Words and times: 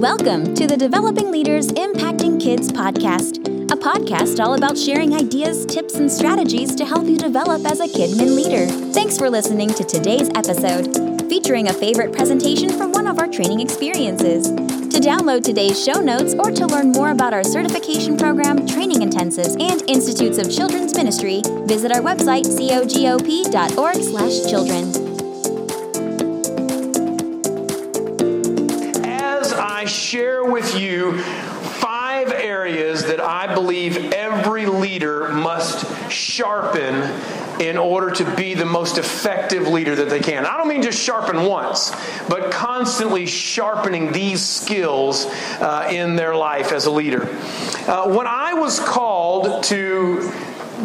Welcome 0.00 0.54
to 0.54 0.66
the 0.66 0.78
Developing 0.78 1.30
Leaders 1.30 1.68
Impacting 1.68 2.40
Kids 2.40 2.72
podcast, 2.72 3.36
a 3.70 3.76
podcast 3.76 4.42
all 4.42 4.54
about 4.54 4.78
sharing 4.78 5.14
ideas, 5.14 5.66
tips, 5.66 5.96
and 5.96 6.10
strategies 6.10 6.74
to 6.76 6.86
help 6.86 7.04
you 7.04 7.18
develop 7.18 7.66
as 7.66 7.80
a 7.80 7.86
Kidmin 7.86 8.34
leader. 8.34 8.66
Thanks 8.94 9.18
for 9.18 9.28
listening 9.28 9.68
to 9.68 9.84
today's 9.84 10.30
episode, 10.30 11.28
featuring 11.28 11.68
a 11.68 11.74
favorite 11.74 12.14
presentation 12.14 12.70
from 12.70 12.92
one 12.92 13.06
of 13.06 13.18
our 13.18 13.28
training 13.28 13.60
experiences. 13.60 14.48
To 14.48 15.00
download 15.00 15.44
today's 15.44 15.84
show 15.84 16.00
notes 16.00 16.32
or 16.32 16.50
to 16.50 16.66
learn 16.66 16.92
more 16.92 17.10
about 17.10 17.34
our 17.34 17.44
certification 17.44 18.16
program, 18.16 18.66
training 18.66 19.00
intensives, 19.00 19.60
and 19.60 19.82
Institutes 19.86 20.38
of 20.38 20.50
Children's 20.50 20.96
Ministry, 20.96 21.42
visit 21.66 21.92
our 21.92 22.00
website, 22.00 22.46
cogop.org/children. 22.46 24.99
five 31.18 32.30
areas 32.32 33.06
that 33.06 33.20
I 33.20 33.54
believe 33.54 34.12
every 34.12 34.66
leader 34.66 35.28
must 35.30 36.10
sharpen 36.10 36.94
in 37.60 37.76
order 37.76 38.10
to 38.10 38.36
be 38.36 38.54
the 38.54 38.64
most 38.64 38.96
effective 38.96 39.68
leader 39.68 39.94
that 39.94 40.08
they 40.08 40.20
can. 40.20 40.46
I 40.46 40.56
don't 40.56 40.68
mean 40.68 40.82
just 40.82 40.98
sharpen 40.98 41.44
once, 41.44 41.92
but 42.26 42.50
constantly 42.50 43.26
sharpening 43.26 44.12
these 44.12 44.44
skills 44.44 45.26
uh, 45.26 45.88
in 45.90 46.16
their 46.16 46.34
life 46.34 46.72
as 46.72 46.86
a 46.86 46.90
leader. 46.90 47.28
Uh, 47.86 48.14
when 48.14 48.26
I 48.26 48.54
was 48.54 48.80
called 48.80 49.64
to 49.64 50.32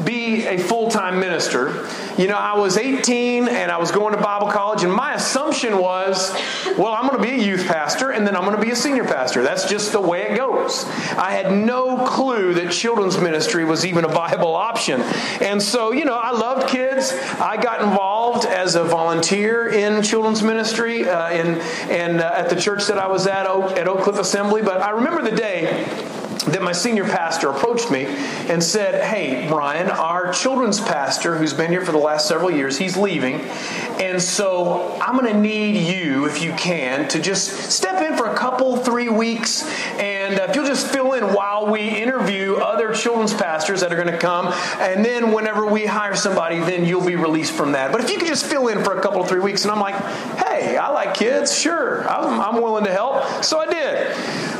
be 0.03 0.45
a 0.45 0.57
full 0.57 0.89
time 0.91 1.19
minister, 1.19 1.87
you 2.17 2.27
know, 2.27 2.37
I 2.37 2.57
was 2.57 2.77
18 2.77 3.47
and 3.47 3.71
I 3.71 3.77
was 3.77 3.91
going 3.91 4.15
to 4.15 4.21
Bible 4.21 4.47
college, 4.47 4.83
and 4.83 4.93
my 4.93 5.13
assumption 5.13 5.77
was, 5.77 6.31
well, 6.77 6.93
I'm 6.93 7.07
going 7.07 7.21
to 7.21 7.23
be 7.23 7.33
a 7.33 7.45
youth 7.45 7.67
pastor 7.67 8.11
and 8.11 8.25
then 8.25 8.35
I'm 8.35 8.43
going 8.43 8.55
to 8.55 8.61
be 8.61 8.71
a 8.71 8.75
senior 8.75 9.03
pastor. 9.03 9.43
That's 9.43 9.69
just 9.69 9.91
the 9.91 10.01
way 10.01 10.23
it 10.23 10.37
goes. 10.37 10.85
I 11.17 11.31
had 11.31 11.51
no 11.51 12.05
clue 12.05 12.53
that 12.53 12.71
children's 12.71 13.17
ministry 13.17 13.65
was 13.65 13.85
even 13.85 14.05
a 14.05 14.07
viable 14.07 14.55
option. 14.55 15.01
And 15.41 15.61
so, 15.61 15.91
you 15.91 16.05
know, 16.05 16.15
I 16.15 16.31
loved 16.31 16.69
kids. 16.69 17.11
I 17.39 17.61
got 17.61 17.81
involved 17.81 18.45
as 18.45 18.75
a 18.75 18.83
volunteer 18.83 19.67
in 19.67 20.01
children's 20.01 20.41
ministry 20.41 21.07
uh, 21.07 21.31
in, 21.31 21.59
and 21.89 22.21
uh, 22.21 22.31
at 22.35 22.49
the 22.49 22.55
church 22.55 22.87
that 22.87 22.97
I 22.97 23.07
was 23.07 23.27
at, 23.27 23.45
at 23.45 23.87
Oak 23.87 24.01
Cliff 24.01 24.17
Assembly. 24.19 24.61
But 24.61 24.81
I 24.81 24.91
remember 24.91 25.21
the 25.21 25.35
day 25.35 25.85
that 26.45 26.61
my 26.61 26.71
senior 26.71 27.03
pastor 27.03 27.49
approached 27.49 27.89
me 27.89 28.05
and 28.05 28.63
said, 28.63 29.03
Hey, 29.03 29.47
Brian, 29.47 29.89
our 29.89 30.31
children's 30.31 30.79
pastor, 30.79 31.37
who's 31.37 31.53
been 31.53 31.71
here 31.71 31.83
for 31.83 31.91
the 31.91 31.97
last 31.97 32.27
several 32.27 32.51
years, 32.51 32.77
he's 32.77 32.95
leaving. 32.95 33.41
And 33.99 34.21
so 34.21 34.97
I'm 35.01 35.17
going 35.17 35.31
to 35.31 35.39
need 35.39 35.77
you, 35.87 36.25
if 36.25 36.41
you 36.41 36.53
can, 36.53 37.07
to 37.09 37.19
just 37.19 37.71
step 37.71 38.01
in 38.01 38.17
for 38.17 38.27
a 38.27 38.35
couple, 38.35 38.77
three 38.77 39.09
weeks. 39.09 39.63
And 39.93 40.35
if 40.35 40.55
you'll 40.55 40.65
just 40.65 40.87
fill 40.87 41.13
in 41.13 41.33
while 41.33 41.71
we 41.71 41.89
interview 41.89 42.55
other 42.55 42.93
children's 42.93 43.33
pastors 43.33 43.81
that 43.81 43.91
are 43.91 43.95
going 43.95 44.11
to 44.11 44.17
come. 44.17 44.53
And 44.79 45.03
then 45.03 45.31
whenever 45.31 45.65
we 45.65 45.85
hire 45.85 46.15
somebody, 46.15 46.59
then 46.59 46.85
you'll 46.85 47.05
be 47.05 47.15
released 47.15 47.53
from 47.53 47.71
that. 47.71 47.91
But 47.91 48.01
if 48.01 48.11
you 48.11 48.17
could 48.17 48.27
just 48.27 48.45
fill 48.45 48.67
in 48.67 48.83
for 48.83 48.97
a 48.97 49.01
couple, 49.01 49.23
three 49.25 49.39
weeks. 49.39 49.63
And 49.63 49.71
I'm 49.71 49.79
like, 49.79 49.95
Hey, 49.95 50.44
I 50.65 50.89
like 50.89 51.13
kids. 51.13 51.57
Sure. 51.57 52.07
I'm, 52.09 52.39
I'm 52.39 52.61
willing 52.61 52.85
to 52.85 52.91
help. 52.91 53.43
So 53.43 53.59
I 53.59 53.65
did. 53.67 54.11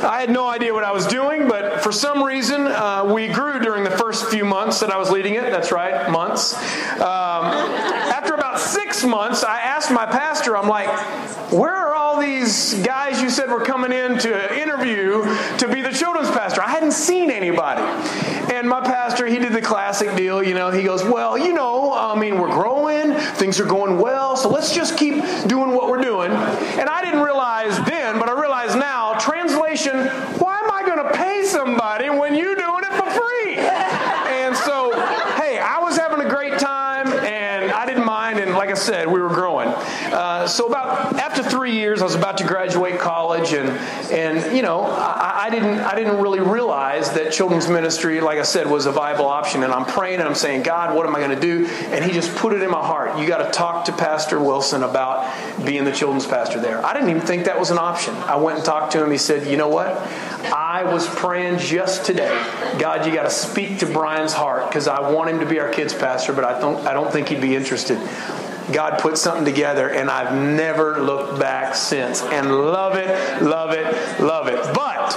I 0.04 0.20
had 0.20 0.30
no 0.30 0.46
idea 0.46 0.72
what 0.74 0.84
I 0.84 0.92
was 0.92 1.06
doing, 1.06 1.48
but 1.48 1.80
for 1.80 1.90
some 1.90 2.22
reason, 2.22 2.66
uh, 2.66 3.10
we 3.12 3.28
grew 3.28 3.58
during 3.60 3.84
the 3.84 3.90
first 3.90 4.26
few 4.26 4.44
months 4.44 4.80
that 4.80 4.90
I 4.90 4.98
was 4.98 5.10
leading 5.10 5.34
it. 5.34 5.42
That's 5.50 5.72
right, 5.72 6.10
months. 6.10 6.54
Um, 6.94 7.44
after 7.44 8.34
about 8.34 8.60
six 8.60 9.04
months, 9.04 9.42
I 9.42 9.60
asked 9.60 9.90
my 9.90 10.06
pastor, 10.06 10.56
I'm 10.56 10.68
like, 10.68 10.88
where 11.52 11.74
are 11.74 11.85
these 12.20 12.74
guys 12.74 13.20
you 13.20 13.30
said 13.30 13.50
were 13.50 13.64
coming 13.64 13.92
in 13.92 14.18
to 14.18 14.60
interview 14.60 15.24
to 15.58 15.68
be 15.68 15.82
the 15.82 15.92
children's 15.92 16.30
pastor? 16.30 16.62
I 16.62 16.70
hadn't 16.70 16.92
seen 16.92 17.30
anybody. 17.30 17.82
And 18.52 18.68
my 18.68 18.80
pastor, 18.80 19.26
he 19.26 19.38
did 19.38 19.52
the 19.52 19.62
classic 19.62 20.14
deal, 20.16 20.42
you 20.42 20.54
know, 20.54 20.70
he 20.70 20.82
goes, 20.82 21.04
well, 21.04 21.36
you 21.36 21.52
know, 21.52 21.92
I 21.92 22.18
mean, 22.18 22.38
we're 22.38 22.52
growing, 22.52 23.14
things 23.14 23.60
are 23.60 23.66
going 23.66 23.98
well, 23.98 24.36
so 24.36 24.48
let's 24.48 24.74
just 24.74 24.96
keep 24.96 25.14
doing 25.46 25.70
what 25.70 25.88
we're 25.88 26.02
doing. 26.02 26.30
And 26.30 26.88
I 26.88 27.02
didn't 27.02 27.22
realize 27.22 27.76
then, 27.84 28.18
but 28.18 28.28
I 28.28 28.40
realize 28.40 28.74
now, 28.74 29.14
translation, 29.18 30.06
why 30.38 30.60
am 30.60 30.70
I 30.70 30.82
going 30.86 31.02
to 31.04 31.12
pay 31.16 31.44
somebody 31.44 32.10
when 32.10 32.34
you're 32.34 32.54
doing 32.54 32.82
it 32.82 32.92
for 32.92 33.10
free. 33.10 33.56
And 33.58 34.56
so, 34.56 34.92
hey, 35.36 35.58
I 35.58 35.78
was 35.80 35.96
having 35.96 36.24
a 36.24 36.28
great 36.28 36.58
time 36.58 37.08
and 37.08 37.70
I 37.72 37.86
didn't 37.86 38.04
mind. 38.04 38.38
And 38.38 38.52
like 38.52 38.70
I 38.70 38.74
said, 38.74 39.08
we 39.08 39.20
were 39.20 39.28
growing. 39.28 39.68
So 40.46 40.66
about 40.66 41.16
after 41.16 41.42
three 41.42 41.72
years, 41.72 42.00
I 42.00 42.04
was 42.04 42.14
about 42.14 42.38
to 42.38 42.44
graduate 42.44 42.98
college, 42.98 43.52
and 43.52 43.68
and 44.10 44.56
you 44.56 44.62
know, 44.62 44.82
I, 44.82 45.46
I, 45.46 45.50
didn't 45.50 45.80
I 45.80 45.94
didn't 45.94 46.20
really 46.20 46.40
realize 46.40 47.12
that 47.12 47.32
children's 47.32 47.68
ministry, 47.68 48.20
like 48.20 48.38
I 48.38 48.42
said, 48.42 48.66
was 48.68 48.86
a 48.86 48.92
viable 48.92 49.26
option. 49.26 49.62
And 49.62 49.72
I'm 49.72 49.84
praying 49.84 50.20
and 50.20 50.28
I'm 50.28 50.34
saying, 50.34 50.62
God, 50.62 50.94
what 50.94 51.06
am 51.06 51.14
I 51.14 51.18
going 51.20 51.34
to 51.34 51.40
do? 51.40 51.66
And 51.66 52.04
He 52.04 52.12
just 52.12 52.34
put 52.36 52.52
it 52.52 52.62
in 52.62 52.70
my 52.70 52.84
heart. 52.84 53.18
You 53.18 53.26
got 53.26 53.44
to 53.44 53.50
talk 53.50 53.86
to 53.86 53.92
Pastor 53.92 54.38
Wilson 54.38 54.82
about 54.82 55.32
being 55.64 55.84
the 55.84 55.92
children's 55.92 56.26
pastor 56.26 56.60
there. 56.60 56.84
I 56.84 56.92
didn't 56.92 57.10
even 57.10 57.22
think 57.22 57.44
that 57.44 57.58
was 57.58 57.70
an 57.70 57.78
option. 57.78 58.14
I 58.14 58.36
went 58.36 58.58
and 58.58 58.64
talked 58.64 58.92
to 58.92 59.02
him. 59.02 59.10
He 59.10 59.18
said, 59.18 59.46
you 59.46 59.56
know 59.56 59.68
what? 59.68 59.88
I 60.52 60.84
was 60.84 61.08
praying 61.08 61.58
just 61.58 62.04
today, 62.04 62.28
God, 62.78 63.06
you 63.06 63.12
got 63.12 63.24
to 63.24 63.30
speak 63.30 63.78
to 63.78 63.86
Brian's 63.86 64.32
heart 64.32 64.68
because 64.68 64.86
I 64.86 65.10
want 65.10 65.30
him 65.30 65.40
to 65.40 65.46
be 65.46 65.58
our 65.58 65.70
kids 65.70 65.94
pastor, 65.94 66.32
but 66.32 66.44
I 66.44 66.58
don't 66.60 66.86
I 66.86 66.92
don't 66.92 67.10
think 67.10 67.28
he'd 67.28 67.40
be 67.40 67.56
interested. 67.56 67.98
God 68.72 68.98
put 68.98 69.16
something 69.16 69.44
together, 69.44 69.88
and 69.88 70.10
I've 70.10 70.34
never 70.34 71.00
looked 71.00 71.38
back 71.38 71.74
since. 71.74 72.22
And 72.22 72.50
love 72.50 72.96
it, 72.96 73.42
love 73.42 73.72
it, 73.72 74.20
love 74.20 74.48
it. 74.48 74.56
But 74.74 75.16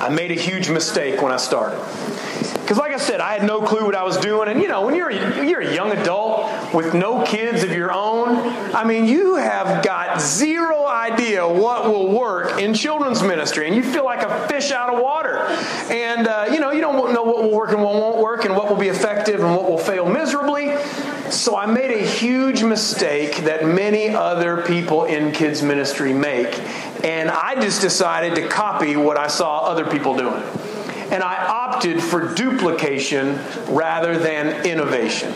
I 0.00 0.08
made 0.08 0.32
a 0.32 0.34
huge 0.34 0.68
mistake 0.68 1.22
when 1.22 1.32
I 1.32 1.36
started. 1.36 1.78
Because, 2.62 2.78
like 2.78 2.92
I 2.92 2.96
said, 2.96 3.20
I 3.20 3.34
had 3.34 3.44
no 3.44 3.60
clue 3.60 3.84
what 3.84 3.94
I 3.94 4.02
was 4.02 4.16
doing. 4.16 4.48
And, 4.48 4.62
you 4.62 4.68
know, 4.68 4.86
when 4.86 4.94
you're 4.94 5.10
a, 5.10 5.44
you're 5.44 5.60
a 5.60 5.74
young 5.74 5.90
adult 5.92 6.72
with 6.72 6.94
no 6.94 7.24
kids 7.24 7.62
of 7.64 7.70
your 7.72 7.92
own, 7.92 8.36
I 8.74 8.84
mean, 8.84 9.04
you 9.04 9.34
have 9.34 9.84
got 9.84 10.20
zero 10.20 10.86
idea 10.86 11.46
what 11.46 11.84
will 11.84 12.08
work 12.08 12.60
in 12.60 12.72
children's 12.72 13.22
ministry. 13.22 13.66
And 13.66 13.76
you 13.76 13.82
feel 13.82 14.04
like 14.04 14.22
a 14.22 14.48
fish 14.48 14.70
out 14.70 14.94
of 14.94 15.02
water. 15.02 15.38
And, 15.92 16.28
uh, 16.28 16.46
you 16.52 16.60
know, 16.60 16.70
you 16.70 16.80
don't 16.80 17.12
know 17.12 17.24
what 17.24 17.42
will 17.42 17.50
work 17.50 17.72
and 17.72 17.82
what 17.82 17.94
won't 17.94 18.18
work 18.18 18.44
and 18.44 18.56
what 18.56 18.68
will 18.68 18.76
be 18.76 18.88
effective 18.88 19.40
and 19.40 19.56
what 19.56 19.68
will 19.68 19.78
fail 19.78 20.08
miserably. 20.08 20.68
So 21.32 21.56
I 21.56 21.64
made 21.64 21.90
a 21.90 22.06
huge 22.06 22.62
mistake 22.62 23.36
that 23.44 23.64
many 23.64 24.10
other 24.10 24.62
people 24.62 25.04
in 25.04 25.32
kids 25.32 25.62
ministry 25.62 26.12
make. 26.12 26.60
And 27.02 27.30
I 27.30 27.54
just 27.54 27.80
decided 27.80 28.34
to 28.34 28.48
copy 28.48 28.96
what 28.96 29.16
I 29.16 29.28
saw 29.28 29.60
other 29.60 29.86
people 29.90 30.14
doing. 30.14 30.42
And 31.10 31.22
I 31.22 31.46
opted 31.46 32.02
for 32.02 32.34
duplication 32.34 33.40
rather 33.66 34.18
than 34.18 34.66
innovation. 34.66 35.32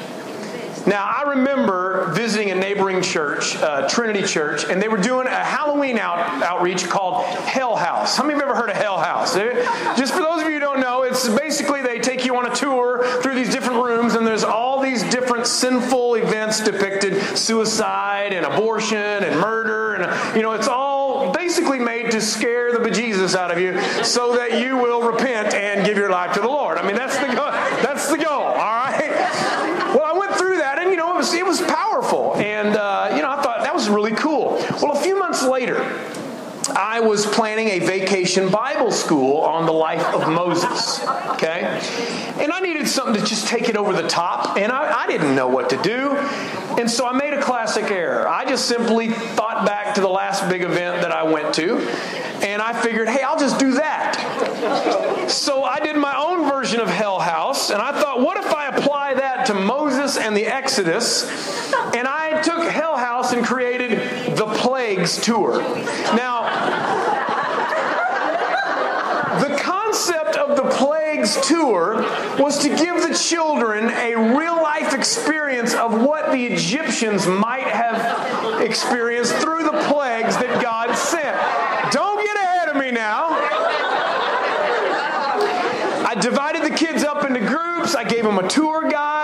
Now, 0.87 1.05
I 1.05 1.31
remember 1.31 2.13
visiting 2.13 2.53
a 2.53 2.55
neighboring 2.55 3.03
church, 3.03 3.57
uh, 3.57 3.89
Trinity 3.89 4.23
Church, 4.23 4.65
and 4.65 4.81
they 4.81 4.87
were 4.87 4.99
doing 4.99 5.27
a 5.27 5.31
Halloween 5.31 5.99
out, 5.99 6.19
outreach 6.45 6.89
called 6.89 7.25
Hell 7.25 7.75
House. 7.75 8.17
How 8.17 8.23
many 8.23 8.34
of 8.34 8.39
you 8.39 8.45
ever 8.45 8.55
heard 8.55 8.71
of 8.71 8.77
Hell 8.77 8.99
House? 8.99 9.34
Just 9.34 10.15
for 10.15 10.21
those 10.21 10.43
of 10.43 10.49
you 10.49 10.55
who 10.55 10.61
don't 10.61 10.78
know, 10.78 11.03
it's 11.03 11.28
basically 11.28 11.83
they 11.83 11.99
take 11.99 12.25
you 12.25 12.37
on 12.37 12.47
a 12.47 12.55
tour 12.55 13.05
through 13.21 13.34
these 13.34 13.51
different 13.51 13.83
rooms, 13.83 14.15
and 14.15 14.25
there's 14.25 14.45
sinful 15.47 16.17
events 16.17 16.62
depicted 16.62 17.39
suicide 17.39 18.33
and 18.33 18.45
abortion 18.45 18.99
and 18.99 19.41
murder. 19.41 19.95
And, 19.95 20.37
you 20.37 20.43
know, 20.43 20.53
it's 20.53 20.69
all 20.69 21.33
basically 21.33 21.79
made 21.79 22.11
to 22.11 22.21
scare 22.21 22.73
the 22.73 22.79
bejesus 22.79 23.34
out 23.34 23.51
of 23.51 23.59
you 23.59 23.81
so 24.05 24.37
that 24.37 24.61
you 24.61 24.77
will 24.77 25.03
repent 25.03 25.55
and 25.55 25.87
give 25.87 25.97
your 25.97 26.11
life 26.11 26.34
to 26.34 26.41
the 26.41 26.49
Lord. 26.49 26.79
I 26.79 26.87
mean, 26.87 26.97
that's 26.97 27.17
the, 27.19 27.27
go- 27.27 27.53
that's 27.83 28.11
the 28.11 28.19
goal, 28.19 28.43
all 28.43 28.57
right? 28.57 29.11
Well, 29.95 30.04
I 30.04 30.13
went 30.19 30.34
through 30.34 30.59
that, 30.59 30.78
and, 30.78 30.91
you 30.91 30.97
know, 30.97 31.15
it 31.15 31.16
was 31.16 31.33
it 31.33 31.47
was 31.47 31.60
powerful, 31.63 32.34
and 32.37 32.77
uh, 32.77 33.13
you 33.15 33.22
know 33.22 33.31
I 33.31 33.42
thought 33.42 33.63
that 33.63 33.75
was 33.75 33.89
really 33.89 34.13
cool. 34.13 34.63
Well, 34.83 34.92
a 34.92 35.01
few 35.01 35.19
months 35.19 35.42
later, 35.42 35.77
I 36.77 37.01
was 37.01 37.25
planning 37.25 37.69
a 37.69 37.78
vacation 37.78 38.51
Bible 38.51 38.91
school 38.91 39.39
on 39.39 39.65
the 39.65 39.73
life 39.73 40.05
of 40.15 40.28
Moses. 40.28 41.03
Okay, 41.31 41.81
and 42.39 42.53
I 42.53 42.61
needed 42.61 42.87
something 42.87 43.15
to 43.15 43.27
just 43.27 43.47
take 43.49 43.71
it 43.71 43.77
over 43.77 43.95
the 43.95 44.07
top, 44.07 44.59
and 44.59 44.71
I, 44.71 45.05
I 45.05 45.07
didn't 45.07 45.34
know 45.34 45.49
what 45.49 45.71
to 45.71 45.83
do, 45.83 46.13
and 46.78 46.91
so 46.91 47.07
I 47.07 47.13
made 47.13 47.33
a 47.33 47.41
classic 47.41 47.91
error. 47.91 48.28
I 48.28 48.45
just 48.45 48.67
simply 48.67 49.09
thought 49.09 49.65
back 49.65 49.95
to 49.95 50.03
the 50.03 50.09
last 50.09 50.49
big 50.51 50.63
event 50.63 51.01
that 51.01 51.13
I 51.13 51.23
went 51.23 51.55
to, 51.55 51.78
and 52.43 52.61
I 52.61 52.78
figured, 52.83 53.09
hey, 53.09 53.23
I'll 53.23 53.39
just 53.39 53.59
do 53.59 53.73
that. 53.73 55.31
So 55.31 55.65
I 55.65 55.81
did 55.81 55.97
my 55.97 56.15
own 56.17 56.49
version 56.49 56.81
of 56.81 56.89
Hell 56.89 57.21
House, 57.21 57.71
and 57.71 57.81
I 57.81 57.99
thought, 57.99 58.21
what 58.21 58.37
if 58.37 58.53
I 58.53 58.67
apply 58.67 59.15
that 59.15 59.47
to 59.47 59.55
Moses 59.55 60.19
and 60.19 60.37
the 60.37 60.47
Exodus? 60.47 61.25
And 61.95 62.07
I 62.07 62.41
took 62.42 62.65
Hell 62.65 62.97
House 62.97 63.33
and 63.33 63.45
created 63.45 64.36
the 64.36 64.47
Plagues 64.47 65.21
Tour. 65.21 65.60
Now, 66.15 66.45
the 69.41 69.57
concept 69.57 70.36
of 70.36 70.57
the 70.57 70.68
Plagues 70.71 71.41
Tour 71.47 72.03
was 72.39 72.59
to 72.59 72.68
give 72.68 73.03
the 73.03 73.15
children 73.15 73.91
a 73.91 74.15
real 74.36 74.57
life 74.63 74.95
experience 74.95 75.74
of 75.74 76.03
what 76.03 76.33
the 76.33 76.47
Egyptians 76.47 77.27
might 77.27 77.66
have 77.66 78.60
experienced 78.63 79.34
through 79.36 79.65
the 79.65 79.83
plagues 79.89 80.36
that 80.36 80.63
God 80.63 80.95
sent 80.97 81.36
Don't 81.92 82.22
get 82.24 82.36
ahead 82.36 82.68
of 82.68 82.77
me 82.77 82.91
now. 82.91 83.28
I 86.09 86.15
divided 86.21 86.63
the 86.63 86.77
kids 86.77 87.04
up 87.04 87.24
into 87.24 87.41
groups. 87.41 87.95
I 87.95 88.04
gave 88.04 88.24
them 88.24 88.39
a 88.39 88.48
tour 88.48 88.89
guide, 88.89 89.16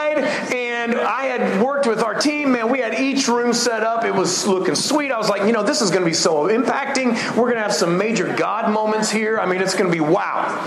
worked 1.86 1.96
with 1.96 2.04
our 2.04 2.14
team. 2.14 2.52
Man, 2.52 2.70
we 2.70 2.78
had 2.78 2.94
each 2.94 3.26
room 3.26 3.52
set 3.52 3.82
up. 3.82 4.04
It 4.04 4.14
was 4.14 4.46
looking 4.46 4.76
sweet. 4.76 5.10
I 5.10 5.18
was 5.18 5.28
like, 5.28 5.42
you 5.42 5.52
know, 5.52 5.64
this 5.64 5.80
is 5.80 5.90
going 5.90 6.02
to 6.02 6.08
be 6.08 6.14
so 6.14 6.46
impacting. 6.46 7.14
We're 7.30 7.44
going 7.44 7.56
to 7.56 7.62
have 7.62 7.74
some 7.74 7.98
major 7.98 8.32
God 8.36 8.72
moments 8.72 9.10
here. 9.10 9.40
I 9.40 9.46
mean, 9.46 9.60
it's 9.60 9.74
going 9.74 9.90
to 9.90 9.92
be 9.92 10.00
wow. 10.00 10.64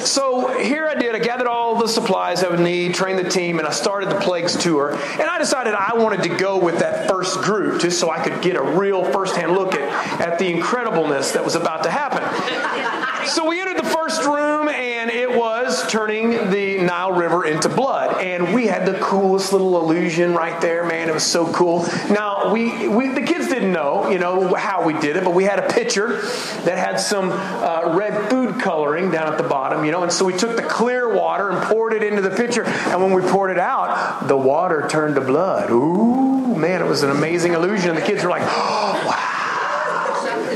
So 0.00 0.58
here 0.58 0.86
I 0.86 0.94
did. 0.96 1.14
I 1.14 1.18
gathered 1.18 1.46
all 1.46 1.76
the 1.76 1.88
supplies 1.88 2.44
I 2.44 2.48
would 2.50 2.60
need, 2.60 2.94
trained 2.94 3.18
the 3.18 3.28
team, 3.28 3.58
and 3.58 3.66
I 3.66 3.70
started 3.70 4.10
the 4.10 4.20
Plagues 4.20 4.54
tour. 4.56 4.92
And 4.92 5.22
I 5.22 5.38
decided 5.38 5.72
I 5.72 5.94
wanted 5.94 6.24
to 6.24 6.36
go 6.36 6.58
with 6.58 6.80
that 6.80 7.08
first 7.08 7.40
group 7.40 7.80
just 7.80 7.98
so 7.98 8.10
I 8.10 8.22
could 8.22 8.42
get 8.42 8.56
a 8.56 8.62
real 8.62 9.02
firsthand 9.04 9.52
look 9.52 9.74
at, 9.74 10.20
at 10.20 10.38
the 10.38 10.52
incredibleness 10.52 11.32
that 11.32 11.42
was 11.44 11.54
about 11.54 11.84
to 11.84 11.90
happen. 11.90 12.99
So 13.26 13.46
we 13.46 13.60
entered 13.60 13.76
the 13.76 13.88
first 13.88 14.24
room, 14.24 14.68
and 14.68 15.10
it 15.10 15.36
was 15.36 15.86
turning 15.88 16.50
the 16.50 16.78
Nile 16.78 17.12
River 17.12 17.44
into 17.44 17.68
blood. 17.68 18.22
And 18.22 18.54
we 18.54 18.66
had 18.66 18.86
the 18.86 18.98
coolest 18.98 19.52
little 19.52 19.80
illusion 19.80 20.34
right 20.34 20.58
there, 20.60 20.84
man. 20.84 21.08
It 21.08 21.14
was 21.14 21.24
so 21.24 21.52
cool. 21.52 21.86
Now, 22.10 22.52
we, 22.52 22.88
we 22.88 23.08
the 23.08 23.22
kids 23.22 23.48
didn't 23.48 23.72
know, 23.72 24.08
you 24.10 24.18
know, 24.18 24.54
how 24.54 24.84
we 24.84 24.94
did 24.94 25.16
it, 25.16 25.24
but 25.24 25.34
we 25.34 25.44
had 25.44 25.58
a 25.58 25.68
pitcher 25.68 26.22
that 26.64 26.78
had 26.78 26.98
some 26.98 27.30
uh, 27.30 27.94
red 27.96 28.30
food 28.30 28.60
coloring 28.60 29.10
down 29.10 29.30
at 29.30 29.36
the 29.36 29.48
bottom, 29.48 29.84
you 29.84 29.92
know. 29.92 30.02
And 30.02 30.12
so 30.12 30.24
we 30.24 30.36
took 30.36 30.56
the 30.56 30.62
clear 30.62 31.14
water 31.14 31.50
and 31.50 31.62
poured 31.64 31.92
it 31.92 32.02
into 32.02 32.22
the 32.22 32.30
pitcher. 32.30 32.64
And 32.64 33.02
when 33.02 33.12
we 33.12 33.22
poured 33.22 33.50
it 33.50 33.58
out, 33.58 34.28
the 34.28 34.36
water 34.36 34.88
turned 34.88 35.14
to 35.16 35.20
blood. 35.20 35.70
Ooh, 35.70 36.54
man, 36.56 36.80
it 36.82 36.86
was 36.86 37.02
an 37.02 37.10
amazing 37.10 37.52
illusion. 37.52 37.90
And 37.90 37.98
the 37.98 38.02
kids 38.02 38.24
were 38.24 38.30
like, 38.30 38.42
oh, 38.44 39.04
wow. 39.06 39.39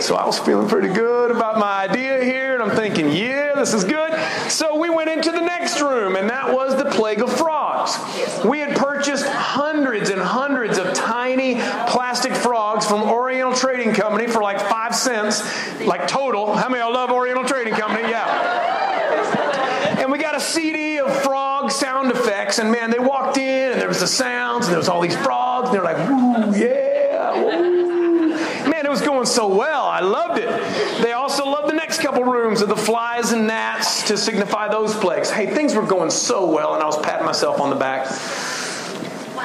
So 0.00 0.16
I 0.16 0.26
was 0.26 0.38
feeling 0.38 0.68
pretty 0.68 0.88
good 0.88 1.30
about 1.30 1.58
my 1.58 1.84
idea 1.84 2.22
here, 2.22 2.54
and 2.54 2.62
I'm 2.62 2.76
thinking, 2.76 3.10
yeah, 3.10 3.54
this 3.54 3.72
is 3.72 3.84
good. 3.84 4.12
So 4.50 4.78
we 4.78 4.90
went 4.90 5.08
into 5.08 5.30
the 5.30 5.40
next 5.40 5.80
room, 5.80 6.16
and 6.16 6.28
that 6.30 6.52
was 6.52 6.76
the 6.76 6.84
plague 6.90 7.22
of 7.22 7.32
frogs. 7.32 7.96
We 8.44 8.60
had 8.60 8.76
purchased 8.76 9.26
hundreds 9.26 10.10
and 10.10 10.20
hundreds 10.20 10.78
of 10.78 10.92
tiny 10.94 11.54
plastic 11.88 12.34
frogs 12.34 12.86
from 12.86 13.02
Oriental 13.02 13.54
Trading 13.54 13.94
Company 13.94 14.26
for 14.26 14.42
like 14.42 14.60
five 14.60 14.94
cents, 14.94 15.42
like 15.80 16.06
total. 16.08 16.54
How 16.54 16.68
many 16.68 16.82
of 16.82 16.88
y'all 16.88 16.94
love 16.94 17.10
Oriental 17.10 17.44
Trading 17.44 17.74
Company? 17.74 18.08
Yeah. 18.08 20.00
And 20.00 20.12
we 20.12 20.18
got 20.18 20.34
a 20.34 20.40
CD 20.40 20.98
of 20.98 21.14
frog 21.22 21.70
sound 21.70 22.10
effects, 22.10 22.58
and 22.58 22.70
man, 22.70 22.90
they 22.90 22.98
walked 22.98 23.38
in, 23.38 23.72
and 23.72 23.80
there 23.80 23.88
was 23.88 24.00
the 24.00 24.06
sounds, 24.06 24.66
and 24.66 24.72
there 24.72 24.78
was 24.78 24.88
all 24.88 25.00
these 25.00 25.16
frogs, 25.16 25.68
and 25.68 25.74
they're 25.74 25.84
like, 25.84 25.96
woo, 26.08 26.54
yeah, 26.58 26.93
so 29.34 29.48
well. 29.48 29.84
I 29.84 30.00
loved 30.00 30.38
it. 30.38 30.48
They 31.02 31.12
also 31.12 31.44
loved 31.44 31.68
the 31.68 31.74
next 31.74 32.00
couple 32.00 32.22
rooms 32.22 32.62
of 32.62 32.68
the 32.68 32.76
flies 32.76 33.32
and 33.32 33.46
gnats 33.48 34.06
to 34.08 34.16
signify 34.16 34.68
those 34.68 34.94
plagues. 34.94 35.30
Hey, 35.30 35.46
things 35.46 35.74
were 35.74 35.82
going 35.82 36.10
so 36.10 36.48
well, 36.48 36.74
and 36.74 36.82
I 36.82 36.86
was 36.86 36.98
patting 37.00 37.26
myself 37.26 37.60
on 37.60 37.70
the 37.70 37.76
back. 37.76 38.06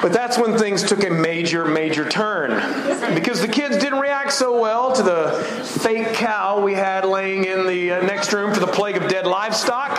But 0.02 0.12
that's 0.12 0.38
when 0.38 0.56
things 0.56 0.82
took 0.82 1.04
a 1.04 1.10
major, 1.10 1.64
major 1.64 2.08
turn. 2.08 2.50
Because 3.14 3.40
the 3.40 3.48
kids 3.48 3.76
didn't 3.76 3.98
react 3.98 4.32
so 4.32 4.58
well 4.58 4.92
to 4.92 5.02
the 5.02 5.44
fake 5.80 6.14
cow 6.14 6.62
we 6.62 6.72
had 6.74 7.04
laying 7.04 7.44
in 7.44 7.66
the 7.66 7.92
uh, 7.92 8.02
next 8.02 8.32
room 8.32 8.54
for 8.54 8.60
the 8.60 8.66
plague 8.66 8.96
of 8.96 9.08
dead 9.08 9.26
livestock. 9.26 9.98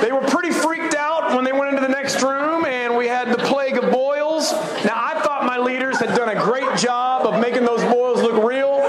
They 0.00 0.10
were 0.10 0.22
pretty 0.22 0.50
freaked 0.50 0.96
out 0.96 1.34
when 1.36 1.44
they 1.44 1.52
went 1.52 1.68
into 1.68 1.82
the 1.82 1.92
next 1.92 2.22
room, 2.22 2.64
and 2.64 2.96
we 2.96 3.06
had 3.06 3.28
the 3.28 3.38
plague 3.38 3.76
of 3.76 3.92
boils. 3.92 4.50
Now, 4.84 4.94
I 4.96 5.20
thought 5.22 5.44
my 5.46 5.58
leaders 5.58 6.00
had 6.00 6.16
done 6.16 6.30
a 6.30 6.40
great 6.40 6.76
job 6.76 7.24
of 7.24 7.40
making 7.40 7.64
those 7.64 7.84
boils 7.84 8.20
look 8.20 8.42
real. 8.42 8.80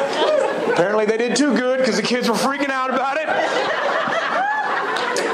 Apparently, 0.72 1.06
they 1.06 1.18
did 1.18 1.36
too 1.36 1.56
good 1.56 1.83
because 1.94 2.10
the 2.10 2.16
kids 2.16 2.28
were 2.28 2.36
freaking 2.36 2.72
out 2.72 2.90
about 2.90 3.18
it. 3.18 3.30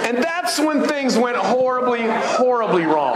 And 0.06 0.18
that's 0.22 0.60
when 0.60 0.86
things 0.86 1.18
went 1.18 1.38
horribly, 1.38 2.02
horribly 2.06 2.84
wrong. 2.84 3.16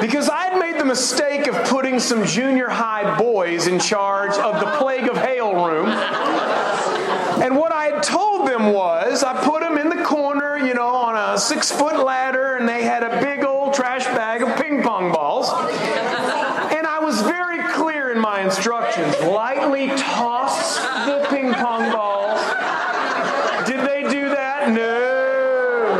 Because 0.00 0.28
I'd 0.28 0.58
made 0.58 0.80
the 0.80 0.84
mistake 0.84 1.46
of 1.46 1.54
putting 1.68 2.00
some 2.00 2.24
junior 2.24 2.68
high 2.68 3.16
boys 3.16 3.68
in 3.68 3.78
charge 3.78 4.32
of 4.32 4.58
the 4.58 4.66
Plague 4.78 5.08
of 5.08 5.16
Hail 5.16 5.54
room. 5.66 5.88
And 5.88 7.56
what 7.56 7.70
I 7.70 7.84
had 7.86 8.02
told 8.02 8.48
them 8.48 8.72
was 8.72 9.22
I 9.22 9.40
put 9.44 9.60
them 9.60 9.78
in 9.78 9.88
the 9.88 10.02
corner, 10.02 10.58
you 10.58 10.74
know, 10.74 10.88
on 10.88 11.14
a 11.16 11.38
six 11.38 11.70
foot 11.70 12.04
ladder, 12.04 12.56
and 12.56 12.68
they 12.68 12.82
had 12.82 13.04
a 13.04 13.20
big 13.20 13.44
old 13.44 13.72
trash 13.74 14.04
bag 14.06 14.42
of 14.42 14.56
ping 14.56 14.82
pong 14.82 15.12
balls. 15.12 15.48
And 15.50 16.86
I 16.86 16.98
was 17.00 17.20
very 17.22 17.62
clear 17.72 18.10
in 18.10 18.20
my 18.20 18.37
instructions 18.48 19.14
lightly 19.20 19.88
toss 19.88 20.78
the 21.04 21.26
ping 21.28 21.52
pong 21.52 21.92
balls. 21.92 22.40
Did 23.68 23.80
they 23.86 24.08
do 24.10 24.30
that? 24.30 24.70
No. 24.72 25.98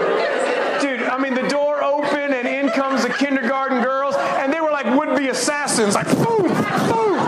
Dude, 0.81 1.03
I 1.03 1.19
mean, 1.19 1.35
the 1.35 1.47
door 1.47 1.85
opened, 1.85 2.33
and 2.33 2.49
in 2.49 2.71
comes 2.71 3.03
the 3.03 3.11
kindergarten 3.11 3.83
girls, 3.83 4.15
and 4.17 4.50
they 4.50 4.62
were 4.62 4.71
like 4.71 4.87
would 4.97 5.15
be 5.15 5.29
assassins, 5.29 5.95
like 5.95 6.06
boom, 6.06 6.49
boom, 6.49 7.19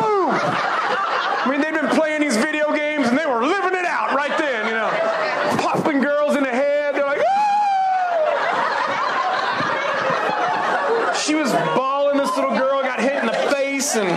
boom. 0.00 0.30
I 0.32 1.46
mean, 1.50 1.60
they'd 1.60 1.74
been 1.74 1.90
playing 1.90 2.22
these 2.22 2.38
video 2.38 2.72
games, 2.72 3.08
and 3.08 3.18
they 3.18 3.26
were 3.26 3.44
living 3.44 3.74
it 3.74 3.84
out 3.84 4.14
right 4.14 4.38
then, 4.38 4.66
you 4.66 4.72
know. 4.72 4.88
Popping 5.62 6.00
girls 6.00 6.36
in 6.36 6.42
the 6.42 6.50
head. 6.50 6.94
They're 6.94 7.04
like, 7.04 7.20
ah! 7.20 7.60
She 11.22 11.34
was 11.34 11.52
bawling, 11.52 12.16
this 12.16 12.34
little 12.34 12.56
girl 12.56 12.80
got 12.80 12.98
hit 12.98 13.16
in 13.16 13.26
the 13.26 13.34
face, 13.52 13.94
and 13.94 14.08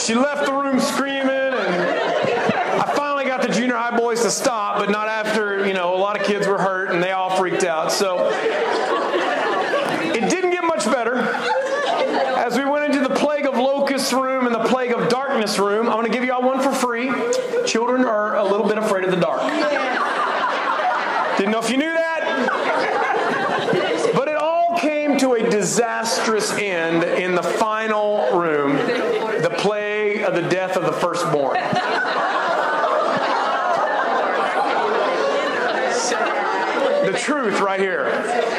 she 0.00 0.14
left 0.14 0.46
the 0.46 0.52
room 0.52 0.80
screaming, 0.80 1.28
and 1.28 1.54
I 1.54 2.92
finally 2.96 3.24
got 3.26 3.42
the 3.42 3.48
junior 3.48 3.76
high 3.76 3.96
boys 3.96 4.22
to 4.22 4.30
stop, 4.30 4.78
but 4.78 4.90
not 4.90 5.08
after, 5.08 5.66
you 5.66 5.74
know, 5.74 5.94
a 5.94 5.98
lot 5.98 6.18
of 6.18 6.26
kids 6.26 6.46
were 6.46 6.58
hurt, 6.58 6.90
and 6.90 7.02
they 7.02 7.12
all 7.12 7.36
freaked 7.36 7.64
out. 7.64 7.92
So 7.92 8.30
it 10.14 10.30
didn't 10.30 10.52
get 10.52 10.64
much 10.64 10.86
better. 10.86 11.16
As 11.16 12.56
we 12.56 12.64
went 12.64 12.94
into 12.94 13.06
the 13.06 13.14
plague 13.14 13.46
of 13.46 13.54
locusts 13.56 14.12
room 14.12 14.46
and 14.46 14.54
the 14.54 14.64
plague 14.64 14.92
of 14.92 15.08
darkness 15.10 15.58
room, 15.58 15.86
I'm 15.86 15.94
going 15.94 16.06
to 16.06 16.12
give 16.12 16.24
you 16.24 16.32
all 16.32 16.42
one 16.42 16.60
for 16.62 16.72
free. 16.72 17.12
Children 17.66 18.04
are 18.04 18.36
a 18.36 18.44
little 18.44 18.66
bit 18.66 18.78
afraid 18.78 19.04
of 19.04 19.10
the 19.10 19.18
dark. 19.20 19.42
Didn't 21.36 21.52
know 21.52 21.60
if 21.60 21.70
you 21.70 21.76
knew 21.76 21.92
that. 21.92 22.48
But 24.14 24.28
it 24.28 24.36
all 24.36 24.78
came 24.78 25.18
to 25.18 25.34
a 25.34 25.50
disastrous 25.50 26.52
end 26.52 27.04
in 27.04 27.34
the 27.34 27.42
final 27.42 28.38
room 28.38 28.78
the 29.42 29.50
plague 29.50 30.22
of 30.22 30.34
the 30.34 30.42
death 30.42 30.76
of 30.76 30.84
the 30.84 30.92
firstborn. 30.92 31.58
the 37.06 37.18
truth 37.18 37.60
right 37.60 37.80
here. 37.80 38.06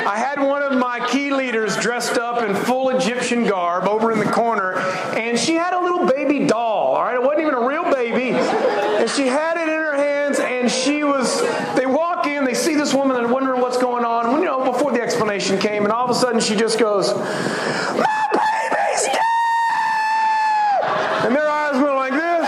I 0.06 0.18
had 0.18 0.42
one 0.42 0.64
of 0.64 0.78
my 0.78 1.06
key 1.08 1.32
leaders 1.32 1.78
dressed 1.78 2.18
up 2.18 2.41
in 2.41 2.41
full 2.56 2.90
Egyptian 2.90 3.46
garb 3.46 3.88
over 3.88 4.12
in 4.12 4.20
the 4.20 4.32
corner, 4.32 4.78
and 5.18 5.38
she 5.38 5.56
had 5.56 5.74
a 5.74 5.80
little 5.80 6.06
baby 6.06 6.46
doll, 6.46 6.96
all 6.96 7.04
right? 7.04 7.16
It 7.16 7.22
wasn't 7.22 7.42
even 7.42 7.54
a 7.54 7.68
real 7.68 7.84
baby. 7.92 8.32
And 8.32 9.10
she 9.10 9.28
had 9.28 9.58
it 9.58 9.68
in 9.68 9.80
her 9.80 9.96
hands, 9.96 10.40
and 10.40 10.72
she 10.72 11.04
was, 11.04 11.42
they 11.76 11.86
walk 11.86 12.28
in, 12.28 12.44
they 12.46 12.54
see 12.54 12.76
this 12.76 12.94
woman, 12.94 13.18
and 13.18 13.32
wondering 13.32 13.62
what's 13.62 13.78
going 13.78 14.06
on. 14.06 14.28
And, 14.28 14.40
you 14.40 14.46
know, 14.46 14.64
before 14.64 14.92
the 14.92 15.02
explanation 15.02 15.58
came, 15.58 15.84
and 15.84 15.92
all 15.92 16.06
of 16.06 16.12
a 16.12 16.16
sudden 16.16 16.40
she 16.40 16.56
just 16.56 16.80
goes, 16.80 17.14
My 17.14 18.28
baby's 18.34 19.06
dead! 19.06 19.18
And 21.26 21.36
their 21.36 21.50
eyes 21.50 21.76
went 21.76 21.96
like 21.96 22.14
this. 22.14 22.48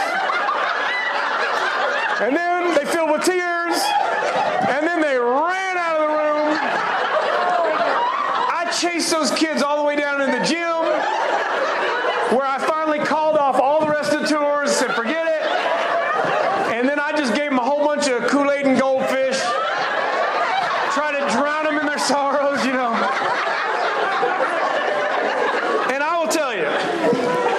And 2.22 2.36
then 2.36 2.74
they 2.76 2.86
filled 2.86 3.12
with 3.12 3.24
tears. 3.24 3.78
And 4.70 4.88
then 4.88 5.02
they 5.02 5.18
ran 5.18 5.78
out 5.78 5.96
of 5.96 6.02
the 6.02 6.08
room. 6.08 6.58
I 8.50 8.66
chased 8.80 9.12
those 9.12 9.30
kids 9.32 9.62
all 9.62 9.78
the 9.78 9.84
way 9.84 9.98
down 9.98 10.22
in 10.22 10.32
the 10.32 10.46
gym, 10.46 10.84
where 12.38 12.48
I 12.48 12.58
finally 12.66 13.00
called 13.00 13.36
off 13.38 13.60
all 13.60 13.82
the 13.82 13.90
rest 13.92 14.14
of 14.14 14.22
the 14.22 14.28
tours 14.28 14.70
and 14.70 14.78
said, 14.78 14.96
forget 14.96 15.28
it. 15.28 15.44
And 16.74 16.88
then 16.88 17.00
I 17.00 17.12
just 17.12 17.36
gave 17.36 17.50
them 17.50 17.60
a 17.60 17.64
whole 17.64 17.86
bunch 17.86 18.08
of 18.08 18.24
Kool 18.30 18.50
Aid 18.50 18.66
and 18.68 18.80
goldfish, 18.80 19.40
try 20.94 21.12
to 21.12 21.30
drown 21.38 21.66
them 21.66 21.78
in 21.78 21.86
their 21.86 22.00
sorrows, 22.00 22.66
you 22.66 22.72
know. 22.72 22.94
And 25.92 26.02
I 26.02 26.18
will 26.20 26.32
tell 26.32 26.56
you, 26.56 26.70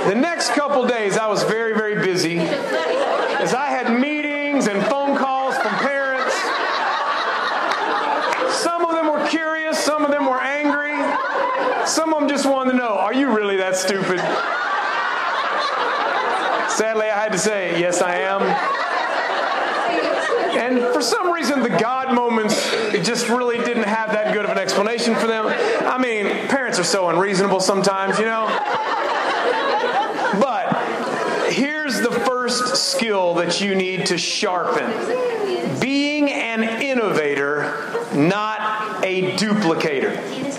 the 0.09 0.15
next 0.47 0.59
couple 0.59 0.87
days 0.87 1.17
I 1.17 1.27
was 1.27 1.43
very, 1.45 1.73
very 1.73 1.95
busy 1.95 2.39
as 2.39 3.55
I 3.55 3.69
had 3.69 3.99
meetings 3.99 4.67
and 4.67 4.85
phone 4.89 5.17
calls 5.17 5.57
from 5.57 5.73
parents. 5.77 6.35
Some 8.55 8.85
of 8.85 8.91
them 8.91 9.07
were 9.11 9.27
curious, 9.27 9.79
some 9.79 10.05
of 10.05 10.11
them 10.11 10.27
were 10.27 10.43
angry, 10.43 10.97
some 11.87 12.13
of 12.13 12.21
them 12.21 12.29
just 12.29 12.45
wanted 12.45 12.73
to 12.73 12.77
know, 12.77 12.89
are 12.89 13.15
you 13.15 13.35
really 13.35 13.57
that 13.57 13.75
stupid? 13.75 14.19
Sadly, 16.71 17.07
I 17.07 17.23
had 17.23 17.33
to 17.33 17.39
say, 17.39 17.81
yes, 17.81 18.03
I 18.03 18.17
am. 18.17 18.43
And 20.59 20.93
for 20.93 21.01
some 21.01 21.33
reason, 21.33 21.63
the 21.63 21.71
God 21.71 22.15
moments 22.15 22.71
just 23.03 23.31
really 23.31 23.57
didn't 23.65 23.85
have 23.85 24.13
that 24.13 24.35
good 24.35 24.45
of 24.45 24.51
an 24.51 24.59
explanation 24.59 25.15
for 25.15 25.27
them. 25.27 25.47
I 25.47 25.97
mean, 25.97 26.27
parents 26.49 26.79
are 26.79 26.85
so 26.85 27.09
unreasonable 27.09 27.61
sometimes, 27.61 28.19
you 28.19 28.27
know? 28.27 28.47
But 30.41 31.53
here's 31.53 32.01
the 32.01 32.11
first 32.11 32.77
that 33.35 33.61
you 33.61 33.75
need 33.75 34.07
to 34.07 34.19
sharpen 34.19 34.91
being 35.81 36.31
an 36.31 36.63
innovator, 36.83 38.07
not 38.15 39.05
a 39.05 39.37
duplicator. 39.37 40.54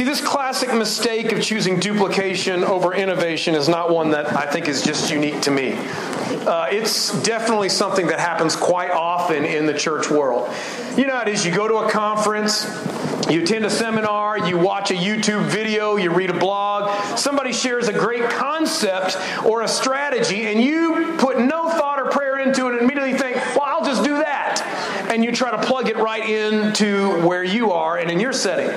See, 0.00 0.06
this 0.06 0.22
classic 0.22 0.72
mistake 0.72 1.30
of 1.32 1.42
choosing 1.42 1.78
duplication 1.78 2.64
over 2.64 2.94
innovation 2.94 3.54
is 3.54 3.68
not 3.68 3.90
one 3.90 4.12
that 4.12 4.34
I 4.34 4.50
think 4.50 4.66
is 4.66 4.80
just 4.80 5.10
unique 5.10 5.42
to 5.42 5.50
me. 5.50 5.74
Uh, 5.74 6.68
it's 6.70 7.22
definitely 7.22 7.68
something 7.68 8.06
that 8.06 8.18
happens 8.18 8.56
quite 8.56 8.90
often 8.92 9.44
in 9.44 9.66
the 9.66 9.74
church 9.74 10.08
world. 10.08 10.50
You 10.96 11.06
know 11.06 11.20
it 11.20 11.28
is 11.28 11.44
you 11.44 11.52
go 11.52 11.68
to 11.68 11.86
a 11.86 11.90
conference, 11.90 12.64
you 13.28 13.42
attend 13.42 13.66
a 13.66 13.70
seminar, 13.70 14.38
you 14.38 14.56
watch 14.56 14.90
a 14.90 14.94
YouTube 14.94 15.44
video, 15.44 15.96
you 15.96 16.10
read 16.10 16.30
a 16.30 16.38
blog, 16.38 17.18
somebody 17.18 17.52
shares 17.52 17.88
a 17.88 17.92
great 17.92 18.30
concept 18.30 19.18
or 19.44 19.60
a 19.60 19.68
strategy, 19.68 20.46
and 20.46 20.62
you 20.62 21.14
put 21.18 21.38
no 21.38 21.68
thought 21.68 22.00
or 22.00 22.08
prayer 22.08 22.38
into 22.38 22.68
it 22.68 22.72
and 22.72 22.80
immediately 22.80 23.18
think, 23.18 23.36
well, 23.54 23.64
I'll 23.66 23.84
just 23.84 24.02
do 24.02 24.14
that. 24.14 24.62
And 25.10 25.22
you 25.22 25.30
try 25.30 25.50
to 25.50 25.58
plug 25.58 25.90
it 25.90 25.98
right 25.98 26.26
into 26.26 27.20
where 27.26 27.44
you 27.44 27.72
are 27.72 27.98
and 27.98 28.10
in 28.10 28.18
your 28.18 28.32
setting. 28.32 28.70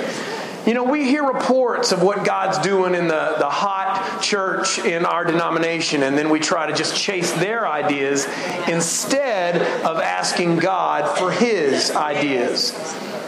You 0.66 0.74
know, 0.74 0.86
we 0.86 1.04
hear 1.04 1.24
reports 1.24 1.92
of 1.92 2.04
what 2.04 2.24
God's 2.24 2.58
doing 2.60 2.96
in 2.96 3.10
the, 3.10 3.36
the 3.38 3.50
hot 3.50 4.22
church 4.22 4.80
in 4.80 5.06
our 5.06 5.26
denomination, 5.26 6.04
and 6.04 6.18
then 6.18 6.30
we 6.30 6.40
try 6.40 6.68
to 6.68 6.74
just 6.74 6.96
chase 6.96 7.34
their 7.34 7.68
ideas 7.68 8.26
instead 8.70 9.62
of 9.86 9.98
asking 9.98 10.58
God 10.58 11.18
for 11.18 11.32
His 11.32 11.92
ideas. 11.92 12.72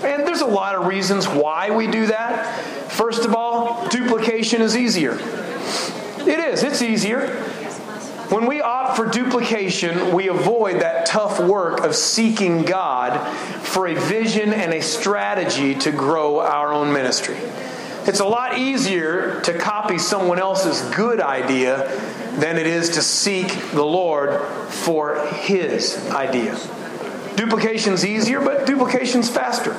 And 0.02 0.26
there's 0.26 0.42
a 0.42 0.46
lot 0.46 0.76
of 0.76 0.88
reasons 0.88 1.28
why 1.28 1.76
we 1.76 1.88
do 1.88 2.08
that. 2.08 2.62
First 2.92 3.26
of 3.26 3.36
all, 3.36 3.86
duplication 3.90 4.62
is 4.62 4.78
easier. 4.78 5.16
It 5.16 6.40
is, 6.40 6.64
it's 6.64 6.82
easier. 6.82 7.44
When 8.30 8.48
we 8.48 8.60
opt 8.60 8.98
for 8.98 9.06
duplication, 9.06 10.14
we 10.14 10.30
avoid 10.30 10.82
that 10.82 11.06
tough 11.06 11.40
work 11.40 11.82
of 11.82 11.96
seeking 11.96 12.64
God 12.64 13.20
for 13.60 13.88
a 13.88 13.94
vision 13.94 14.52
and 14.52 14.74
a 14.74 14.82
strategy 14.82 15.76
to 15.76 15.92
grow 15.92 16.40
our 16.40 16.74
own 16.74 16.92
ministry. 16.92 17.38
It's 18.08 18.20
a 18.20 18.26
lot 18.26 18.58
easier 18.58 19.42
to 19.42 19.58
copy 19.58 20.00
someone 20.00 20.40
else's 20.40 20.82
good 20.96 21.20
idea 21.20 21.88
than 22.38 22.58
it 22.58 22.66
is 22.66 22.90
to 22.92 23.02
seek 23.02 23.48
the 23.72 23.86
Lord 23.86 24.42
for 24.70 25.24
His 25.28 25.98
idea. 26.10 26.58
Duplication's 27.36 28.06
easier, 28.06 28.42
but 28.42 28.66
duplication's 28.66 29.30
faster. 29.30 29.74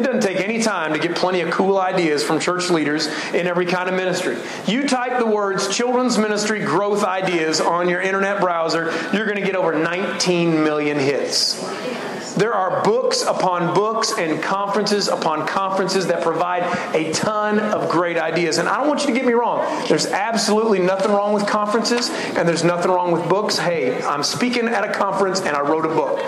It 0.00 0.04
doesn't 0.04 0.22
take 0.22 0.40
any 0.40 0.62
time 0.62 0.94
to 0.94 0.98
get 0.98 1.14
plenty 1.14 1.42
of 1.42 1.50
cool 1.50 1.76
ideas 1.76 2.24
from 2.24 2.40
church 2.40 2.70
leaders 2.70 3.06
in 3.34 3.46
every 3.46 3.66
kind 3.66 3.86
of 3.86 3.94
ministry. 3.94 4.38
You 4.66 4.88
type 4.88 5.18
the 5.18 5.26
words 5.26 5.68
children's 5.68 6.16
ministry 6.16 6.60
growth 6.60 7.04
ideas 7.04 7.60
on 7.60 7.86
your 7.86 8.00
internet 8.00 8.40
browser, 8.40 8.84
you're 9.12 9.26
going 9.26 9.36
to 9.36 9.44
get 9.44 9.56
over 9.56 9.74
19 9.74 10.64
million 10.64 10.98
hits. 10.98 11.60
There 12.34 12.54
are 12.54 12.82
books 12.82 13.24
upon 13.24 13.74
books 13.74 14.14
and 14.16 14.42
conferences 14.42 15.08
upon 15.08 15.46
conferences 15.46 16.06
that 16.06 16.22
provide 16.22 16.62
a 16.94 17.12
ton 17.12 17.58
of 17.58 17.90
great 17.90 18.16
ideas. 18.16 18.56
And 18.56 18.70
I 18.70 18.78
don't 18.78 18.88
want 18.88 19.02
you 19.02 19.08
to 19.08 19.12
get 19.12 19.26
me 19.26 19.34
wrong. 19.34 19.86
There's 19.86 20.06
absolutely 20.06 20.78
nothing 20.78 21.12
wrong 21.12 21.34
with 21.34 21.46
conferences 21.46 22.08
and 22.08 22.48
there's 22.48 22.64
nothing 22.64 22.90
wrong 22.90 23.12
with 23.12 23.28
books. 23.28 23.58
Hey, 23.58 24.02
I'm 24.02 24.22
speaking 24.22 24.66
at 24.66 24.82
a 24.82 24.94
conference 24.94 25.42
and 25.42 25.54
I 25.54 25.60
wrote 25.60 25.84
a 25.84 25.88
book. 25.88 26.18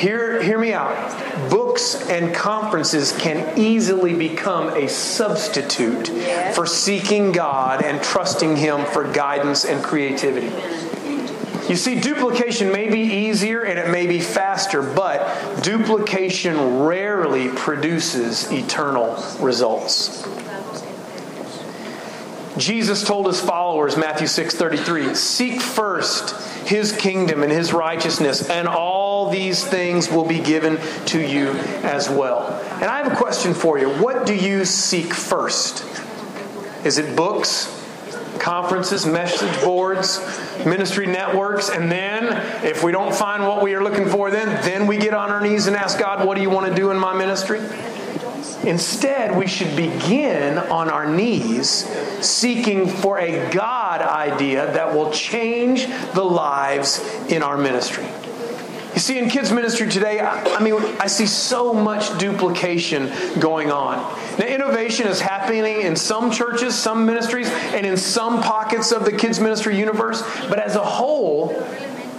Hear, 0.00 0.42
hear 0.42 0.58
me 0.58 0.72
out. 0.72 1.50
Books 1.50 2.08
and 2.08 2.34
conferences 2.34 3.12
can 3.12 3.58
easily 3.58 4.14
become 4.14 4.70
a 4.70 4.88
substitute 4.88 6.08
for 6.54 6.64
seeking 6.64 7.32
God 7.32 7.84
and 7.84 8.02
trusting 8.02 8.56
Him 8.56 8.86
for 8.86 9.04
guidance 9.12 9.66
and 9.66 9.84
creativity. 9.84 10.46
You 11.68 11.76
see, 11.76 12.00
duplication 12.00 12.72
may 12.72 12.88
be 12.88 13.00
easier 13.00 13.60
and 13.60 13.78
it 13.78 13.90
may 13.90 14.06
be 14.06 14.20
faster, 14.20 14.80
but 14.80 15.62
duplication 15.62 16.78
rarely 16.78 17.50
produces 17.50 18.50
eternal 18.50 19.22
results. 19.38 20.26
Jesus 22.56 23.04
told 23.04 23.26
his 23.26 23.40
followers, 23.40 23.96
Matthew 23.96 24.26
6 24.26 24.54
33, 24.54 25.14
seek 25.14 25.60
first 25.60 26.34
his 26.66 26.92
kingdom 26.92 27.42
and 27.42 27.52
his 27.52 27.72
righteousness, 27.72 28.48
and 28.50 28.66
all 28.66 29.30
these 29.30 29.64
things 29.64 30.10
will 30.10 30.26
be 30.26 30.40
given 30.40 30.78
to 31.06 31.20
you 31.20 31.50
as 31.82 32.10
well. 32.10 32.48
And 32.74 32.84
I 32.84 33.02
have 33.02 33.12
a 33.12 33.16
question 33.16 33.54
for 33.54 33.78
you. 33.78 33.88
What 33.88 34.26
do 34.26 34.34
you 34.34 34.64
seek 34.64 35.14
first? 35.14 35.84
Is 36.84 36.98
it 36.98 37.16
books? 37.16 37.76
conferences, 38.38 39.06
message 39.06 39.62
boards, 39.62 40.18
ministry 40.64 41.06
networks, 41.06 41.68
and 41.68 41.92
then 41.92 42.24
if 42.64 42.82
we 42.82 42.90
don't 42.90 43.14
find 43.14 43.46
what 43.46 43.62
we 43.62 43.74
are 43.74 43.82
looking 43.82 44.08
for, 44.08 44.30
then 44.30 44.48
then 44.62 44.86
we 44.86 44.96
get 44.96 45.14
on 45.14 45.30
our 45.30 45.40
knees 45.40 45.66
and 45.66 45.76
ask 45.76 45.98
God, 45.98 46.26
"What 46.26 46.36
do 46.36 46.42
you 46.42 46.50
want 46.50 46.66
to 46.66 46.74
do 46.74 46.90
in 46.90 46.98
my 46.98 47.14
ministry?" 47.14 47.60
Instead, 48.64 49.36
we 49.36 49.46
should 49.46 49.74
begin 49.76 50.58
on 50.58 50.90
our 50.90 51.10
knees 51.10 51.86
seeking 52.20 52.86
for 52.86 53.18
a 53.18 53.50
God 53.50 54.02
idea 54.02 54.72
that 54.72 54.94
will 54.94 55.10
change 55.10 55.86
the 56.14 56.24
lives 56.24 57.04
in 57.28 57.42
our 57.42 57.56
ministry. 57.56 58.06
You 58.94 59.00
see, 59.00 59.18
in 59.18 59.30
kids' 59.30 59.52
ministry 59.52 59.88
today, 59.88 60.20
I 60.20 60.60
mean, 60.60 60.74
I 60.98 61.06
see 61.06 61.26
so 61.26 61.72
much 61.72 62.18
duplication 62.18 63.10
going 63.38 63.70
on. 63.70 63.98
Now, 64.38 64.46
innovation 64.46 65.06
is 65.06 65.20
happening 65.20 65.64
in 65.82 65.94
some 65.94 66.32
churches, 66.32 66.74
some 66.74 67.06
ministries, 67.06 67.48
and 67.48 67.86
in 67.86 67.96
some 67.96 68.42
pockets 68.42 68.90
of 68.90 69.04
the 69.04 69.12
kids' 69.12 69.38
ministry 69.38 69.78
universe, 69.78 70.22
but 70.48 70.58
as 70.58 70.74
a 70.74 70.84
whole, 70.84 71.54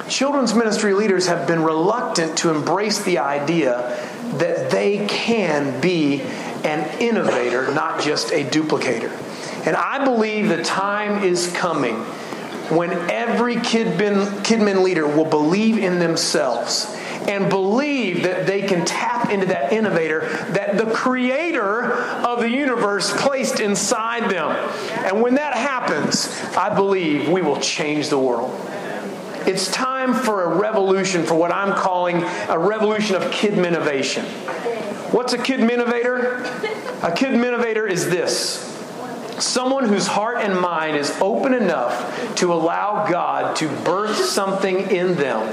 children's 0.07 0.53
ministry 0.53 0.93
leaders 0.93 1.27
have 1.27 1.45
been 1.45 1.61
reluctant 1.61 2.37
to 2.39 2.49
embrace 2.49 3.03
the 3.03 3.17
idea 3.17 3.97
that 4.41 4.71
they 4.71 5.05
can 5.07 5.79
be 5.81 6.21
an 6.63 6.99
innovator, 6.99 7.73
not 7.73 8.01
just 8.01 8.31
a 8.31 8.43
duplicator. 8.43 9.11
And 9.65 9.75
I 9.75 10.03
believe 10.03 10.49
the 10.49 10.63
time 10.63 11.23
is 11.23 11.51
coming 11.53 11.95
when 12.75 12.91
every 13.11 13.55
Kidman, 13.55 14.25
Kidmin 14.43 14.81
leader 14.83 15.05
will 15.05 15.25
believe 15.25 15.77
in 15.77 15.99
themselves 15.99 16.95
and 17.27 17.49
believe 17.49 18.23
that 18.23 18.47
they 18.47 18.61
can 18.63 18.85
tap 18.85 19.29
into 19.29 19.45
that 19.47 19.71
innovator 19.71 20.21
that 20.49 20.77
the 20.77 20.91
creator 20.91 21.93
of 21.93 22.39
the 22.39 22.49
universe 22.49 23.13
placed 23.21 23.59
inside 23.59 24.31
them. 24.31 24.51
And 25.05 25.21
when 25.21 25.35
that 25.35 25.53
happens, 25.53 26.35
I 26.55 26.73
believe 26.73 27.29
we 27.29 27.41
will 27.41 27.59
change 27.59 28.09
the 28.09 28.17
world. 28.17 28.51
It's 29.47 29.71
time 29.71 30.13
for 30.13 30.43
a 30.43 30.57
revolution, 30.57 31.23
for 31.25 31.35
what 31.35 31.51
I'm 31.51 31.73
calling 31.75 32.23
a 32.49 32.57
revolution 32.57 33.15
of 33.15 33.31
kid 33.31 33.57
innovation. 33.57 34.25
What's 35.11 35.33
a 35.33 35.37
kid 35.37 35.59
innovator? 35.59 36.43
A 37.03 37.11
kid 37.15 37.33
innovator 37.33 37.87
is 37.87 38.09
this 38.09 38.67
Someone 39.39 39.85
whose 39.85 40.05
heart 40.05 40.37
and 40.37 40.59
mind 40.59 40.97
is 40.97 41.09
open 41.19 41.53
enough 41.53 42.35
to 42.35 42.53
allow 42.53 43.09
God 43.09 43.55
to 43.57 43.67
birth 43.83 44.15
something 44.15 44.91
in 44.91 45.15
them 45.15 45.47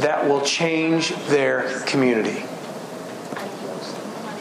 that 0.00 0.28
will 0.28 0.40
change 0.42 1.14
their 1.26 1.80
community. 1.80 2.44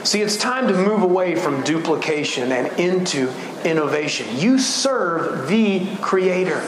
See, 0.04 0.22
it's 0.22 0.38
time 0.38 0.68
to 0.68 0.74
move 0.74 1.02
away 1.02 1.36
from 1.36 1.64
duplication 1.64 2.52
and 2.52 2.68
into 2.80 3.34
innovation. 3.66 4.28
You 4.38 4.60
serve 4.60 5.50
the 5.50 5.88
Creator, 5.98 6.62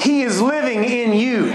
He 0.00 0.22
is 0.22 0.40
living 0.40 0.84
in 0.84 1.12
you. 1.12 1.52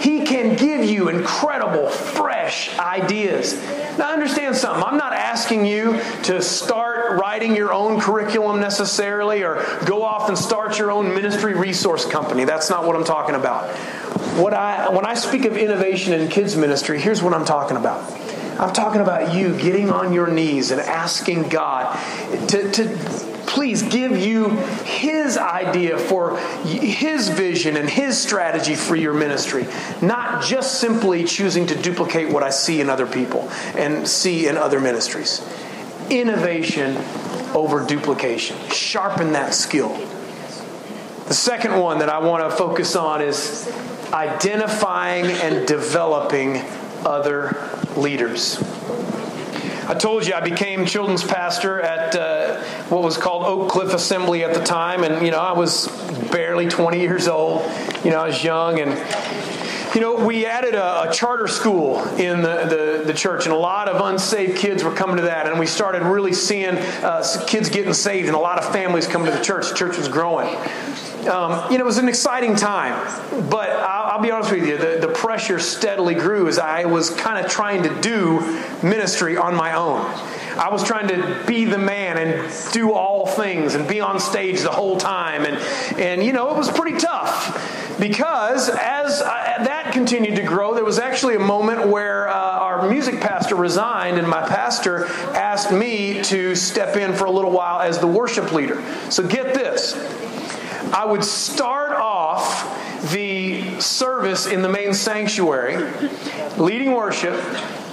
He 0.00 0.24
can 0.24 0.56
give 0.56 0.84
you 0.84 1.08
incredible, 1.08 1.88
fresh 1.88 2.76
ideas. 2.76 3.54
Now, 3.98 4.10
understand 4.12 4.56
something. 4.56 4.82
I'm 4.82 4.96
not 4.96 5.12
asking 5.12 5.64
you 5.64 6.00
to 6.24 6.42
start 6.42 7.20
writing 7.20 7.54
your 7.54 7.72
own 7.72 8.00
curriculum 8.00 8.60
necessarily 8.60 9.44
or 9.44 9.64
go 9.84 10.02
off 10.02 10.28
and 10.28 10.36
start 10.36 10.78
your 10.78 10.90
own 10.90 11.14
ministry 11.14 11.54
resource 11.54 12.04
company. 12.04 12.44
That's 12.44 12.68
not 12.68 12.84
what 12.84 12.96
I'm 12.96 13.04
talking 13.04 13.36
about. 13.36 13.70
What 14.38 14.54
I, 14.54 14.88
when 14.88 15.06
I 15.06 15.14
speak 15.14 15.44
of 15.44 15.56
innovation 15.56 16.14
in 16.14 16.28
kids' 16.28 16.56
ministry, 16.56 17.00
here's 17.00 17.22
what 17.22 17.32
I'm 17.32 17.44
talking 17.44 17.76
about. 17.76 18.10
I'm 18.58 18.72
talking 18.72 19.00
about 19.00 19.34
you 19.34 19.56
getting 19.56 19.90
on 19.90 20.12
your 20.12 20.26
knees 20.26 20.70
and 20.72 20.80
asking 20.80 21.48
God 21.48 21.96
to, 22.48 22.70
to 22.72 23.31
please 23.52 23.82
give 23.82 24.16
you 24.16 24.48
His 24.84 25.36
idea 25.36 25.98
for 25.98 26.38
His 26.64 27.28
vision 27.28 27.76
and 27.76 27.88
His 27.88 28.18
strategy 28.18 28.74
for 28.74 28.96
your 28.96 29.12
ministry, 29.12 29.66
not 30.00 30.42
just 30.42 30.80
simply 30.80 31.24
choosing 31.24 31.66
to 31.66 31.74
duplicate 31.74 32.30
what 32.30 32.42
I 32.42 32.48
see 32.48 32.80
in 32.80 32.88
other 32.88 33.06
people 33.06 33.48
and 33.76 34.08
see 34.08 34.48
in 34.48 34.56
other 34.56 34.80
ministries. 34.80 35.46
Innovation 36.08 36.96
over 37.54 37.84
duplication. 37.86 38.56
Sharpen 38.70 39.32
that 39.32 39.52
skill. 39.52 39.94
The 41.28 41.34
second 41.34 41.78
one 41.78 41.98
that 41.98 42.08
I 42.08 42.20
want 42.20 42.48
to 42.48 42.56
focus 42.56 42.96
on 42.96 43.20
is 43.20 43.70
identifying 44.14 45.26
and 45.26 45.68
developing 45.68 46.62
other 47.04 47.70
leaders. 47.96 48.56
I 49.88 49.94
told 49.94 50.26
you 50.26 50.34
I 50.34 50.40
became 50.40 50.86
children's 50.86 51.24
pastor 51.24 51.80
at 51.80 52.14
uh, 52.14 52.62
what 52.88 53.02
was 53.02 53.16
called 53.16 53.44
Oak 53.44 53.68
Cliff 53.70 53.92
Assembly 53.92 54.44
at 54.44 54.54
the 54.54 54.62
time, 54.62 55.02
and 55.02 55.24
you 55.24 55.32
know 55.32 55.40
I 55.40 55.52
was 55.52 55.88
barely 56.30 56.68
20 56.68 57.00
years 57.00 57.26
old. 57.28 57.62
You 58.04 58.10
know 58.10 58.20
I 58.20 58.28
was 58.28 58.44
young, 58.44 58.78
and 58.80 58.92
you 59.94 60.00
know, 60.00 60.24
we 60.24 60.46
added 60.46 60.74
a, 60.74 61.10
a, 61.10 61.12
charter 61.12 61.46
school 61.46 62.02
in 62.16 62.40
the, 62.40 62.64
the, 62.64 63.02
the, 63.06 63.12
church, 63.12 63.44
and 63.44 63.54
a 63.54 63.58
lot 63.58 63.88
of 63.88 64.00
unsaved 64.00 64.56
kids 64.56 64.82
were 64.82 64.94
coming 64.94 65.16
to 65.16 65.22
that. 65.22 65.46
And 65.46 65.58
we 65.58 65.66
started 65.66 66.02
really 66.02 66.32
seeing 66.32 66.76
uh, 66.76 67.44
kids 67.46 67.68
getting 67.68 67.92
saved, 67.92 68.26
and 68.26 68.34
a 68.34 68.40
lot 68.40 68.58
of 68.58 68.72
families 68.72 69.06
coming 69.06 69.30
to 69.30 69.36
the 69.36 69.44
church. 69.44 69.68
The 69.68 69.74
church 69.74 69.98
was 69.98 70.08
growing. 70.08 70.56
Um, 71.28 71.70
you 71.70 71.78
know, 71.78 71.84
it 71.84 71.86
was 71.86 71.98
an 71.98 72.08
exciting 72.08 72.56
time, 72.56 72.94
but 73.50 73.68
I'll, 73.70 74.12
I'll 74.12 74.22
be 74.22 74.30
honest 74.30 74.50
with 74.50 74.66
you, 74.66 74.78
the, 74.78 74.91
pressure 75.32 75.58
steadily 75.58 76.14
grew 76.14 76.46
as 76.46 76.58
I 76.58 76.84
was 76.84 77.08
kind 77.08 77.42
of 77.42 77.50
trying 77.50 77.84
to 77.84 78.00
do 78.02 78.40
ministry 78.82 79.38
on 79.38 79.54
my 79.54 79.72
own. 79.72 80.00
I 80.58 80.68
was 80.70 80.84
trying 80.84 81.08
to 81.08 81.42
be 81.46 81.64
the 81.64 81.78
man 81.78 82.18
and 82.18 82.52
do 82.74 82.92
all 82.92 83.26
things 83.26 83.74
and 83.74 83.88
be 83.88 84.02
on 84.02 84.20
stage 84.20 84.60
the 84.60 84.70
whole 84.70 84.98
time. 84.98 85.46
And, 85.46 85.56
and 85.98 86.22
you 86.22 86.34
know, 86.34 86.50
it 86.50 86.58
was 86.58 86.70
pretty 86.70 86.98
tough 86.98 87.96
because 87.98 88.68
as 88.68 89.22
I, 89.22 89.64
that 89.64 89.94
continued 89.94 90.36
to 90.36 90.42
grow, 90.42 90.74
there 90.74 90.84
was 90.84 90.98
actually 90.98 91.36
a 91.36 91.40
moment 91.40 91.88
where 91.88 92.28
uh, 92.28 92.34
our 92.34 92.90
music 92.90 93.18
pastor 93.22 93.54
resigned 93.54 94.18
and 94.18 94.28
my 94.28 94.46
pastor 94.46 95.06
asked 95.34 95.72
me 95.72 96.22
to 96.24 96.54
step 96.54 96.94
in 96.94 97.14
for 97.14 97.24
a 97.24 97.30
little 97.30 97.52
while 97.52 97.80
as 97.80 98.00
the 98.00 98.06
worship 98.06 98.52
leader. 98.52 98.84
So 99.08 99.26
get 99.26 99.54
this. 99.54 99.94
I 100.92 101.06
would 101.06 101.24
start 101.24 101.92
off 101.92 102.68
the 103.12 103.61
service 103.82 104.46
in 104.46 104.62
the 104.62 104.68
main 104.68 104.94
sanctuary, 104.94 105.76
leading 106.56 106.92
worship, 106.92 107.38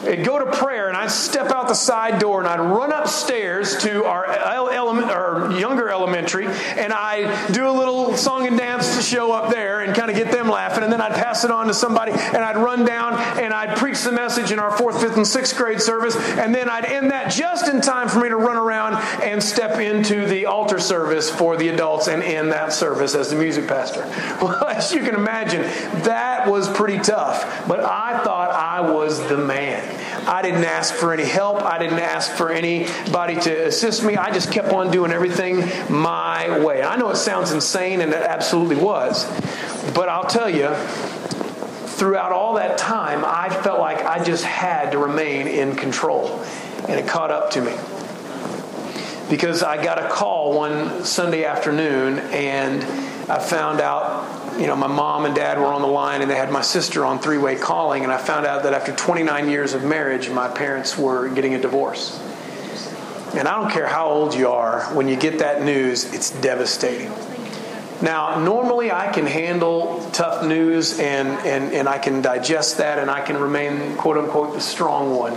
I'd 0.03 0.24
go 0.24 0.39
to 0.39 0.50
prayer 0.58 0.88
and 0.88 0.96
I'd 0.96 1.12
step 1.12 1.51
out 1.51 1.67
the 1.67 1.74
side 1.74 2.19
door 2.19 2.39
and 2.39 2.48
I'd 2.48 2.62
run 2.62 2.93
upstairs 2.93 3.77
to 3.79 4.05
our, 4.05 4.25
element, 4.72 5.12
our 5.12 5.51
younger 5.51 5.89
elementary 5.89 6.46
and 6.46 6.93
I'd 6.93 7.51
do 7.51 7.67
a 7.67 7.72
little 7.72 8.15
song 8.15 8.48
and 8.48 8.58
dance 8.58 9.05
show 9.05 9.34
up 9.34 9.51
there 9.51 9.81
and 9.81 9.93
kind 9.93 10.10
of 10.10 10.15
get 10.15 10.31
them 10.31 10.48
laughing. 10.48 10.84
And 10.84 10.93
then 10.93 11.01
I'd 11.01 11.12
pass 11.12 11.29
it 11.44 11.52
on 11.52 11.68
to 11.68 11.74
somebody 11.74 12.12
and 12.12 12.38
I'd 12.38 12.58
run 12.58 12.86
down 12.86 13.14
and 13.40 13.54
I'd 13.54 13.78
preach 13.78 14.02
the 14.02 14.12
message 14.12 14.52
in 14.52 14.60
our 14.60 14.76
fourth, 14.76 15.02
fifth, 15.02 15.16
and 15.16 15.28
sixth 15.28 15.56
grade 15.56 15.82
service. 15.82 16.16
And 16.16 16.54
then 16.54 16.70
I'd 16.70 16.86
end 16.86 17.12
that 17.12 17.32
just 17.32 17.68
in 17.68 17.82
time 17.82 18.10
for 18.10 18.20
me 18.20 18.30
to 18.30 18.36
run 18.36 18.58
around 18.58 18.96
and 19.22 19.42
step 19.42 19.80
into 19.80 20.26
the 20.26 20.46
altar 20.48 20.80
service 20.80 21.30
for 21.30 21.56
the 21.56 21.70
adults 21.70 22.08
and 22.08 22.24
end 22.24 22.52
that 22.52 22.74
service 22.74 23.16
as 23.16 23.30
the 23.30 23.36
music 23.36 23.68
pastor. 23.68 24.06
Well, 24.40 24.66
as 24.66 24.94
you 24.94 25.02
can 25.02 25.16
imagine, 25.16 25.64
that 26.04 26.48
was 26.48 26.70
pretty 26.70 27.00
tough. 27.00 27.68
But 27.68 27.82
I 27.82 28.24
thought 28.24 28.52
I 28.52 28.80
was 28.80 29.20
the 29.28 29.38
man. 29.38 29.84
I 30.28 30.42
didn't 30.42 30.64
ask 30.64 30.94
for 30.94 31.12
any 31.14 31.26
help. 31.26 31.62
I 31.62 31.78
didn't 31.78 32.00
ask 32.00 32.32
for 32.32 32.52
anybody 32.52 33.36
to 33.42 33.68
assist 33.68 34.04
me. 34.04 34.16
I 34.16 34.32
just 34.32 34.52
kept 34.52 34.70
on 34.70 34.92
doing 34.92 35.12
everything 35.12 35.58
my 35.90 36.60
way. 36.60 36.84
I 36.84 36.96
know 36.96 37.10
it 37.10 37.18
sounds 37.18 37.52
insane, 37.52 38.02
and 38.02 38.14
it 38.14 38.22
absolutely 38.22 38.78
was. 38.78 39.26
But 39.94 40.08
I'll 40.10 40.30
tell 40.30 40.50
you, 40.50 40.68
throughout 42.00 42.32
all 42.32 42.56
that 42.56 42.77
time, 42.77 43.24
I 43.25 43.50
felt 43.50 43.79
like 43.79 44.03
I 44.06 44.24
just 44.24 44.46
had 44.46 44.91
to 44.91 44.98
remain 44.98 45.48
in 45.48 45.75
control. 45.75 46.44
And 46.88 47.00
it 47.00 47.08
caught 47.08 47.29
up 47.29 47.51
to 47.51 47.62
me. 47.62 47.74
Because 49.29 49.62
I 49.62 49.84
got 49.84 50.03
a 50.03 50.10
call 50.10 50.53
one 50.58 51.03
Sunday 51.03 51.44
afternoon, 51.44 52.20
and 52.20 52.82
I 53.29 53.38
found 53.38 53.82
out 53.82 54.39
you 54.60 54.68
know, 54.68 54.75
my 54.75 54.88
mom 54.88 55.25
and 55.25 55.34
dad 55.34 55.58
were 55.58 55.68
on 55.68 55.82
the 55.82 55.88
line 55.88 56.22
and 56.22 56.29
they 56.29 56.36
had 56.36 56.51
my 56.51 56.62
sister 56.62 57.06
on 57.06 57.20
three 57.20 57.38
way 57.38 57.56
calling, 57.56 58.03
and 58.03 58.12
I 58.12 58.18
found 58.18 58.46
out 58.46 58.63
that 58.63 58.74
after 58.74 58.94
29 58.94 59.48
years 59.48 59.74
of 59.74 59.86
marriage, 59.86 60.29
my 60.29 60.50
parents 60.50 60.98
were 60.98 61.29
getting 61.29 61.53
a 61.53 61.62
divorce. 61.62 62.20
And 63.36 63.48
I 63.48 63.62
don't 63.62 63.71
care 63.71 63.88
how 63.88 64.10
old 64.10 64.34
you 64.34 64.50
are, 64.50 64.82
when 64.93 65.08
you 65.08 65.15
get 65.15 65.39
that 65.39 65.63
news, 65.63 66.13
it's 66.13 66.32
devastating. 66.41 67.12
Now, 68.02 68.40
normally 68.40 68.92
I 68.92 69.12
can 69.12 69.26
handle 69.26 70.10
tough 70.14 70.46
news 70.46 71.00
and, 71.00 71.28
and, 71.46 71.74
and 71.74 71.90
I 71.90 71.98
can 71.98 72.22
digest 72.22 72.78
that 72.78 72.98
and 72.98 73.12
I 73.12 73.22
can 73.22 73.38
remain, 73.38 73.98
quote 73.98 74.18
unquote, 74.18 74.54
the 74.54 74.62
strong 74.62 75.16
one. 75.16 75.34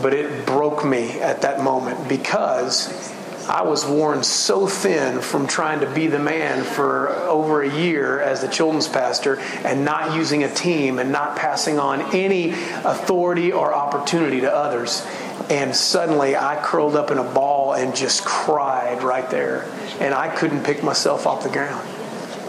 But 0.00 0.14
it 0.14 0.46
broke 0.46 0.84
me 0.84 1.20
at 1.20 1.42
that 1.42 1.62
moment 1.62 2.08
because 2.08 3.12
I 3.48 3.62
was 3.62 3.84
worn 3.84 4.22
so 4.22 4.66
thin 4.66 5.20
from 5.20 5.46
trying 5.46 5.80
to 5.80 5.90
be 5.90 6.06
the 6.06 6.18
man 6.18 6.64
for 6.64 7.10
over 7.10 7.62
a 7.62 7.70
year 7.70 8.20
as 8.20 8.40
the 8.40 8.48
children's 8.48 8.88
pastor 8.88 9.38
and 9.64 9.84
not 9.84 10.16
using 10.16 10.44
a 10.44 10.52
team 10.52 10.98
and 10.98 11.12
not 11.12 11.36
passing 11.36 11.78
on 11.78 12.14
any 12.14 12.50
authority 12.50 13.52
or 13.52 13.74
opportunity 13.74 14.40
to 14.40 14.52
others. 14.52 15.06
And 15.50 15.76
suddenly 15.76 16.36
I 16.36 16.60
curled 16.62 16.96
up 16.96 17.10
in 17.10 17.18
a 17.18 17.24
ball 17.24 17.53
and 17.74 17.94
just 17.94 18.24
cried 18.24 19.02
right 19.02 19.28
there. 19.30 19.64
And 20.00 20.14
I 20.14 20.34
couldn't 20.34 20.64
pick 20.64 20.82
myself 20.82 21.26
off 21.26 21.42
the 21.42 21.50
ground. 21.50 21.86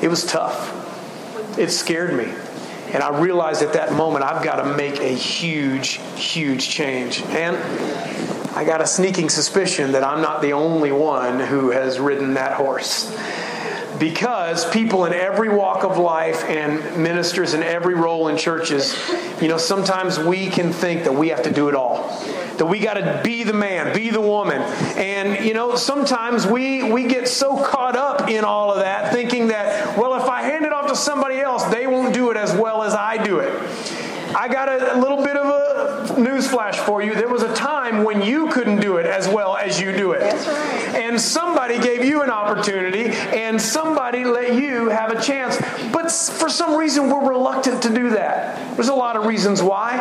It 0.01 0.07
was 0.07 0.25
tough. 0.25 0.83
It 1.57 1.69
scared 1.69 2.13
me. 2.13 2.33
And 2.93 3.03
I 3.03 3.19
realized 3.19 3.61
at 3.61 3.73
that 3.73 3.93
moment 3.93 4.23
I've 4.23 4.43
got 4.43 4.63
to 4.63 4.75
make 4.75 4.99
a 4.99 5.13
huge, 5.13 5.99
huge 6.15 6.69
change. 6.69 7.21
And 7.23 7.57
I 8.55 8.63
got 8.63 8.81
a 8.81 8.87
sneaking 8.87 9.29
suspicion 9.29 9.93
that 9.93 10.03
I'm 10.03 10.21
not 10.21 10.41
the 10.41 10.53
only 10.53 10.91
one 10.91 11.39
who 11.39 11.71
has 11.71 11.99
ridden 11.99 12.35
that 12.35 12.53
horse. 12.53 13.13
Because 13.99 14.69
people 14.71 15.05
in 15.05 15.13
every 15.13 15.49
walk 15.49 15.83
of 15.83 15.97
life 15.97 16.43
and 16.45 17.01
ministers 17.01 17.53
in 17.53 17.63
every 17.63 17.95
role 17.95 18.27
in 18.27 18.37
churches, 18.37 18.95
you 19.41 19.47
know, 19.47 19.57
sometimes 19.57 20.19
we 20.19 20.47
can 20.49 20.73
think 20.73 21.05
that 21.05 21.13
we 21.13 21.29
have 21.29 21.43
to 21.43 21.51
do 21.51 21.69
it 21.69 21.75
all 21.75 22.21
that 22.57 22.65
we 22.65 22.79
got 22.79 22.95
to 22.95 23.21
be 23.23 23.43
the 23.43 23.53
man, 23.53 23.93
be 23.93 24.09
the 24.09 24.21
woman. 24.21 24.61
And, 24.97 25.45
you 25.45 25.53
know, 25.53 25.75
sometimes 25.75 26.45
we, 26.45 26.91
we 26.91 27.07
get 27.07 27.27
so 27.27 27.61
caught 27.63 27.95
up 27.95 28.29
in 28.29 28.43
all 28.43 28.71
of 28.71 28.79
that, 28.79 29.11
thinking 29.13 29.47
that, 29.47 29.97
well, 29.97 30.15
if 30.15 30.29
I 30.29 30.41
hand 30.43 30.65
it 30.65 30.73
off 30.73 30.87
to 30.87 30.95
somebody 30.95 31.39
else, 31.39 31.63
they 31.65 31.87
won't 31.87 32.13
do 32.13 32.31
it 32.31 32.37
as 32.37 32.53
well 32.53 32.83
as 32.83 32.93
I 32.93 33.23
do 33.23 33.39
it. 33.39 33.53
I 34.35 34.47
got 34.47 34.67
a, 34.69 34.95
a 34.95 34.99
little 34.99 35.23
bit 35.23 35.37
of 35.37 35.47
a 35.47 36.19
news 36.19 36.47
flash 36.47 36.77
for 36.77 37.01
you. 37.01 37.15
There 37.15 37.29
was 37.29 37.43
a 37.43 37.53
time 37.55 38.03
when 38.03 38.21
you 38.21 38.49
couldn't 38.49 38.81
do 38.81 38.97
it 38.97 39.05
as 39.05 39.27
well 39.27 39.55
as 39.55 39.79
you 39.79 39.95
do 39.95 40.11
it. 40.11 40.19
That's 40.19 40.47
right. 40.47 40.74
And 41.05 41.21
somebody 41.21 41.77
gave 41.77 42.03
you 42.03 42.23
an 42.23 42.31
opportunity 42.31 43.09
and 43.09 43.61
somebody 43.61 44.25
let 44.25 44.55
you 44.55 44.89
have 44.89 45.11
a 45.11 45.21
chance. 45.21 45.55
But 45.93 46.11
for 46.11 46.49
some 46.49 46.75
reason, 46.75 47.11
we're 47.11 47.29
reluctant 47.29 47.83
to 47.83 47.93
do 47.93 48.09
that. 48.09 48.75
There's 48.75 48.87
a 48.87 48.95
lot 48.95 49.15
of 49.15 49.27
reasons 49.27 49.61
why. 49.61 49.99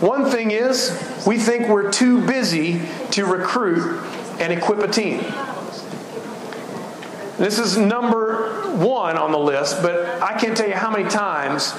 One 0.00 0.30
thing 0.30 0.50
is, 0.50 0.98
we 1.26 1.36
think 1.36 1.68
we're 1.68 1.92
too 1.92 2.26
busy 2.26 2.80
to 3.10 3.26
recruit 3.26 4.02
and 4.40 4.50
equip 4.50 4.78
a 4.78 4.88
team. 4.88 5.18
This 7.36 7.58
is 7.58 7.76
number 7.76 8.72
one 8.76 9.18
on 9.18 9.32
the 9.32 9.38
list, 9.38 9.82
but 9.82 10.22
I 10.22 10.40
can't 10.40 10.56
tell 10.56 10.68
you 10.68 10.74
how 10.74 10.90
many 10.90 11.06
times 11.10 11.74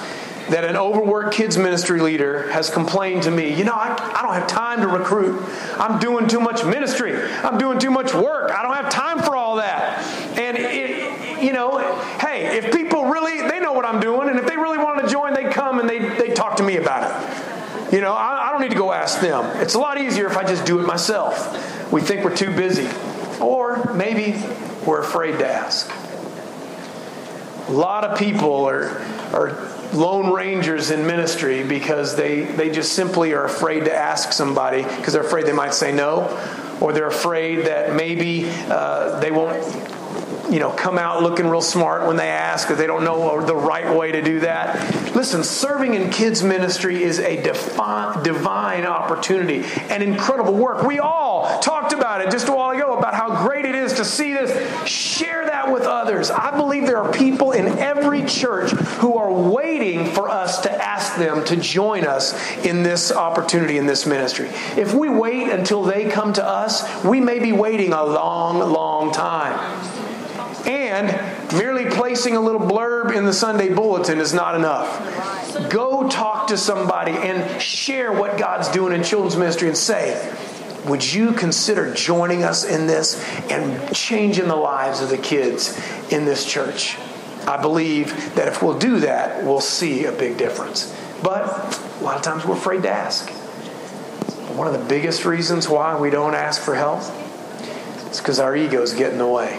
that 0.50 0.64
an 0.64 0.76
overworked 0.76 1.34
kids 1.34 1.56
ministry 1.56 2.00
leader 2.00 2.50
has 2.50 2.68
complained 2.70 3.22
to 3.24 3.30
me, 3.30 3.54
you 3.54 3.64
know, 3.64 3.74
I, 3.74 3.94
I 4.14 4.22
don't 4.22 4.34
have 4.34 4.46
time 4.46 4.80
to 4.80 4.88
recruit. 4.88 5.42
I'm 5.78 5.98
doing 5.98 6.28
too 6.28 6.40
much 6.40 6.64
ministry. 6.64 7.14
I'm 7.14 7.58
doing 7.58 7.78
too 7.78 7.90
much 7.90 8.12
work. 8.14 8.50
I 8.50 8.62
don't 8.62 8.74
have 8.74 8.90
time 8.90 9.20
for 9.20 9.36
all 9.36 9.56
that. 9.56 10.04
And, 10.38 10.56
it, 10.58 11.42
you 11.42 11.52
know, 11.52 11.78
hey, 12.20 12.58
if 12.58 12.72
people 12.72 13.06
really, 13.06 13.48
they 13.48 13.60
know 13.60 13.72
what 13.72 13.84
I'm 13.84 14.00
doing, 14.00 14.28
and 14.28 14.38
if 14.38 14.46
they 14.46 14.56
really 14.56 14.78
wanted 14.78 15.02
to 15.02 15.08
join, 15.08 15.34
they 15.34 15.44
come 15.44 15.80
and 15.80 15.88
they, 15.88 15.98
they 15.98 16.34
talk 16.34 16.56
to 16.56 16.62
me 16.62 16.76
about 16.76 17.02
it. 17.10 17.92
You 17.92 18.00
know, 18.00 18.14
I, 18.14 18.48
I 18.48 18.52
don't 18.52 18.62
need 18.62 18.70
to 18.70 18.76
go 18.76 18.92
ask 18.92 19.20
them. 19.20 19.44
It's 19.60 19.74
a 19.74 19.78
lot 19.78 20.00
easier 20.00 20.26
if 20.26 20.36
I 20.36 20.44
just 20.44 20.64
do 20.64 20.80
it 20.80 20.86
myself. 20.86 21.92
We 21.92 22.00
think 22.00 22.24
we're 22.24 22.36
too 22.36 22.54
busy. 22.54 22.88
Or 23.40 23.92
maybe 23.94 24.42
we're 24.86 25.00
afraid 25.00 25.38
to 25.38 25.46
ask. 25.46 25.90
A 27.68 27.72
lot 27.72 28.04
of 28.04 28.18
people 28.18 28.66
are, 28.66 28.98
are 29.32 29.68
lone 29.92 30.32
rangers 30.32 30.90
in 30.90 31.06
ministry 31.06 31.62
because 31.62 32.16
they, 32.16 32.42
they 32.42 32.70
just 32.70 32.92
simply 32.92 33.32
are 33.32 33.44
afraid 33.44 33.84
to 33.84 33.94
ask 33.94 34.32
somebody 34.32 34.82
because 34.82 35.12
they're 35.12 35.22
afraid 35.22 35.46
they 35.46 35.52
might 35.52 35.74
say 35.74 35.92
no, 35.92 36.28
or 36.80 36.92
they're 36.92 37.06
afraid 37.06 37.66
that 37.66 37.94
maybe 37.94 38.48
uh, 38.68 39.20
they 39.20 39.30
won't 39.30 39.62
you 40.50 40.58
know, 40.58 40.70
come 40.70 40.98
out 40.98 41.22
looking 41.22 41.46
real 41.46 41.60
smart 41.60 42.06
when 42.06 42.16
they 42.16 42.28
ask 42.28 42.66
because 42.66 42.78
they 42.78 42.86
don't 42.86 43.04
know 43.04 43.44
the 43.44 43.54
right 43.54 43.96
way 43.96 44.12
to 44.12 44.22
do 44.22 44.40
that. 44.40 45.14
Listen, 45.14 45.44
serving 45.44 45.94
in 45.94 46.10
kids 46.10 46.42
ministry 46.42 47.02
is 47.02 47.18
a 47.18 47.42
defi- 47.42 48.22
divine 48.22 48.84
opportunity 48.84 49.64
and 49.88 50.02
incredible 50.02 50.54
work. 50.54 50.82
We 50.82 50.98
all 50.98 51.60
talked 51.60 51.92
about 51.92 52.20
it 52.20 52.30
just 52.30 52.48
a 52.48 52.52
while 52.52 52.70
ago 52.70 52.96
about 52.96 53.14
how 53.14 53.46
great 53.46 53.64
it 53.64 53.74
is 53.74 53.94
to 53.94 54.04
see 54.04 54.32
this. 54.32 54.50
Share 54.88 55.46
that 55.46 55.72
with 55.72 55.84
others. 55.84 56.30
I 56.30 56.56
believe 56.56 56.86
there 56.86 56.98
are 56.98 57.12
people 57.12 57.52
in 57.52 57.78
every 57.78 58.24
church 58.24 58.70
who 58.70 59.16
are 59.16 59.32
waiting 59.32 60.12
for 60.12 60.28
us 60.28 60.60
to 60.62 60.72
ask 60.72 61.16
them 61.16 61.44
to 61.46 61.56
join 61.56 62.04
us 62.04 62.34
in 62.58 62.82
this 62.82 63.12
opportunity 63.12 63.78
in 63.78 63.86
this 63.86 64.06
ministry. 64.06 64.48
If 64.76 64.94
we 64.94 65.08
wait 65.08 65.48
until 65.48 65.82
they 65.82 66.10
come 66.10 66.32
to 66.34 66.44
us, 66.44 67.04
we 67.04 67.20
may 67.20 67.38
be 67.38 67.52
waiting 67.52 67.92
a 67.92 68.04
long, 68.04 68.58
long 68.58 69.12
time. 69.12 69.81
And 70.92 71.56
merely 71.56 71.86
placing 71.86 72.36
a 72.36 72.40
little 72.40 72.60
blurb 72.60 73.16
in 73.16 73.24
the 73.24 73.32
Sunday 73.32 73.72
bulletin 73.72 74.18
is 74.18 74.34
not 74.34 74.54
enough. 74.54 75.70
Go 75.70 76.06
talk 76.10 76.48
to 76.48 76.58
somebody 76.58 77.12
and 77.12 77.62
share 77.62 78.12
what 78.12 78.36
God's 78.36 78.68
doing 78.68 78.92
in 78.92 79.02
children's 79.02 79.38
ministry 79.38 79.68
and 79.68 79.76
say, 79.76 80.30
would 80.84 81.10
you 81.10 81.32
consider 81.32 81.94
joining 81.94 82.44
us 82.44 82.64
in 82.64 82.86
this 82.86 83.24
and 83.50 83.94
changing 83.94 84.48
the 84.48 84.56
lives 84.56 85.00
of 85.00 85.08
the 85.08 85.16
kids 85.16 85.80
in 86.12 86.26
this 86.26 86.44
church? 86.44 86.98
I 87.46 87.58
believe 87.58 88.34
that 88.34 88.48
if 88.48 88.62
we'll 88.62 88.78
do 88.78 89.00
that, 89.00 89.44
we'll 89.44 89.62
see 89.62 90.04
a 90.04 90.12
big 90.12 90.36
difference. 90.36 90.94
But 91.22 91.44
a 92.02 92.04
lot 92.04 92.16
of 92.16 92.22
times 92.22 92.44
we're 92.44 92.56
afraid 92.56 92.82
to 92.82 92.90
ask. 92.90 93.30
One 94.58 94.66
of 94.66 94.74
the 94.74 94.86
biggest 94.86 95.24
reasons 95.24 95.70
why 95.70 95.98
we 95.98 96.10
don't 96.10 96.34
ask 96.34 96.60
for 96.60 96.74
help 96.74 97.00
is 98.10 98.18
because 98.18 98.38
our 98.38 98.54
egos 98.54 98.92
get 98.92 99.12
in 99.12 99.18
the 99.18 99.26
way. 99.26 99.58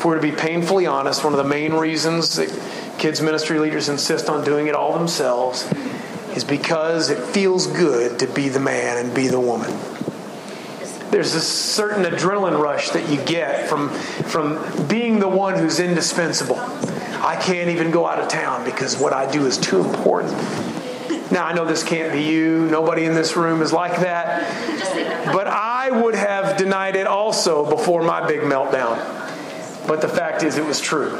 If 0.00 0.06
we're 0.06 0.14
to 0.14 0.22
be 0.22 0.32
painfully 0.32 0.86
honest, 0.86 1.24
one 1.24 1.34
of 1.34 1.36
the 1.36 1.44
main 1.44 1.74
reasons 1.74 2.36
that 2.36 2.48
kids' 2.96 3.20
ministry 3.20 3.58
leaders 3.58 3.90
insist 3.90 4.30
on 4.30 4.42
doing 4.42 4.66
it 4.66 4.74
all 4.74 4.98
themselves 4.98 5.70
is 6.34 6.42
because 6.42 7.10
it 7.10 7.22
feels 7.22 7.66
good 7.66 8.18
to 8.20 8.26
be 8.26 8.48
the 8.48 8.60
man 8.60 8.96
and 8.96 9.14
be 9.14 9.28
the 9.28 9.38
woman. 9.38 9.70
There's 11.10 11.34
a 11.34 11.40
certain 11.42 12.04
adrenaline 12.04 12.58
rush 12.58 12.88
that 12.92 13.10
you 13.10 13.22
get 13.26 13.68
from, 13.68 13.90
from 13.90 14.86
being 14.86 15.18
the 15.18 15.28
one 15.28 15.58
who's 15.58 15.80
indispensable. 15.80 16.56
I 16.58 17.38
can't 17.38 17.68
even 17.68 17.90
go 17.90 18.06
out 18.06 18.20
of 18.20 18.28
town 18.28 18.64
because 18.64 18.96
what 18.98 19.12
I 19.12 19.30
do 19.30 19.44
is 19.44 19.58
too 19.58 19.84
important. 19.84 20.32
Now, 21.30 21.44
I 21.44 21.52
know 21.52 21.66
this 21.66 21.84
can't 21.84 22.10
be 22.10 22.22
you. 22.22 22.70
Nobody 22.70 23.04
in 23.04 23.12
this 23.12 23.36
room 23.36 23.60
is 23.60 23.70
like 23.70 24.00
that. 24.00 25.26
But 25.26 25.46
I 25.46 25.90
would 25.90 26.14
have 26.14 26.56
denied 26.56 26.96
it 26.96 27.06
also 27.06 27.68
before 27.68 28.02
my 28.02 28.26
big 28.26 28.40
meltdown. 28.40 29.26
But 29.86 30.00
the 30.00 30.08
fact 30.08 30.42
is, 30.42 30.58
it 30.58 30.64
was 30.64 30.80
true. 30.80 31.18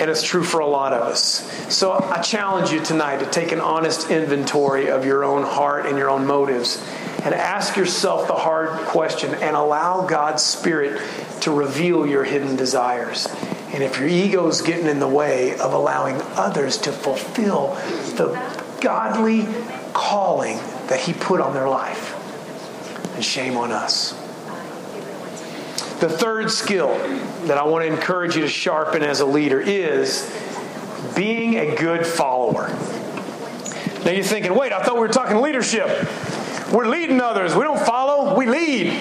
And 0.00 0.10
it's 0.10 0.22
true 0.22 0.42
for 0.42 0.60
a 0.60 0.66
lot 0.66 0.92
of 0.92 1.02
us. 1.02 1.48
So 1.72 1.92
I 1.92 2.20
challenge 2.20 2.72
you 2.72 2.80
tonight 2.80 3.18
to 3.20 3.26
take 3.26 3.52
an 3.52 3.60
honest 3.60 4.10
inventory 4.10 4.90
of 4.90 5.04
your 5.04 5.24
own 5.24 5.44
heart 5.44 5.86
and 5.86 5.96
your 5.96 6.10
own 6.10 6.26
motives 6.26 6.84
and 7.22 7.32
ask 7.32 7.76
yourself 7.76 8.26
the 8.26 8.34
hard 8.34 8.70
question 8.86 9.34
and 9.34 9.56
allow 9.56 10.06
God's 10.06 10.42
Spirit 10.42 11.00
to 11.42 11.52
reveal 11.52 12.06
your 12.06 12.24
hidden 12.24 12.56
desires. 12.56 13.28
And 13.72 13.82
if 13.82 13.98
your 13.98 14.08
ego 14.08 14.46
is 14.48 14.62
getting 14.62 14.86
in 14.86 15.00
the 15.00 15.08
way 15.08 15.58
of 15.58 15.72
allowing 15.72 16.20
others 16.36 16.76
to 16.78 16.92
fulfill 16.92 17.74
the 18.16 18.34
godly 18.80 19.48
calling 19.94 20.58
that 20.88 21.00
He 21.00 21.12
put 21.12 21.40
on 21.40 21.54
their 21.54 21.68
life, 21.68 22.14
then 23.14 23.22
shame 23.22 23.56
on 23.56 23.72
us. 23.72 24.14
The 26.00 26.08
third 26.08 26.50
skill 26.50 26.96
that 27.46 27.56
I 27.56 27.64
want 27.64 27.84
to 27.84 27.92
encourage 27.92 28.36
you 28.36 28.42
to 28.42 28.48
sharpen 28.48 29.02
as 29.02 29.20
a 29.20 29.26
leader 29.26 29.60
is 29.60 30.30
being 31.14 31.56
a 31.58 31.76
good 31.76 32.06
follower. 32.06 32.68
Now 34.04 34.10
you're 34.10 34.24
thinking, 34.24 34.54
wait, 34.54 34.72
I 34.72 34.82
thought 34.82 34.94
we 34.94 35.00
were 35.00 35.08
talking 35.08 35.40
leadership. 35.40 35.86
We're 36.72 36.88
leading 36.88 37.20
others. 37.20 37.54
We 37.54 37.62
don't 37.62 37.80
follow, 37.80 38.36
we 38.36 38.46
lead. 38.46 38.92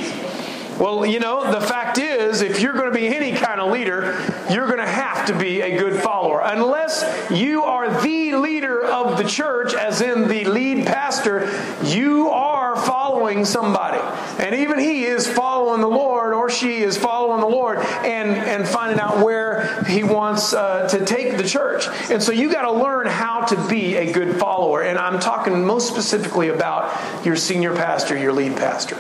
Well, 0.79 1.05
you 1.05 1.19
know, 1.19 1.51
the 1.51 1.62
fact 1.62 1.99
is, 1.99 2.41
if 2.41 2.59
you're 2.59 2.73
going 2.73 2.91
to 2.91 2.97
be 2.97 3.07
any 3.07 3.31
kind 3.31 3.62
of 3.62 3.71
leader, 3.71 4.19
you're 4.49 4.65
going 4.65 4.79
to 4.79 4.88
have 4.88 5.27
to 5.27 5.38
be 5.38 5.62
a 5.62 5.77
good 5.77 6.01
follower. 6.01 6.41
Unless 6.43 7.29
you 7.29 7.63
are 7.63 8.01
the 8.01 8.33
leader 8.33 8.83
of 8.83 9.17
the 9.17 9.23
church, 9.23 9.75
as 9.75 10.01
in 10.01 10.27
the 10.27 10.45
lead 10.45 10.88
pastor, 10.88 11.47
you 11.83 12.29
are 12.29 12.75
following 12.75 13.45
somebody. 13.45 13.99
And 14.43 14.55
even 14.55 14.79
he 14.79 15.03
is 15.03 15.31
following 15.31 15.81
the 15.81 15.88
Lord, 15.88 16.33
or 16.33 16.49
she 16.49 16.79
is 16.79 16.97
following 16.97 17.41
the 17.41 17.47
Lord, 17.47 17.77
and, 17.77 18.31
and 18.31 18.67
finding 18.67 18.99
out 18.99 19.23
where 19.23 19.83
he 19.83 20.03
wants 20.03 20.53
uh, 20.53 20.88
to 20.89 21.05
take 21.05 21.38
the 21.38 21.47
church. 21.47 21.88
And 22.09 22.21
so 22.21 22.31
you 22.31 22.51
got 22.51 22.63
to 22.63 22.71
learn 22.71 23.05
how 23.05 23.45
to 23.45 23.67
be 23.67 23.95
a 23.95 24.12
good 24.12 24.38
follower. 24.39 24.81
And 24.81 24.97
I'm 24.97 25.19
talking 25.19 25.65
most 25.65 25.88
specifically 25.88 26.49
about 26.49 27.25
your 27.25 27.36
senior 27.36 27.75
pastor, 27.75 28.17
your 28.17 28.33
lead 28.33 28.57
pastor 28.57 28.97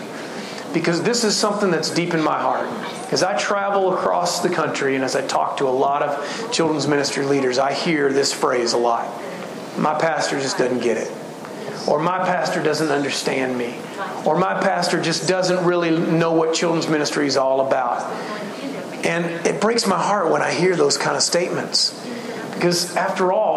because 0.73 1.03
this 1.03 1.23
is 1.23 1.37
something 1.37 1.71
that's 1.71 1.89
deep 1.89 2.13
in 2.13 2.21
my 2.21 2.39
heart. 2.39 2.67
As 3.11 3.23
I 3.23 3.37
travel 3.37 3.93
across 3.93 4.41
the 4.41 4.49
country 4.49 4.95
and 4.95 5.03
as 5.03 5.15
I 5.15 5.25
talk 5.25 5.57
to 5.57 5.67
a 5.67 5.69
lot 5.69 6.01
of 6.01 6.51
children's 6.51 6.87
ministry 6.87 7.25
leaders, 7.25 7.57
I 7.59 7.73
hear 7.73 8.11
this 8.11 8.33
phrase 8.33 8.73
a 8.73 8.77
lot. 8.77 9.07
My 9.77 9.93
pastor 9.99 10.39
just 10.39 10.57
doesn't 10.57 10.79
get 10.79 10.97
it. 10.97 11.11
Or 11.87 11.99
my 11.99 12.19
pastor 12.19 12.63
doesn't 12.63 12.89
understand 12.89 13.57
me. 13.57 13.75
Or 14.25 14.37
my 14.37 14.59
pastor 14.61 15.01
just 15.01 15.27
doesn't 15.27 15.65
really 15.65 15.91
know 15.91 16.33
what 16.33 16.53
children's 16.53 16.87
ministry 16.87 17.27
is 17.27 17.37
all 17.37 17.67
about. 17.67 18.01
And 19.05 19.25
it 19.45 19.59
breaks 19.59 19.85
my 19.85 20.01
heart 20.01 20.31
when 20.31 20.41
I 20.41 20.53
hear 20.53 20.75
those 20.75 20.97
kind 20.97 21.17
of 21.17 21.21
statements. 21.21 21.99
Because 22.53 22.95
after 22.95 23.33
all, 23.33 23.52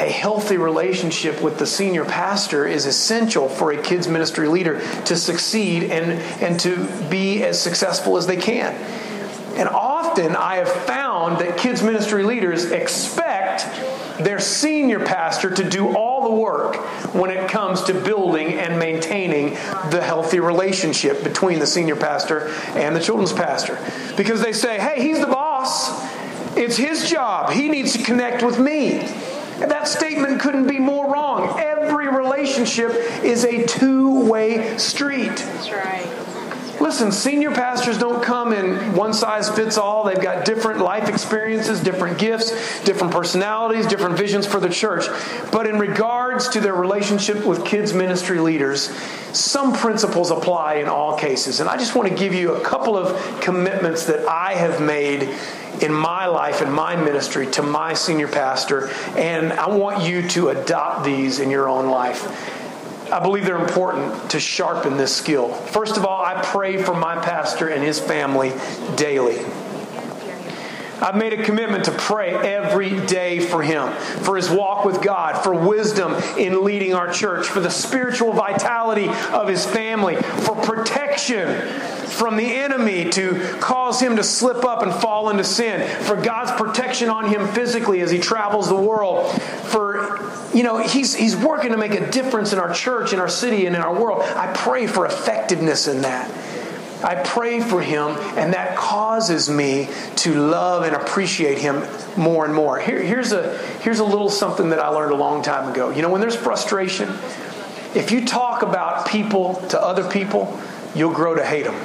a 0.00 0.10
healthy 0.10 0.56
relationship 0.56 1.42
with 1.42 1.58
the 1.58 1.66
senior 1.66 2.04
pastor 2.04 2.66
is 2.66 2.86
essential 2.86 3.48
for 3.48 3.72
a 3.72 3.80
kids 3.80 4.08
ministry 4.08 4.48
leader 4.48 4.80
to 5.04 5.16
succeed 5.16 5.84
and, 5.84 6.12
and 6.42 6.58
to 6.60 6.86
be 7.08 7.42
as 7.42 7.60
successful 7.60 8.16
as 8.16 8.26
they 8.26 8.36
can. 8.36 8.74
And 9.56 9.68
often 9.68 10.34
I 10.34 10.56
have 10.56 10.70
found 10.70 11.38
that 11.40 11.58
kids 11.58 11.82
ministry 11.82 12.24
leaders 12.24 12.70
expect 12.70 13.64
their 14.18 14.40
senior 14.40 15.00
pastor 15.00 15.50
to 15.50 15.68
do 15.68 15.94
all 15.96 16.30
the 16.30 16.34
work 16.34 16.76
when 17.14 17.30
it 17.30 17.50
comes 17.50 17.82
to 17.84 17.94
building 17.94 18.54
and 18.54 18.78
maintaining 18.78 19.50
the 19.90 20.02
healthy 20.02 20.40
relationship 20.40 21.22
between 21.22 21.58
the 21.58 21.66
senior 21.66 21.96
pastor 21.96 22.48
and 22.74 22.96
the 22.96 23.00
children's 23.00 23.32
pastor. 23.32 23.78
Because 24.16 24.42
they 24.42 24.52
say, 24.52 24.78
hey, 24.78 25.02
he's 25.02 25.20
the 25.20 25.26
boss. 25.26 25.90
It's 26.56 26.76
his 26.76 27.08
job. 27.10 27.50
He 27.50 27.68
needs 27.68 27.92
to 27.94 28.02
connect 28.02 28.42
with 28.42 28.58
me. 28.58 29.06
That 29.68 29.88
statement 29.88 30.40
couldn't 30.40 30.66
be 30.66 30.78
more 30.78 31.12
wrong. 31.12 31.58
Every 31.58 32.08
relationship 32.08 32.90
is 33.22 33.44
a 33.44 33.66
two 33.66 34.24
way 34.24 34.76
street. 34.78 35.36
That's 35.36 35.70
right. 35.70 36.31
Listen, 36.80 37.12
senior 37.12 37.50
pastors 37.50 37.98
don't 37.98 38.22
come 38.22 38.52
in 38.52 38.94
one 38.94 39.12
size 39.12 39.48
fits 39.50 39.78
all. 39.78 40.04
They've 40.04 40.20
got 40.20 40.44
different 40.44 40.80
life 40.80 41.08
experiences, 41.08 41.80
different 41.80 42.18
gifts, 42.18 42.50
different 42.84 43.12
personalities, 43.12 43.86
different 43.86 44.16
visions 44.16 44.46
for 44.46 44.58
the 44.58 44.68
church. 44.68 45.06
But 45.50 45.66
in 45.66 45.78
regards 45.78 46.48
to 46.50 46.60
their 46.60 46.74
relationship 46.74 47.44
with 47.44 47.64
kids' 47.64 47.92
ministry 47.92 48.40
leaders, 48.40 48.90
some 49.32 49.72
principles 49.72 50.30
apply 50.30 50.74
in 50.74 50.88
all 50.88 51.16
cases. 51.16 51.60
And 51.60 51.68
I 51.68 51.76
just 51.76 51.94
want 51.94 52.08
to 52.08 52.14
give 52.14 52.34
you 52.34 52.54
a 52.54 52.60
couple 52.60 52.96
of 52.96 53.40
commitments 53.40 54.06
that 54.06 54.26
I 54.28 54.54
have 54.54 54.80
made 54.80 55.28
in 55.82 55.92
my 55.92 56.26
life 56.26 56.60
and 56.60 56.72
my 56.72 56.96
ministry 56.96 57.46
to 57.52 57.62
my 57.62 57.94
senior 57.94 58.28
pastor, 58.28 58.88
and 59.16 59.52
I 59.52 59.68
want 59.68 60.04
you 60.04 60.28
to 60.28 60.50
adopt 60.50 61.04
these 61.04 61.40
in 61.40 61.50
your 61.50 61.68
own 61.68 61.88
life. 61.88 62.61
I 63.12 63.20
believe 63.20 63.44
they're 63.44 63.62
important 63.62 64.30
to 64.30 64.40
sharpen 64.40 64.96
this 64.96 65.14
skill. 65.14 65.52
First 65.52 65.98
of 65.98 66.06
all, 66.06 66.24
I 66.24 66.40
pray 66.42 66.82
for 66.82 66.94
my 66.94 67.14
pastor 67.22 67.68
and 67.68 67.84
his 67.84 68.00
family 68.00 68.54
daily. 68.96 69.44
I've 71.02 71.16
made 71.16 71.32
a 71.32 71.42
commitment 71.42 71.86
to 71.86 71.90
pray 71.90 72.30
every 72.30 73.04
day 73.06 73.40
for 73.40 73.60
him, 73.60 73.92
for 74.22 74.36
his 74.36 74.48
walk 74.48 74.84
with 74.84 75.02
God, 75.02 75.42
for 75.42 75.52
wisdom 75.52 76.14
in 76.38 76.62
leading 76.62 76.94
our 76.94 77.12
church, 77.12 77.48
for 77.48 77.58
the 77.58 77.70
spiritual 77.70 78.32
vitality 78.32 79.08
of 79.32 79.48
his 79.48 79.66
family, 79.66 80.14
for 80.14 80.54
protection 80.54 81.68
from 82.06 82.36
the 82.36 82.54
enemy 82.54 83.10
to 83.10 83.56
cause 83.60 84.00
him 84.00 84.16
to 84.16 84.22
slip 84.22 84.64
up 84.64 84.82
and 84.82 84.94
fall 84.94 85.28
into 85.28 85.42
sin, 85.42 85.88
for 86.04 86.14
God's 86.14 86.52
protection 86.52 87.08
on 87.08 87.28
him 87.28 87.48
physically 87.48 88.00
as 88.00 88.10
he 88.12 88.20
travels 88.20 88.68
the 88.68 88.76
world, 88.76 89.32
for 89.64 90.30
you 90.54 90.62
know, 90.62 90.78
he's 90.78 91.14
he's 91.14 91.36
working 91.36 91.72
to 91.72 91.78
make 91.78 91.94
a 91.94 92.10
difference 92.10 92.52
in 92.52 92.58
our 92.58 92.72
church, 92.72 93.12
in 93.12 93.18
our 93.18 93.28
city, 93.28 93.66
and 93.66 93.74
in 93.74 93.82
our 93.82 93.98
world. 93.98 94.22
I 94.22 94.52
pray 94.52 94.86
for 94.86 95.06
effectiveness 95.06 95.88
in 95.88 96.02
that. 96.02 96.30
I 97.02 97.16
pray 97.16 97.60
for 97.60 97.80
him, 97.80 98.10
and 98.36 98.54
that 98.54 98.76
causes 98.76 99.50
me 99.50 99.88
to 100.16 100.34
love 100.34 100.84
and 100.84 100.94
appreciate 100.94 101.58
him 101.58 101.84
more 102.16 102.44
and 102.44 102.54
more. 102.54 102.78
Here, 102.78 103.02
here's, 103.02 103.32
a, 103.32 103.56
here's 103.80 103.98
a 103.98 104.04
little 104.04 104.28
something 104.28 104.70
that 104.70 104.78
I 104.78 104.88
learned 104.88 105.12
a 105.12 105.16
long 105.16 105.42
time 105.42 105.70
ago. 105.70 105.90
You 105.90 106.02
know, 106.02 106.10
when 106.10 106.20
there's 106.20 106.36
frustration, 106.36 107.08
if 107.94 108.10
you 108.10 108.24
talk 108.24 108.62
about 108.62 109.08
people 109.08 109.56
to 109.70 109.80
other 109.80 110.08
people, 110.08 110.58
you'll 110.94 111.12
grow 111.12 111.34
to 111.34 111.44
hate 111.44 111.64
them. 111.64 111.76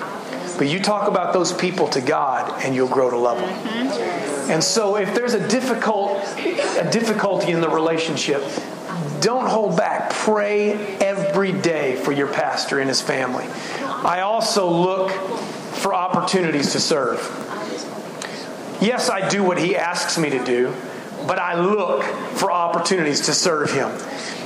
But 0.58 0.68
you 0.68 0.80
talk 0.80 1.08
about 1.08 1.34
those 1.34 1.54
people 1.54 1.88
to 1.90 2.02
God, 2.02 2.64
and 2.64 2.74
you'll 2.74 2.88
grow 2.88 3.10
to 3.10 3.18
love 3.18 3.40
them. 3.40 3.50
Mm-hmm. 3.50 4.52
And 4.52 4.64
so, 4.64 4.98
if 4.98 5.14
there's 5.14 5.36
a 5.36 5.48
difficult 5.48 6.18
a 6.38 6.90
difficulty 6.92 7.52
in 7.52 7.62
the 7.62 7.70
relationship, 7.70 8.42
don't 9.22 9.48
hold 9.48 9.78
back. 9.78 10.12
Pray 10.12 10.74
every 10.98 11.52
day 11.52 11.96
for 11.96 12.12
your 12.12 12.28
pastor 12.28 12.80
and 12.80 12.88
his 12.88 13.02
family. 13.02 13.46
I 14.06 14.22
also 14.22 14.70
look 14.70 15.12
for 15.12 15.94
opportunities 15.94 16.72
to 16.74 16.80
serve. 16.80 17.20
Yes, 18.80 19.10
I 19.10 19.28
do 19.28 19.44
what 19.44 19.58
he 19.58 19.76
asks 19.76 20.18
me 20.18 20.30
to 20.30 20.44
do, 20.44 20.74
but 21.28 21.40
I 21.40 21.60
look 21.60 22.04
for 22.38 22.52
opportunities 22.52 23.22
to 23.22 23.34
serve 23.34 23.72
Him. 23.72 23.90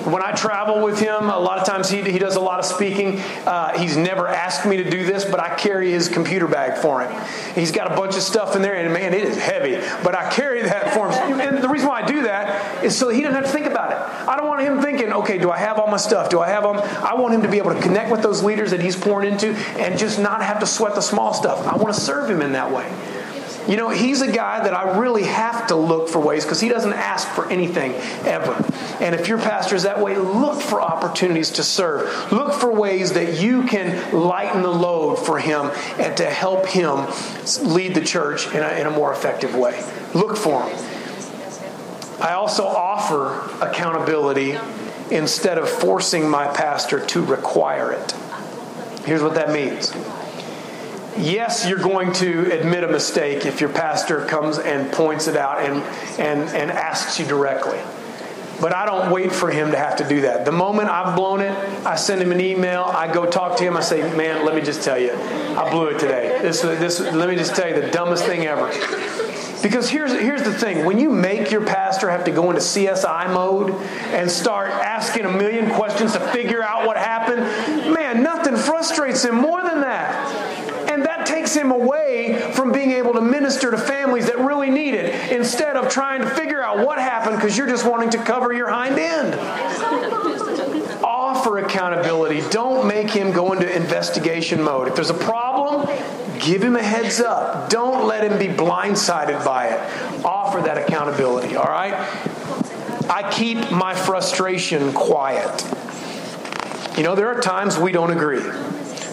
When 0.05 0.23
I 0.23 0.31
travel 0.31 0.81
with 0.83 0.99
him, 0.99 1.29
a 1.29 1.37
lot 1.37 1.59
of 1.59 1.67
times 1.67 1.87
he, 1.87 2.01
he 2.01 2.17
does 2.17 2.35
a 2.35 2.39
lot 2.39 2.57
of 2.57 2.65
speaking. 2.65 3.19
Uh, 3.45 3.77
he's 3.77 3.95
never 3.95 4.27
asked 4.27 4.65
me 4.65 4.77
to 4.77 4.89
do 4.89 5.05
this, 5.05 5.25
but 5.25 5.39
I 5.39 5.53
carry 5.55 5.91
his 5.91 6.09
computer 6.09 6.47
bag 6.47 6.81
for 6.81 7.01
him. 7.01 7.23
He's 7.53 7.71
got 7.71 7.91
a 7.91 7.95
bunch 7.95 8.15
of 8.15 8.23
stuff 8.23 8.55
in 8.55 8.63
there, 8.63 8.73
and 8.73 8.91
man, 8.91 9.13
it 9.13 9.23
is 9.23 9.37
heavy. 9.37 9.75
But 10.03 10.15
I 10.15 10.31
carry 10.31 10.63
that 10.63 10.95
for 10.95 11.11
him. 11.11 11.39
And 11.39 11.63
the 11.63 11.69
reason 11.69 11.87
why 11.87 12.01
I 12.01 12.05
do 12.07 12.23
that 12.23 12.83
is 12.83 12.97
so 12.97 13.09
he 13.09 13.21
doesn't 13.21 13.35
have 13.35 13.45
to 13.45 13.51
think 13.51 13.67
about 13.67 13.91
it. 13.91 14.27
I 14.27 14.35
don't 14.35 14.47
want 14.47 14.61
him 14.61 14.81
thinking, 14.81 15.13
okay, 15.13 15.37
do 15.37 15.51
I 15.51 15.57
have 15.57 15.77
all 15.77 15.87
my 15.87 15.97
stuff? 15.97 16.31
Do 16.31 16.39
I 16.39 16.49
have 16.49 16.63
them? 16.63 16.77
I 16.77 17.13
want 17.13 17.35
him 17.35 17.43
to 17.43 17.47
be 17.47 17.59
able 17.59 17.73
to 17.73 17.81
connect 17.81 18.09
with 18.09 18.23
those 18.23 18.41
leaders 18.41 18.71
that 18.71 18.81
he's 18.81 18.95
pouring 18.95 19.31
into 19.31 19.53
and 19.77 19.99
just 19.99 20.17
not 20.17 20.41
have 20.41 20.59
to 20.61 20.65
sweat 20.65 20.95
the 20.95 21.01
small 21.01 21.31
stuff. 21.35 21.67
I 21.67 21.75
want 21.75 21.93
to 21.93 22.01
serve 22.01 22.27
him 22.27 22.41
in 22.41 22.53
that 22.53 22.71
way. 22.71 22.91
You 23.67 23.77
know, 23.77 23.89
he's 23.89 24.21
a 24.21 24.31
guy 24.31 24.63
that 24.63 24.73
I 24.73 24.97
really 24.97 25.23
have 25.23 25.67
to 25.67 25.75
look 25.75 26.09
for 26.09 26.19
ways 26.19 26.43
because 26.43 26.59
he 26.59 26.69
doesn't 26.69 26.93
ask 26.93 27.27
for 27.27 27.49
anything 27.49 27.93
ever. 28.25 28.53
And 28.99 29.13
if 29.13 29.27
your 29.27 29.37
pastor 29.37 29.75
is 29.75 29.83
that 29.83 30.01
way, 30.01 30.17
look 30.17 30.61
for 30.61 30.81
opportunities 30.81 31.51
to 31.51 31.63
serve. 31.63 32.31
Look 32.31 32.53
for 32.53 32.71
ways 32.73 33.13
that 33.13 33.39
you 33.39 33.63
can 33.63 34.13
lighten 34.13 34.63
the 34.63 34.71
load 34.71 35.17
for 35.17 35.39
him 35.39 35.71
and 35.99 36.17
to 36.17 36.25
help 36.25 36.65
him 36.65 37.07
lead 37.63 37.93
the 37.95 38.03
church 38.03 38.47
in 38.47 38.63
a, 38.63 38.79
in 38.79 38.87
a 38.87 38.91
more 38.91 39.13
effective 39.13 39.55
way. 39.55 39.83
Look 40.13 40.37
for 40.37 40.63
him. 40.63 40.77
I 42.19 42.33
also 42.33 42.65
offer 42.65 43.49
accountability 43.63 44.57
instead 45.11 45.57
of 45.57 45.69
forcing 45.69 46.29
my 46.29 46.47
pastor 46.47 47.05
to 47.07 47.23
require 47.23 47.91
it. 47.91 48.11
Here's 49.05 49.21
what 49.23 49.35
that 49.35 49.51
means 49.51 49.91
yes, 51.17 51.67
you're 51.67 51.79
going 51.79 52.13
to 52.13 52.51
admit 52.51 52.83
a 52.83 52.87
mistake 52.87 53.45
if 53.45 53.61
your 53.61 53.69
pastor 53.69 54.25
comes 54.25 54.59
and 54.59 54.91
points 54.91 55.27
it 55.27 55.37
out 55.37 55.59
and, 55.61 55.83
and, 56.19 56.49
and 56.55 56.71
asks 56.71 57.19
you 57.19 57.25
directly. 57.25 57.79
But 58.59 58.75
I 58.75 58.85
don't 58.85 59.11
wait 59.11 59.31
for 59.31 59.49
him 59.49 59.71
to 59.71 59.77
have 59.77 59.95
to 59.97 60.07
do 60.07 60.21
that. 60.21 60.45
The 60.45 60.51
moment 60.51 60.87
I've 60.87 61.15
blown 61.15 61.41
it, 61.41 61.51
I 61.83 61.95
send 61.95 62.21
him 62.21 62.31
an 62.31 62.39
email. 62.39 62.83
I 62.83 63.11
go 63.11 63.25
talk 63.25 63.57
to 63.57 63.63
him. 63.63 63.75
I 63.75 63.81
say, 63.81 64.01
"Man, 64.15 64.45
let 64.45 64.53
me 64.53 64.61
just 64.61 64.83
tell 64.83 64.99
you, 64.99 65.13
I 65.13 65.67
blew 65.71 65.87
it 65.87 65.99
today. 65.99 66.37
This, 66.43 66.61
this, 66.61 66.99
let 66.99 67.27
me 67.27 67.35
just 67.35 67.55
tell 67.55 67.67
you 67.67 67.81
the 67.81 67.89
dumbest 67.89 68.25
thing 68.25 68.45
ever." 68.45 68.67
Because 69.63 69.89
here's 69.89 70.11
here's 70.11 70.43
the 70.43 70.53
thing: 70.53 70.85
when 70.85 70.99
you 70.99 71.09
make 71.09 71.49
your 71.49 71.65
pastor 71.65 72.11
have 72.11 72.23
to 72.25 72.31
go 72.31 72.51
into 72.51 72.61
CSI 72.61 73.33
mode 73.33 73.71
and 74.11 74.29
start 74.29 74.69
asking 74.69 75.25
a 75.25 75.31
million 75.31 75.71
questions 75.71 76.13
to 76.13 76.19
figure 76.19 76.61
out 76.61 76.85
what 76.85 76.97
happened, 76.97 77.41
man, 77.91 78.21
nothing 78.21 78.55
frustrates 78.55 79.25
him 79.25 79.35
more 79.35 79.63
than 79.63 79.81
that 79.81 80.40
takes 81.51 81.61
him 81.61 81.71
away 81.71 82.51
from 82.53 82.71
being 82.71 82.91
able 82.91 83.13
to 83.13 83.21
minister 83.21 83.71
to 83.71 83.77
families 83.77 84.27
that 84.27 84.37
really 84.37 84.69
need 84.69 84.93
it 84.93 85.31
instead 85.31 85.75
of 85.75 85.89
trying 85.89 86.21
to 86.21 86.29
figure 86.29 86.61
out 86.61 86.85
what 86.85 86.97
happened 86.97 87.35
because 87.35 87.57
you're 87.57 87.67
just 87.67 87.89
wanting 87.89 88.09
to 88.09 88.17
cover 88.19 88.53
your 88.53 88.69
hind 88.69 88.97
end. 88.97 89.35
Offer 91.03 91.57
accountability. 91.59 92.41
Don't 92.49 92.87
make 92.87 93.09
him 93.09 93.31
go 93.31 93.51
into 93.53 93.73
investigation 93.75 94.61
mode. 94.61 94.87
If 94.87 94.95
there's 94.95 95.09
a 95.09 95.13
problem, 95.13 95.87
give 96.39 96.63
him 96.63 96.75
a 96.75 96.83
heads 96.83 97.19
up. 97.19 97.69
Don't 97.69 98.07
let 98.07 98.29
him 98.29 98.37
be 98.39 98.47
blindsided 98.47 99.43
by 99.43 99.67
it. 99.67 100.25
Offer 100.25 100.61
that 100.61 100.77
accountability, 100.77 101.55
all 101.55 101.65
right? 101.65 101.93
I 103.09 103.29
keep 103.29 103.71
my 103.71 103.93
frustration 103.93 104.93
quiet. 104.93 105.65
You 106.97 107.03
know, 107.03 107.15
there 107.15 107.27
are 107.27 107.41
times 107.41 107.77
we 107.77 107.91
don't 107.91 108.11
agree. 108.11 108.43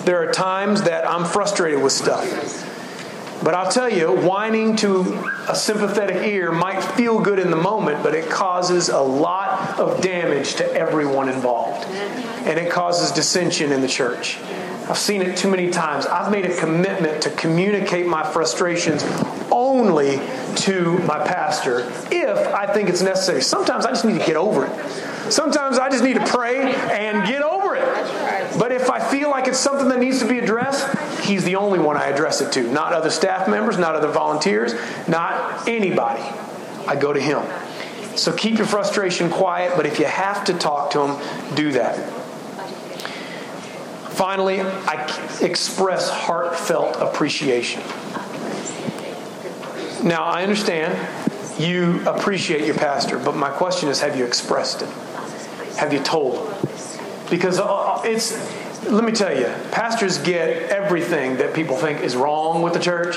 There 0.05 0.29
are 0.29 0.33
times 0.33 0.83
that 0.83 1.09
I'm 1.09 1.25
frustrated 1.25 1.83
with 1.83 1.93
stuff. 1.93 2.25
But 3.43 3.55
I'll 3.55 3.71
tell 3.71 3.89
you, 3.89 4.13
whining 4.13 4.75
to 4.77 5.01
a 5.49 5.55
sympathetic 5.55 6.27
ear 6.27 6.51
might 6.51 6.83
feel 6.83 7.21
good 7.21 7.39
in 7.39 7.51
the 7.51 7.57
moment, 7.57 8.03
but 8.03 8.15
it 8.15 8.29
causes 8.29 8.89
a 8.89 9.01
lot 9.01 9.79
of 9.79 10.01
damage 10.01 10.57
to 10.57 10.73
everyone 10.73 11.29
involved. 11.29 11.87
And 11.87 12.59
it 12.59 12.71
causes 12.71 13.13
dissension 13.13 13.71
in 13.71 13.81
the 13.81 13.89
church. 13.89 14.39
I've 14.89 14.99
seen 14.99 15.23
it 15.23 15.37
too 15.37 15.51
many 15.51 15.71
times. 15.71 16.07
I've 16.07 16.33
made 16.33 16.47
a 16.47 16.57
commitment 16.57 17.23
to 17.23 17.31
communicate 17.31 18.07
my 18.07 18.25
frustrations 18.25 19.05
only 19.53 20.21
to 20.57 20.99
my 21.01 21.19
pastor 21.19 21.93
if 22.11 22.39
I 22.55 22.67
think 22.67 22.89
it's 22.89 23.03
necessary. 23.03 23.43
Sometimes 23.43 23.85
I 23.87 23.91
just 23.91 24.05
need 24.05 24.19
to 24.19 24.27
get 24.27 24.37
over 24.37 24.67
it. 24.67 25.33
Sometimes 25.33 25.79
I 25.79 25.91
just 25.91 26.03
need 26.03 26.15
to 26.15 26.27
pray 26.27 26.75
and 26.75 27.27
get 27.29 27.43
over 27.43 27.77
it. 27.77 27.85
But 28.57 28.73
if 28.73 28.91
I 28.91 29.01
feel 29.01 29.31
like 29.31 29.49
it's 29.49 29.59
something 29.59 29.89
that 29.89 29.99
needs 29.99 30.21
to 30.21 30.29
be 30.29 30.39
addressed, 30.39 30.97
he's 31.21 31.45
the 31.45 31.57
only 31.57 31.79
one 31.79 31.97
I 31.97 32.07
address 32.07 32.41
it 32.41 32.53
to. 32.53 32.63
Not 32.63 32.93
other 32.93 33.11
staff 33.11 33.49
members, 33.49 33.79
not 33.79 33.95
other 33.95 34.09
volunteers, 34.09 34.75
not 35.09 35.69
anybody. 35.69 36.23
I 36.87 36.97
go 36.97 37.13
to 37.13 37.21
him. 37.21 37.43
So 38.17 38.33
keep 38.33 38.59
your 38.59 38.67
frustration 38.67 39.31
quiet, 39.31 39.75
but 39.77 39.87
if 39.87 39.99
you 39.99 40.07
have 40.07 40.45
to 40.47 40.55
talk 40.55 40.91
to 40.93 41.03
him, 41.03 41.55
do 41.55 41.73
that. 41.73 41.97
Finally, 44.11 44.61
I 44.61 45.39
express 45.41 46.11
heartfelt 46.11 46.97
appreciation. 46.97 47.83
Now, 50.03 50.25
I 50.25 50.43
understand 50.43 50.97
you 51.61 52.09
appreciate 52.09 52.65
your 52.65 52.77
pastor, 52.77 53.19
but 53.19 53.37
my 53.37 53.51
question 53.51 53.89
is 53.89 54.01
have 54.01 54.17
you 54.17 54.25
expressed 54.25 54.83
it? 54.83 54.89
Have 55.77 55.93
you 55.93 56.01
told 56.01 56.49
him? 56.49 56.68
Because 57.31 57.59
uh, 57.59 58.03
it's 58.05 58.33
let 58.91 59.05
me 59.05 59.13
tell 59.13 59.37
you, 59.37 59.47
pastors 59.71 60.19
get 60.19 60.71
everything 60.71 61.39
that 61.39 61.53
people 61.53 61.77
think 61.77 62.01
is 62.01 62.17
wrong 62.17 62.63
with 62.63 62.73
the 62.73 62.79
church. 62.79 63.17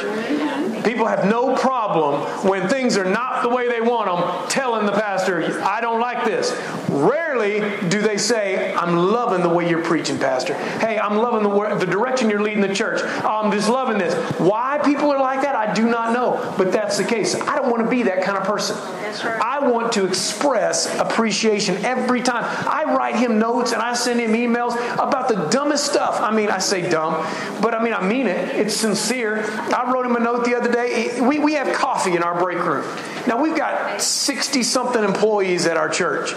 People 0.84 1.08
have 1.08 1.26
no 1.26 1.56
problem 1.56 2.22
when 2.48 2.68
things 2.68 2.98
are 2.98 3.06
not 3.06 3.44
the 3.44 3.50
way 3.50 3.68
they 3.68 3.82
want 3.82 4.08
them 4.08 4.50
telling 4.50 4.86
the 4.86 4.92
pastor, 4.92 5.62
I 5.64 5.82
don't 5.82 6.00
like 6.00 6.26
this. 6.26 6.52
Rarely 6.90 7.60
do 7.88 8.02
they 8.02 8.18
say, 8.18 8.74
I'm 8.74 8.96
loving 8.96 9.42
the 9.42 9.50
way 9.50 9.70
you're 9.70 9.84
preaching, 9.84 10.18
Pastor. 10.18 10.54
Hey, 10.80 11.00
I'm 11.00 11.18
loving 11.18 11.44
the, 11.44 11.76
the 11.76 11.86
direction 11.86 12.30
you're 12.30 12.42
leading 12.42 12.62
the 12.62 12.74
church. 12.74 13.02
I'm 13.24 13.52
just 13.52 13.70
loving 13.70 13.98
this. 13.98 14.14
Why 14.40 14.80
people 14.84 15.12
are 15.12 15.20
like 15.20 15.42
that, 15.42 15.56
I 15.56 15.74
do 15.74 15.90
not 15.90 16.14
know. 16.14 16.54
But 16.58 16.72
that's 16.72 16.98
the 16.98 17.04
case. 17.04 17.36
I 17.36 17.56
don't 17.56 17.70
want 17.70 17.84
to 17.84 17.90
be 17.90 18.04
that 18.04 18.24
kind 18.24 18.38
of 18.38 18.44
person. 18.44 18.76
Right. 18.78 19.42
I 19.42 19.60
want 19.60 19.94
to 19.94 20.06
express 20.06 20.94
appreciation 21.00 21.84
every 21.86 22.22
time. 22.22 22.44
I 22.46 22.96
write 22.96 23.16
him 23.16 23.40
notes 23.40 23.72
and 23.72 23.82
I 23.82 23.94
send 23.94 24.20
him 24.20 24.34
emails 24.34 24.76
about 24.94 25.28
the 25.28 25.48
dumbest 25.50 25.86
stuff. 25.86 26.22
I 26.22 26.32
mean, 26.32 26.50
I 26.50 26.60
say 26.60 26.90
dumb, 26.90 27.14
but 27.62 27.74
I 27.74 27.84
mean, 27.84 27.94
I 27.94 28.06
mean 28.06 28.28
it. 28.28 28.56
It's 28.56 28.76
sincere. 28.76 29.46
I 29.74 29.92
wrote 29.92 30.06
him 30.06 30.16
a 30.16 30.20
note 30.20 30.46
the 30.46 30.56
other 30.56 30.71
We, 30.74 31.40
we 31.40 31.54
have 31.54 31.76
coffee 31.76 32.16
in 32.16 32.24
our 32.24 32.40
break 32.40 32.60
room. 32.60 32.86
Now, 33.28 33.42
we've 33.42 33.56
got 33.56 34.02
60 34.02 34.64
something 34.64 35.04
employees 35.04 35.66
at 35.66 35.78
our 35.78 35.90
church. 35.90 36.34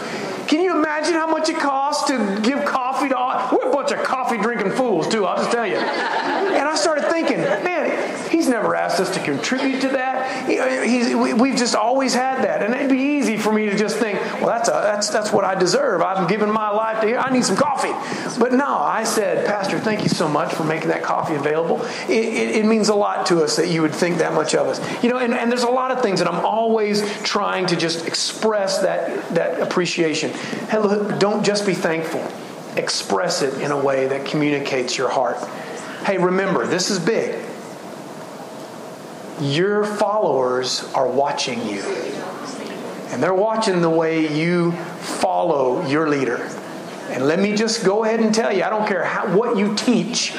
Can 0.47 0.61
you 0.61 0.77
imagine 0.77 1.15
how 1.15 1.27
much 1.27 1.49
it 1.49 1.57
costs 1.57 2.09
to 2.09 2.41
give 2.43 2.65
coffee 2.65 3.09
to 3.09 3.17
all? 3.17 3.51
We're 3.53 3.71
a 3.71 3.73
bunch 3.73 3.93
of 3.93 4.03
coffee 4.05 4.39
drinking 4.39 4.73
fools, 4.73 5.09
too, 5.09 5.25
I'll 5.25 5.37
just 5.37 5.51
tell 5.51 5.67
you. 5.67 5.77
And 5.77 6.69
I 6.69 6.75
started 6.77 7.09
thinking, 7.09 7.39
man, 7.39 8.31
he's 8.31 8.49
never 8.49 8.75
asked 8.75 9.01
us 9.01 9.15
to 9.15 9.21
contribute 9.23 9.81
to 9.83 9.89
that. 9.89 10.49
Uh, 10.49 10.83
he's, 10.83 11.15
we've 11.15 11.57
just 11.57 11.75
always 11.75 12.15
had 12.15 12.45
that. 12.45 12.63
And 12.63 12.75
it'd 12.75 12.91
be 12.91 12.99
easy 12.99 13.37
for 13.37 13.53
me 13.53 13.67
to 13.67 13.77
just 13.77 13.97
think, 13.97 14.19
well, 14.45 14.55
that's, 14.55 14.69
a, 14.69 14.73
that's, 14.73 15.09
that's 15.09 15.33
what 15.33 15.45
I 15.45 15.55
deserve. 15.55 16.03
I've 16.03 16.29
given 16.29 16.51
my 16.51 16.69
life 16.69 17.01
to 17.01 17.07
here. 17.07 17.19
I 17.19 17.33
need 17.33 17.47
some 17.47 17.57
coffee. 17.57 17.93
But 18.39 18.53
no, 18.53 18.77
I 18.77 19.05
said, 19.05 19.47
Pastor, 19.47 19.79
thank 19.79 20.03
you 20.03 20.11
so 20.11 20.29
much 20.29 20.53
for 20.53 20.65
making 20.65 20.89
that 20.89 21.03
coffee 21.03 21.35
available. 21.35 21.83
It, 22.11 22.11
it, 22.11 22.57
it 22.57 22.67
means 22.67 22.91
a 22.91 22.95
lot 22.95 23.25
to 23.29 23.43
us 23.43 23.57
that 23.57 23.69
you 23.69 23.81
would 23.81 23.95
think 23.95 24.19
that 24.19 24.35
much 24.35 24.55
of 24.55 24.67
us. 24.67 25.03
You 25.03 25.09
know, 25.09 25.17
and, 25.17 25.33
and 25.33 25.51
there's 25.51 25.63
a 25.63 25.71
lot 25.71 25.93
of 25.93 26.03
things 26.03 26.19
that 26.19 26.29
I'm 26.29 26.45
always 26.45 27.03
trying 27.23 27.65
to 27.69 27.77
just 27.77 28.07
express 28.07 28.81
that, 28.81 29.27
that 29.31 29.63
appreciation. 29.63 30.31
Hey, 30.69 30.79
look, 30.79 31.19
don't 31.19 31.43
just 31.43 31.65
be 31.65 31.73
thankful. 31.73 32.23
Express 32.77 33.41
it 33.41 33.63
in 33.63 33.71
a 33.71 33.83
way 33.83 34.09
that 34.09 34.27
communicates 34.27 34.99
your 34.99 35.09
heart. 35.09 35.39
Hey, 36.05 36.19
remember, 36.19 36.67
this 36.67 36.91
is 36.91 36.99
big. 36.99 37.43
Your 39.41 39.85
followers 39.85 40.85
are 40.93 41.09
watching 41.09 41.67
you. 41.67 41.83
And 43.09 43.23
they're 43.23 43.35
watching 43.35 43.81
the 43.81 43.91
way 43.91 44.35
you 44.35 44.73
follow 44.73 45.87
your 45.87 46.09
leader. 46.09 46.37
And 47.11 47.27
let 47.27 47.39
me 47.39 47.55
just 47.55 47.85
go 47.85 48.05
ahead 48.05 48.21
and 48.21 48.35
tell 48.35 48.53
you 48.53 48.63
I 48.65 48.71
don't 48.71 48.89
care 48.89 49.05
how, 49.05 49.37
what 49.37 49.57
you 49.57 49.75
teach, 49.75 50.35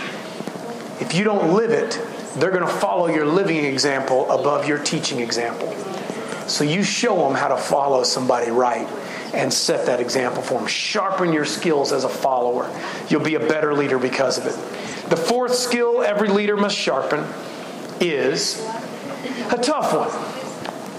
if 1.00 1.14
you 1.14 1.24
don't 1.24 1.54
live 1.54 1.72
it, 1.72 2.00
they're 2.36 2.52
going 2.52 2.66
to 2.66 2.68
follow 2.68 3.08
your 3.08 3.26
living 3.26 3.64
example 3.64 4.30
above 4.30 4.68
your 4.68 4.80
teaching 4.80 5.20
example. 5.20 5.74
So 6.48 6.64
you 6.64 6.84
show 6.84 7.16
them 7.16 7.34
how 7.34 7.48
to 7.48 7.58
follow 7.58 8.04
somebody 8.04 8.52
right 8.52 8.88
and 9.34 9.54
set 9.54 9.86
that 9.86 10.00
example 10.00 10.42
for 10.42 10.56
them. 10.56 10.68
Sharpen 10.68 11.34
your 11.34 11.46
skills 11.46 11.92
as 11.92 12.04
a 12.04 12.10
follower. 12.10 12.70
You'll 13.10 13.24
be 13.24 13.36
a 13.36 13.40
better 13.40 13.74
leader 13.74 13.98
because 13.98 14.38
of 14.38 14.46
it. 14.46 15.10
The 15.10 15.18
fourth 15.18 15.56
skill 15.56 16.04
every 16.04 16.30
leader 16.30 16.58
must 16.58 16.76
sharpen 16.76 17.26
is 18.00 18.60
a 19.52 19.58
tough 19.58 19.94
one 19.94 20.45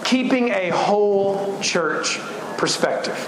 keeping 0.06 0.50
a 0.50 0.70
whole 0.70 1.58
church 1.60 2.20
perspective. 2.56 3.18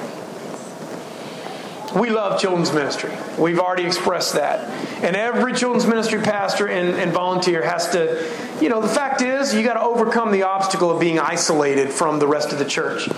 We 1.97 2.11
love 2.11 2.41
children's 2.41 2.73
ministry. 2.73 3.11
We've 3.37 3.59
already 3.59 3.85
expressed 3.85 4.35
that. 4.35 4.69
And 5.03 5.17
every 5.17 5.55
children's 5.55 5.87
ministry 5.87 6.21
pastor 6.21 6.69
and, 6.69 6.91
and 6.91 7.13
volunteer 7.13 7.63
has 7.63 7.91
to, 7.91 8.31
you 8.61 8.69
know, 8.69 8.81
the 8.81 8.89
fact 8.89 9.23
is, 9.23 9.55
you 9.55 9.65
got 9.65 9.75
to 9.75 9.83
overcome 9.83 10.31
the 10.31 10.45
obstacle 10.45 10.91
of 10.91 11.01
being 11.01 11.19
isolated 11.19 11.91
from 11.91 12.21
the 12.21 12.29
rest 12.29 12.53
of 12.53 12.59
the 12.59 12.65
church 12.65 13.09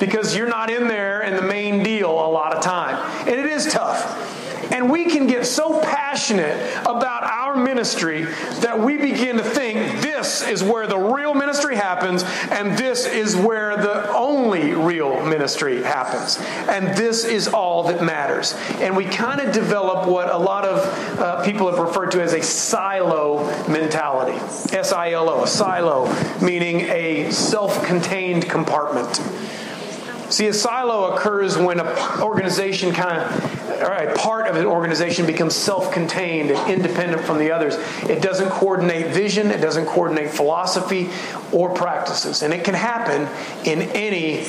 because 0.00 0.34
you're 0.34 0.48
not 0.48 0.70
in 0.70 0.88
there 0.88 1.22
in 1.22 1.36
the 1.36 1.42
main 1.42 1.84
deal 1.84 2.10
a 2.10 2.30
lot 2.30 2.52
of 2.52 2.64
time. 2.64 2.96
And 3.28 3.38
it 3.38 3.46
is 3.46 3.72
tough. 3.72 4.43
And 4.72 4.90
we 4.90 5.06
can 5.06 5.26
get 5.26 5.46
so 5.46 5.80
passionate 5.80 6.56
about 6.80 7.24
our 7.24 7.56
ministry 7.56 8.24
that 8.60 8.78
we 8.78 8.96
begin 8.96 9.36
to 9.36 9.44
think 9.44 10.00
this 10.00 10.46
is 10.46 10.62
where 10.62 10.86
the 10.86 10.98
real 10.98 11.34
ministry 11.34 11.76
happens, 11.76 12.24
and 12.50 12.76
this 12.78 13.06
is 13.06 13.36
where 13.36 13.76
the 13.76 14.10
only 14.12 14.72
real 14.72 15.24
ministry 15.24 15.82
happens. 15.82 16.38
And 16.68 16.96
this 16.96 17.24
is 17.24 17.48
all 17.48 17.84
that 17.84 18.02
matters. 18.02 18.54
And 18.80 18.96
we 18.96 19.04
kind 19.04 19.40
of 19.40 19.52
develop 19.52 20.08
what 20.08 20.30
a 20.30 20.38
lot 20.38 20.64
of 20.64 21.18
uh, 21.18 21.44
people 21.44 21.70
have 21.70 21.78
referred 21.78 22.10
to 22.12 22.22
as 22.22 22.32
a 22.32 22.42
silo 22.42 23.44
mentality 23.68 24.38
S 24.74 24.92
I 24.92 25.12
L 25.12 25.28
O, 25.30 25.44
a 25.44 25.46
silo, 25.46 26.06
meaning 26.40 26.80
a 26.82 27.30
self 27.30 27.84
contained 27.84 28.48
compartment. 28.48 29.20
See, 30.34 30.48
a 30.48 30.52
silo 30.52 31.14
occurs 31.14 31.56
when 31.56 31.78
an 31.78 31.86
organization 32.20 32.92
kind 32.92 33.18
of, 33.18 33.80
or 33.82 33.92
a 33.92 34.12
part 34.16 34.48
of 34.48 34.56
an 34.56 34.66
organization 34.66 35.26
becomes 35.26 35.54
self 35.54 35.92
contained 35.92 36.50
and 36.50 36.72
independent 36.72 37.22
from 37.22 37.38
the 37.38 37.52
others. 37.52 37.76
It 38.10 38.20
doesn't 38.20 38.50
coordinate 38.50 39.14
vision, 39.14 39.52
it 39.52 39.60
doesn't 39.60 39.86
coordinate 39.86 40.30
philosophy 40.30 41.08
or 41.52 41.72
practices. 41.72 42.42
And 42.42 42.52
it 42.52 42.64
can 42.64 42.74
happen 42.74 43.28
in 43.64 43.82
any 43.92 44.44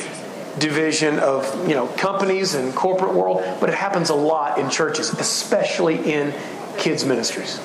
division 0.58 1.20
of 1.20 1.70
you 1.70 1.76
know 1.76 1.86
companies 1.86 2.56
and 2.56 2.74
corporate 2.74 3.14
world 3.14 3.44
but 3.60 3.70
it 3.70 3.76
happens 3.76 4.10
a 4.10 4.16
lot 4.16 4.58
in 4.58 4.70
churches 4.70 5.12
especially 5.12 6.14
in 6.14 6.34
kids 6.78 7.04
ministries 7.04 7.60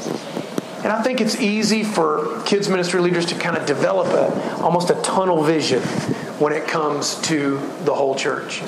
and 0.79 0.89
i 0.89 1.01
think 1.01 1.21
it's 1.21 1.41
easy 1.41 1.85
for 1.85 2.43
kids 2.47 2.69
ministry 2.69 3.01
leaders 3.01 3.27
to 3.27 3.37
kind 3.37 3.57
of 3.57 3.65
develop 3.65 4.09
a 4.09 4.61
almost 4.61 4.91
a 4.91 4.97
tunnel 5.03 5.45
vision 5.45 5.81
when 6.41 6.53
it 6.53 6.67
comes 6.67 7.21
to 7.23 7.59
the 7.85 7.95
whole 7.95 8.15
church. 8.15 8.63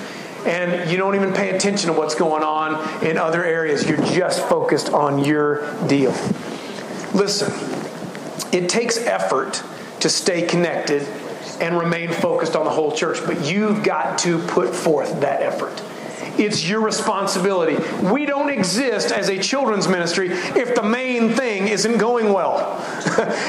And 0.46 0.90
you 0.90 0.98
don't 0.98 1.14
even 1.14 1.32
pay 1.32 1.50
attention 1.50 1.92
to 1.92 1.98
what's 1.98 2.14
going 2.14 2.42
on 2.42 3.04
in 3.04 3.16
other 3.16 3.44
areas. 3.44 3.88
You're 3.88 4.04
just 4.04 4.46
focused 4.48 4.90
on 4.90 5.24
your 5.24 5.72
deal. 5.86 6.10
Listen, 7.14 7.52
it 8.52 8.68
takes 8.68 8.98
effort 8.98 9.62
to 10.00 10.08
stay 10.08 10.42
connected 10.42 11.02
and 11.60 11.78
remain 11.78 12.10
focused 12.10 12.56
on 12.56 12.64
the 12.64 12.70
whole 12.70 12.92
church, 12.92 13.18
but 13.24 13.44
you've 13.46 13.84
got 13.84 14.18
to 14.18 14.38
put 14.38 14.74
forth 14.74 15.20
that 15.20 15.42
effort. 15.42 15.80
It's 16.38 16.66
your 16.68 16.80
responsibility. 16.80 17.76
We 18.02 18.26
don't 18.26 18.50
exist 18.50 19.12
as 19.12 19.28
a 19.28 19.38
children's 19.38 19.88
ministry 19.88 20.30
if 20.30 20.74
the 20.74 20.82
main 20.82 21.34
thing 21.34 21.68
isn't 21.68 21.98
going 21.98 22.32
well. 22.32 22.78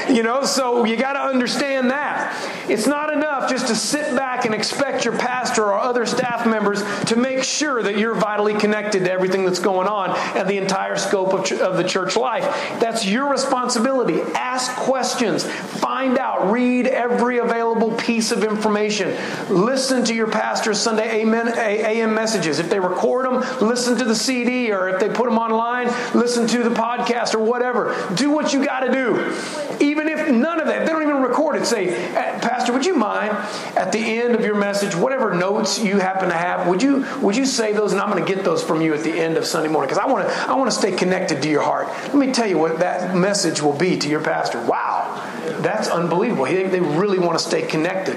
you 0.10 0.22
know, 0.22 0.44
so 0.44 0.84
you 0.84 0.96
got 0.96 1.14
to 1.14 1.20
understand 1.20 1.90
that. 1.90 2.34
It's 2.68 2.86
not 2.86 3.12
enough 3.12 3.50
just 3.50 3.66
to 3.68 3.74
sit 3.74 4.16
back 4.16 4.44
and 4.44 4.54
expect 4.54 5.04
your 5.04 5.16
pastor 5.16 5.64
or 5.64 5.78
other 5.78 6.06
staff 6.06 6.46
members 6.46 6.82
to 7.04 7.16
make 7.16 7.33
sure 7.42 7.82
that 7.82 7.98
you're 7.98 8.14
vitally 8.14 8.54
connected 8.54 9.04
to 9.04 9.10
everything 9.12 9.44
that's 9.44 9.58
going 9.58 9.88
on 9.88 10.10
and 10.36 10.48
the 10.48 10.58
entire 10.58 10.96
scope 10.96 11.32
of, 11.32 11.44
ch- 11.44 11.52
of 11.52 11.76
the 11.76 11.84
church 11.84 12.16
life. 12.16 12.44
That's 12.80 13.06
your 13.06 13.30
responsibility. 13.30 14.20
Ask 14.34 14.72
questions, 14.76 15.44
find 15.44 16.18
out, 16.18 16.50
read 16.50 16.86
every 16.86 17.38
available 17.38 17.92
piece 17.96 18.30
of 18.30 18.44
information, 18.44 19.16
listen 19.48 20.04
to 20.04 20.14
your 20.14 20.30
pastor's 20.30 20.78
Sunday 20.80 21.22
AM 21.22 22.14
messages. 22.14 22.58
If 22.58 22.70
they 22.70 22.80
record 22.80 23.26
them, 23.26 23.40
listen 23.66 23.96
to 23.98 24.04
the 24.04 24.14
CD, 24.14 24.72
or 24.72 24.88
if 24.88 25.00
they 25.00 25.08
put 25.08 25.24
them 25.24 25.38
online, 25.38 25.88
listen 26.14 26.46
to 26.48 26.62
the 26.62 26.74
podcast 26.74 27.34
or 27.34 27.38
whatever. 27.38 27.94
Do 28.14 28.30
what 28.30 28.52
you 28.52 28.64
got 28.64 28.80
to 28.80 28.92
do. 28.92 29.36
Even 29.80 30.08
if 30.08 30.30
none 30.30 30.60
of 30.60 30.66
that, 30.66 30.86
they 30.86 30.92
don't 30.92 31.02
even 31.02 31.22
record 31.22 31.56
it. 31.56 31.66
Say, 31.66 31.88
Pastor, 32.14 32.72
would 32.72 32.86
you 32.86 32.94
mind 32.94 33.32
at 33.76 33.92
the 33.92 33.98
end 33.98 34.34
of 34.34 34.42
your 34.42 34.54
message, 34.54 34.94
whatever 34.94 35.34
notes 35.34 35.78
you 35.78 35.98
happen 35.98 36.28
to 36.28 36.34
have, 36.34 36.68
would 36.68 36.82
you 36.82 37.04
would 37.24 37.36
you 37.36 37.46
say 37.46 37.72
those? 37.72 37.92
And 37.92 38.00
I'm 38.00 38.10
going 38.10 38.24
to 38.24 38.34
get 38.34 38.44
those 38.44 38.62
from 38.62 38.82
you 38.82 38.94
at 38.94 39.02
the 39.02 39.12
end 39.12 39.36
of 39.36 39.46
Sunday 39.46 39.68
morning 39.68 39.88
because 39.88 40.02
I 40.02 40.10
want 40.10 40.28
to 40.28 40.34
I 40.34 40.54
want 40.54 40.70
to 40.70 40.76
stay 40.76 40.92
connected 40.92 41.42
to 41.42 41.48
your 41.48 41.62
heart. 41.62 41.88
Let 41.88 42.16
me 42.16 42.32
tell 42.32 42.46
you 42.46 42.58
what 42.58 42.78
that 42.80 43.16
message 43.16 43.62
will 43.62 43.72
be 43.72 43.98
to 43.98 44.08
your 44.08 44.22
pastor. 44.22 44.64
Wow, 44.64 45.20
that's 45.60 45.88
unbelievable. 45.88 46.44
They, 46.44 46.64
they 46.68 46.80
really 46.80 47.18
want 47.18 47.38
to 47.38 47.44
stay 47.44 47.62
connected. 47.62 48.16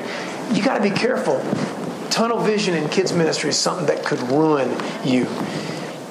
You 0.54 0.62
got 0.62 0.78
to 0.78 0.84
be 0.84 0.92
careful 0.92 1.42
tunnel 2.10 2.40
vision 2.40 2.74
in 2.74 2.90
kids 2.90 3.14
ministry 3.14 3.50
is 3.50 3.58
something 3.58 3.86
that 3.86 4.04
could 4.04 4.20
ruin 4.32 4.70
you 5.04 5.26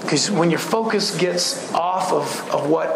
because 0.02 0.30
when 0.30 0.50
your 0.50 0.60
focus 0.60 1.16
gets 1.16 1.72
off 1.72 2.12
of, 2.12 2.50
of 2.54 2.70
what 2.70 2.88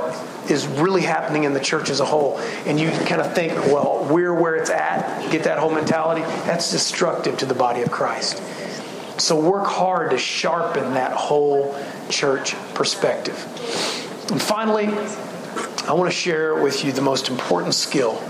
is 0.48 0.66
really 0.66 1.02
happening 1.02 1.42
in 1.42 1.52
the 1.52 1.58
church 1.58 1.90
as 1.90 1.98
a 1.98 2.04
whole 2.04 2.38
and 2.66 2.78
you 2.78 2.88
kind 2.90 3.20
of 3.20 3.34
think 3.34 3.52
well 3.66 4.06
we're 4.08 4.32
where 4.32 4.54
it's 4.54 4.70
at 4.70 5.28
get 5.30 5.42
that 5.44 5.58
whole 5.58 5.72
mentality 5.72 6.20
that's 6.44 6.70
destructive 6.70 7.36
to 7.36 7.46
the 7.46 7.54
body 7.54 7.82
of 7.82 7.90
christ 7.90 8.40
so 9.20 9.38
work 9.38 9.66
hard 9.66 10.10
to 10.10 10.18
sharpen 10.18 10.94
that 10.94 11.12
whole 11.12 11.76
church 12.08 12.54
perspective 12.74 13.36
and 14.30 14.40
finally 14.40 14.86
i 15.86 15.92
want 15.92 16.10
to 16.10 16.16
share 16.16 16.62
with 16.62 16.84
you 16.84 16.92
the 16.92 17.02
most 17.02 17.28
important 17.28 17.74
skill 17.74 18.22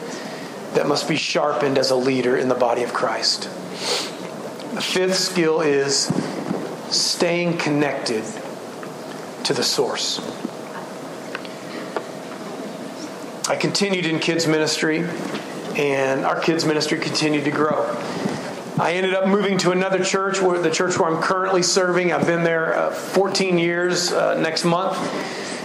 that 0.75 0.87
must 0.87 1.09
be 1.09 1.17
sharpened 1.17 1.79
as 1.79 1.91
a 1.91 1.97
leader 1.97 2.37
in 2.37 2.49
the 2.49 2.55
body 2.55 2.83
of 2.83 2.93
christ 2.93 3.45
the 4.75 4.81
fifth 4.81 5.17
skill 5.17 5.61
is 5.61 6.13
staying 6.91 7.57
connected 7.59 8.25
to 9.45 9.55
the 9.55 9.63
source. 9.63 10.21
I 13.49 13.57
continued 13.57 14.07
in 14.07 14.21
kids' 14.21 14.47
ministry, 14.47 15.05
and 15.77 16.25
our 16.25 16.39
kids' 16.41 16.65
ministry 16.65 16.99
continued 16.99 17.45
to 17.45 17.51
grow. 17.51 17.97
I 18.81 18.95
ended 18.95 19.13
up 19.13 19.29
moving 19.29 19.59
to 19.59 19.73
another 19.73 20.03
church, 20.03 20.41
where, 20.41 20.59
the 20.59 20.71
church 20.71 20.99
where 20.99 21.11
I'm 21.11 21.21
currently 21.21 21.63
serving. 21.63 22.15
I've 22.15 22.27
been 22.27 22.45
there 22.45 22.75
uh, 22.75 22.91
14 22.91 23.59
years 23.59 24.11
uh, 24.11 24.41
next 24.41 24.65
month 24.65 24.97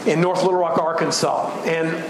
in 0.06 0.20
North 0.20 0.44
Little 0.44 0.60
Rock, 0.60 0.80
Arkansas. 0.80 1.64
And, 1.64 2.04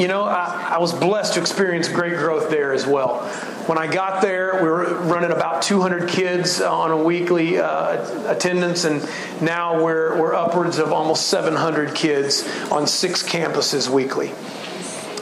you 0.00 0.06
know, 0.06 0.22
I, 0.22 0.74
I 0.74 0.78
was 0.78 0.92
blessed 0.92 1.34
to 1.34 1.40
experience 1.40 1.88
great 1.88 2.16
growth 2.16 2.50
there 2.50 2.72
as 2.72 2.86
well. 2.86 3.26
When 3.66 3.78
I 3.78 3.92
got 3.92 4.22
there, 4.22 4.62
we 4.62 4.68
were 4.68 4.94
running 5.00 5.32
about 5.32 5.62
200 5.62 6.08
kids 6.08 6.60
on 6.60 6.92
a 6.92 7.02
weekly 7.02 7.58
uh, 7.58 8.30
attendance, 8.30 8.84
and 8.84 9.04
now 9.42 9.82
we're, 9.82 10.20
we're 10.20 10.34
upwards 10.34 10.78
of 10.78 10.92
almost 10.92 11.26
700 11.26 11.96
kids 11.96 12.48
on 12.70 12.86
six 12.86 13.24
campuses 13.24 13.88
weekly. 13.88 14.32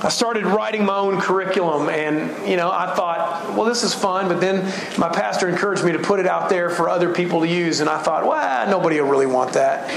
I 0.05 0.09
started 0.09 0.45
writing 0.45 0.85
my 0.85 0.97
own 0.97 1.21
curriculum, 1.21 1.89
and 1.89 2.49
you 2.49 2.57
know, 2.57 2.71
I 2.71 2.93
thought, 2.95 3.55
well, 3.55 3.65
this 3.65 3.85
is 3.85 3.95
fun. 3.95 4.27
But 4.27 4.41
then 4.41 4.65
my 4.99 5.09
pastor 5.09 5.49
encouraged 5.49 5.85
me 5.85 5.93
to 5.93 6.01
put 6.01 6.19
it 6.19 6.27
out 6.27 6.49
there 6.49 6.71
for 6.71 6.89
other 6.89 7.15
people 7.15 7.41
to 7.41 7.49
use, 7.49 7.79
and 7.79 7.89
I 7.89 8.03
thought, 8.03 8.25
well, 8.25 8.33
ah, 8.35 8.67
nobody 8.69 9.01
will 9.01 9.09
really 9.09 9.27
want 9.27 9.53
that. 9.53 9.89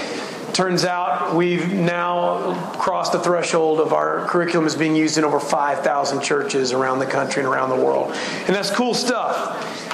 Turns 0.54 0.86
out 0.86 1.36
we've 1.36 1.74
now 1.74 2.54
crossed 2.78 3.12
the 3.12 3.20
threshold 3.20 3.82
of 3.82 3.92
our 3.94 4.26
curriculum 4.28 4.68
is 4.68 4.76
being 4.76 4.96
used 4.96 5.18
in 5.18 5.26
over 5.26 5.40
5,000 5.40 6.22
churches 6.22 6.72
around 6.72 7.00
the 7.00 7.06
country 7.06 7.44
and 7.44 7.52
around 7.52 7.70
the 7.70 7.84
world. 7.84 8.12
And 8.48 8.56
that's 8.56 8.72
cool 8.72 8.94
stuff 8.94 9.85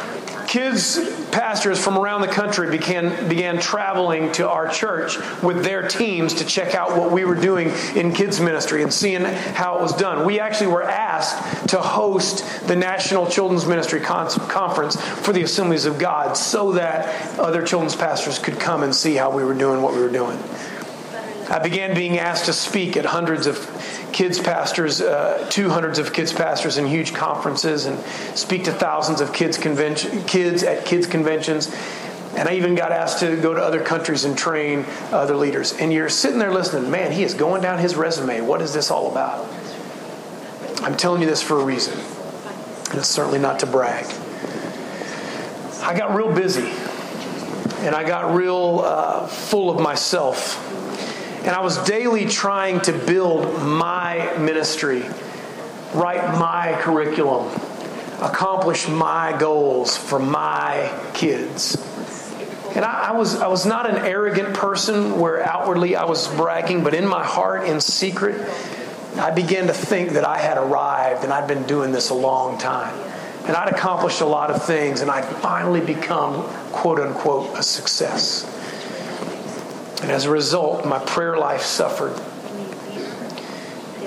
kids 0.51 0.99
pastors 1.29 1.81
from 1.81 1.97
around 1.97 2.19
the 2.19 2.27
country 2.27 2.69
began 2.69 3.29
began 3.29 3.57
traveling 3.57 4.29
to 4.33 4.49
our 4.49 4.67
church 4.67 5.15
with 5.41 5.63
their 5.63 5.87
teams 5.87 6.33
to 6.33 6.45
check 6.45 6.75
out 6.75 6.97
what 6.97 7.09
we 7.09 7.23
were 7.23 7.37
doing 7.37 7.69
in 7.95 8.11
kids 8.11 8.41
ministry 8.41 8.83
and 8.83 8.93
seeing 8.93 9.21
how 9.21 9.77
it 9.77 9.81
was 9.81 9.95
done. 9.95 10.25
We 10.25 10.41
actually 10.41 10.67
were 10.67 10.83
asked 10.83 11.69
to 11.69 11.77
host 11.77 12.67
the 12.67 12.75
National 12.75 13.27
Children's 13.27 13.65
Ministry 13.65 14.01
Con- 14.01 14.29
Conference 14.49 14.99
for 14.99 15.31
the 15.31 15.41
Assemblies 15.41 15.85
of 15.85 15.97
God 15.97 16.35
so 16.35 16.73
that 16.73 17.39
other 17.39 17.65
children's 17.65 17.95
pastors 17.95 18.37
could 18.37 18.59
come 18.59 18.83
and 18.83 18.93
see 18.93 19.15
how 19.15 19.31
we 19.33 19.45
were 19.45 19.53
doing 19.53 19.81
what 19.81 19.93
we 19.93 20.01
were 20.01 20.11
doing. 20.11 20.37
I 21.49 21.59
began 21.59 21.95
being 21.95 22.17
asked 22.17 22.47
to 22.47 22.53
speak 22.53 22.97
at 22.97 23.05
hundreds 23.05 23.47
of 23.47 23.57
kids 24.13 24.39
pastors, 24.39 25.01
uh, 25.01 25.49
of 25.97 26.13
kids 26.13 26.33
pastors 26.33 26.77
in 26.77 26.85
huge 26.85 27.13
conferences, 27.13 27.85
and 27.85 27.99
speak 28.37 28.65
to 28.65 28.71
thousands 28.71 29.21
of 29.21 29.33
kids 29.33 29.57
convention, 29.57 30.23
kids 30.23 30.63
at 30.63 30.85
kids 30.85 31.07
conventions. 31.07 31.73
And 32.35 32.47
I 32.47 32.53
even 32.53 32.75
got 32.75 32.91
asked 32.91 33.19
to 33.19 33.35
go 33.35 33.53
to 33.53 33.61
other 33.61 33.83
countries 33.83 34.23
and 34.23 34.37
train 34.37 34.85
other 35.11 35.35
leaders. 35.35 35.73
And 35.73 35.91
you're 35.91 36.09
sitting 36.09 36.39
there 36.39 36.53
listening, 36.53 36.89
man, 36.89 37.11
he 37.11 37.23
is 37.23 37.33
going 37.33 37.61
down 37.61 37.79
his 37.79 37.95
resume. 37.95 38.41
What 38.41 38.61
is 38.61 38.73
this 38.73 38.89
all 38.89 39.11
about? 39.11 39.47
I'm 40.81 40.95
telling 40.95 41.21
you 41.21 41.27
this 41.27 41.41
for 41.41 41.59
a 41.59 41.63
reason. 41.63 41.99
And 42.89 42.99
it's 42.99 43.09
certainly 43.09 43.39
not 43.39 43.59
to 43.59 43.65
brag. 43.65 44.05
I 45.81 45.97
got 45.97 46.15
real 46.15 46.33
busy 46.33 46.71
and 47.81 47.95
I 47.95 48.03
got 48.07 48.35
real 48.35 48.81
uh, 48.83 49.27
full 49.27 49.69
of 49.71 49.81
myself 49.81 50.57
and 51.43 51.49
I 51.49 51.61
was 51.61 51.77
daily 51.85 52.27
trying 52.27 52.81
to 52.81 52.93
build 52.93 53.63
my 53.63 54.31
ministry, 54.37 55.03
write 55.95 56.37
my 56.37 56.77
curriculum, 56.81 57.47
accomplish 58.21 58.87
my 58.87 59.35
goals 59.39 59.97
for 59.97 60.19
my 60.19 60.95
kids. 61.15 61.75
And 62.75 62.85
I, 62.85 63.09
I, 63.09 63.11
was, 63.13 63.41
I 63.41 63.47
was 63.47 63.65
not 63.65 63.89
an 63.89 64.05
arrogant 64.05 64.53
person 64.53 65.19
where 65.19 65.43
outwardly 65.43 65.95
I 65.95 66.05
was 66.05 66.27
bragging, 66.35 66.83
but 66.83 66.93
in 66.93 67.07
my 67.07 67.23
heart, 67.23 67.67
in 67.67 67.81
secret, 67.81 68.47
I 69.17 69.31
began 69.31 69.65
to 69.65 69.73
think 69.73 70.11
that 70.11 70.23
I 70.23 70.37
had 70.37 70.57
arrived 70.57 71.23
and 71.23 71.33
I'd 71.33 71.47
been 71.47 71.63
doing 71.63 71.91
this 71.91 72.11
a 72.11 72.13
long 72.13 72.59
time. 72.59 72.95
And 73.47 73.57
I'd 73.57 73.73
accomplished 73.73 74.21
a 74.21 74.25
lot 74.25 74.51
of 74.51 74.63
things 74.63 75.01
and 75.01 75.09
I'd 75.09 75.25
finally 75.25 75.81
become, 75.81 76.43
quote 76.71 76.99
unquote, 76.99 77.57
a 77.57 77.63
success. 77.63 78.45
And 80.01 80.09
as 80.09 80.25
a 80.25 80.31
result, 80.31 80.85
my 80.85 80.99
prayer 80.99 81.37
life 81.37 81.61
suffered, 81.61 82.19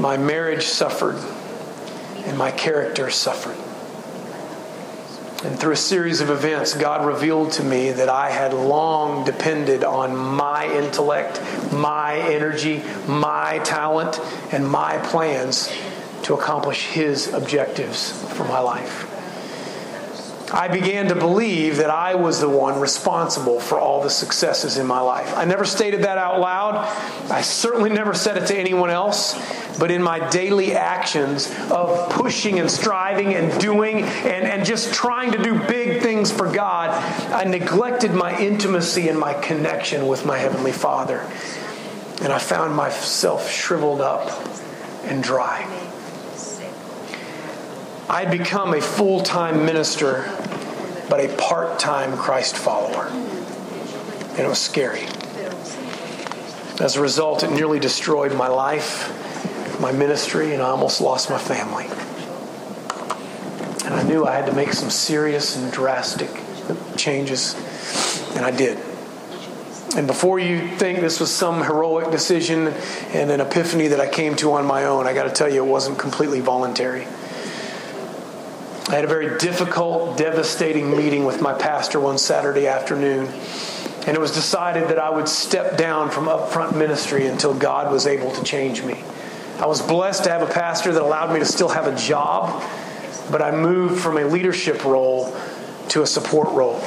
my 0.00 0.16
marriage 0.16 0.64
suffered, 0.64 1.16
and 2.26 2.36
my 2.36 2.50
character 2.50 3.10
suffered. 3.10 3.56
And 5.44 5.58
through 5.58 5.74
a 5.74 5.76
series 5.76 6.20
of 6.20 6.30
events, 6.30 6.74
God 6.74 7.06
revealed 7.06 7.52
to 7.52 7.62
me 7.62 7.92
that 7.92 8.08
I 8.08 8.30
had 8.30 8.54
long 8.54 9.24
depended 9.24 9.84
on 9.84 10.16
my 10.16 10.66
intellect, 10.74 11.40
my 11.70 12.16
energy, 12.16 12.82
my 13.06 13.60
talent, 13.62 14.18
and 14.52 14.66
my 14.66 14.98
plans 14.98 15.70
to 16.22 16.34
accomplish 16.34 16.86
His 16.86 17.32
objectives 17.32 18.10
for 18.32 18.44
my 18.44 18.58
life. 18.58 19.13
I 20.54 20.68
began 20.68 21.08
to 21.08 21.16
believe 21.16 21.78
that 21.78 21.90
I 21.90 22.14
was 22.14 22.38
the 22.38 22.48
one 22.48 22.78
responsible 22.78 23.58
for 23.58 23.80
all 23.80 24.00
the 24.00 24.08
successes 24.08 24.78
in 24.78 24.86
my 24.86 25.00
life. 25.00 25.36
I 25.36 25.44
never 25.44 25.64
stated 25.64 26.02
that 26.02 26.16
out 26.16 26.38
loud. 26.38 26.76
I 27.28 27.40
certainly 27.40 27.90
never 27.90 28.14
said 28.14 28.36
it 28.36 28.46
to 28.46 28.56
anyone 28.56 28.88
else. 28.88 29.34
But 29.80 29.90
in 29.90 30.00
my 30.00 30.30
daily 30.30 30.72
actions 30.72 31.52
of 31.72 32.08
pushing 32.10 32.60
and 32.60 32.70
striving 32.70 33.34
and 33.34 33.60
doing 33.60 34.02
and, 34.02 34.46
and 34.46 34.64
just 34.64 34.94
trying 34.94 35.32
to 35.32 35.42
do 35.42 35.58
big 35.66 36.00
things 36.02 36.30
for 36.30 36.48
God, 36.48 36.90
I 37.32 37.42
neglected 37.42 38.12
my 38.12 38.38
intimacy 38.38 39.08
and 39.08 39.18
my 39.18 39.34
connection 39.34 40.06
with 40.06 40.24
my 40.24 40.38
Heavenly 40.38 40.70
Father. 40.70 41.28
And 42.22 42.32
I 42.32 42.38
found 42.38 42.76
myself 42.76 43.50
shriveled 43.50 44.00
up 44.00 44.30
and 45.02 45.20
dry. 45.20 45.68
I'd 48.08 48.30
become 48.30 48.74
a 48.74 48.80
full 48.80 49.22
time 49.22 49.64
minister, 49.64 50.30
but 51.08 51.20
a 51.20 51.28
part 51.36 51.78
time 51.78 52.16
Christ 52.16 52.56
follower. 52.56 53.06
And 53.06 54.40
it 54.40 54.48
was 54.48 54.58
scary. 54.58 55.06
As 56.80 56.96
a 56.96 57.00
result, 57.00 57.44
it 57.44 57.50
nearly 57.50 57.78
destroyed 57.78 58.34
my 58.34 58.48
life, 58.48 59.80
my 59.80 59.92
ministry, 59.92 60.54
and 60.54 60.62
I 60.62 60.66
almost 60.66 61.00
lost 61.00 61.30
my 61.30 61.38
family. 61.38 61.84
And 63.84 63.94
I 63.94 64.02
knew 64.02 64.24
I 64.24 64.34
had 64.34 64.46
to 64.46 64.52
make 64.52 64.72
some 64.72 64.90
serious 64.90 65.56
and 65.56 65.72
drastic 65.72 66.30
changes, 66.96 67.54
and 68.34 68.44
I 68.44 68.50
did. 68.50 68.78
And 69.96 70.08
before 70.08 70.40
you 70.40 70.76
think 70.76 70.98
this 70.98 71.20
was 71.20 71.30
some 71.30 71.62
heroic 71.62 72.10
decision 72.10 72.68
and 73.12 73.30
an 73.30 73.40
epiphany 73.40 73.86
that 73.88 74.00
I 74.00 74.08
came 74.08 74.34
to 74.36 74.52
on 74.54 74.66
my 74.66 74.86
own, 74.86 75.06
I 75.06 75.12
got 75.12 75.24
to 75.24 75.30
tell 75.30 75.48
you, 75.48 75.64
it 75.64 75.68
wasn't 75.68 76.00
completely 76.00 76.40
voluntary. 76.40 77.06
I 78.86 78.96
had 78.96 79.04
a 79.04 79.08
very 79.08 79.38
difficult, 79.38 80.18
devastating 80.18 80.94
meeting 80.94 81.24
with 81.24 81.40
my 81.40 81.54
pastor 81.54 81.98
one 81.98 82.18
Saturday 82.18 82.66
afternoon. 82.66 83.28
And 84.06 84.14
it 84.14 84.20
was 84.20 84.32
decided 84.32 84.88
that 84.88 84.98
I 84.98 85.08
would 85.08 85.26
step 85.26 85.78
down 85.78 86.10
from 86.10 86.26
upfront 86.26 86.76
ministry 86.76 87.26
until 87.26 87.54
God 87.54 87.90
was 87.90 88.06
able 88.06 88.30
to 88.32 88.44
change 88.44 88.82
me. 88.82 89.02
I 89.58 89.66
was 89.66 89.80
blessed 89.80 90.24
to 90.24 90.30
have 90.30 90.42
a 90.42 90.52
pastor 90.52 90.92
that 90.92 91.00
allowed 91.00 91.32
me 91.32 91.38
to 91.38 91.46
still 91.46 91.70
have 91.70 91.86
a 91.86 91.96
job, 91.96 92.62
but 93.30 93.40
I 93.40 93.52
moved 93.52 94.02
from 94.02 94.18
a 94.18 94.24
leadership 94.24 94.84
role 94.84 95.34
to 95.88 96.02
a 96.02 96.06
support 96.06 96.48
role. 96.48 96.78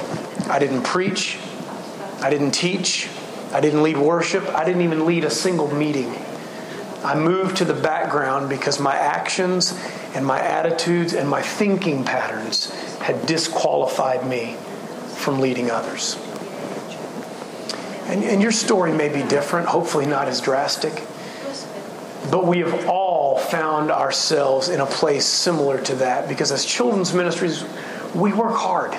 I 0.48 0.60
didn't 0.60 0.84
preach, 0.84 1.40
I 2.22 2.30
didn't 2.30 2.52
teach, 2.52 3.10
I 3.54 3.60
didn't 3.60 3.82
lead 3.82 3.98
worship, 3.98 4.46
I 4.50 4.66
didn't 4.66 4.84
even 4.84 5.08
lead 5.08 5.24
a 5.24 5.32
single 5.32 5.74
meeting. 5.74 6.14
I 7.08 7.16
moved 7.16 7.56
to 7.58 7.66
the 7.66 7.74
background 7.74 8.50
because 8.50 8.82
my 8.82 8.94
actions 8.94 9.74
and 10.14 10.26
my 10.26 10.42
attitudes 10.42 11.14
and 11.14 11.30
my 11.30 11.42
thinking 11.42 12.04
patterns 12.04 12.70
had 13.00 13.26
disqualified 13.26 14.28
me 14.28 14.58
from 15.16 15.40
leading 15.40 15.72
others. 15.72 16.20
And, 18.08 18.26
and 18.26 18.42
your 18.42 18.52
story 18.52 18.92
may 18.92 19.08
be 19.08 19.24
different, 19.24 19.70
hopefully 19.70 20.06
not 20.06 20.28
as 20.28 20.42
drastic. 20.42 21.02
But 22.30 22.46
we 22.46 22.60
have 22.60 22.90
all 22.90 23.38
found 23.38 23.90
ourselves 23.90 24.68
in 24.68 24.82
a 24.82 24.86
place 24.86 25.26
similar 25.26 25.80
to 25.84 25.96
that 25.96 26.28
because 26.28 26.52
as 26.52 26.66
children's 26.66 27.14
ministries, 27.14 27.64
we 28.16 28.34
work 28.34 28.56
hard. 28.58 28.98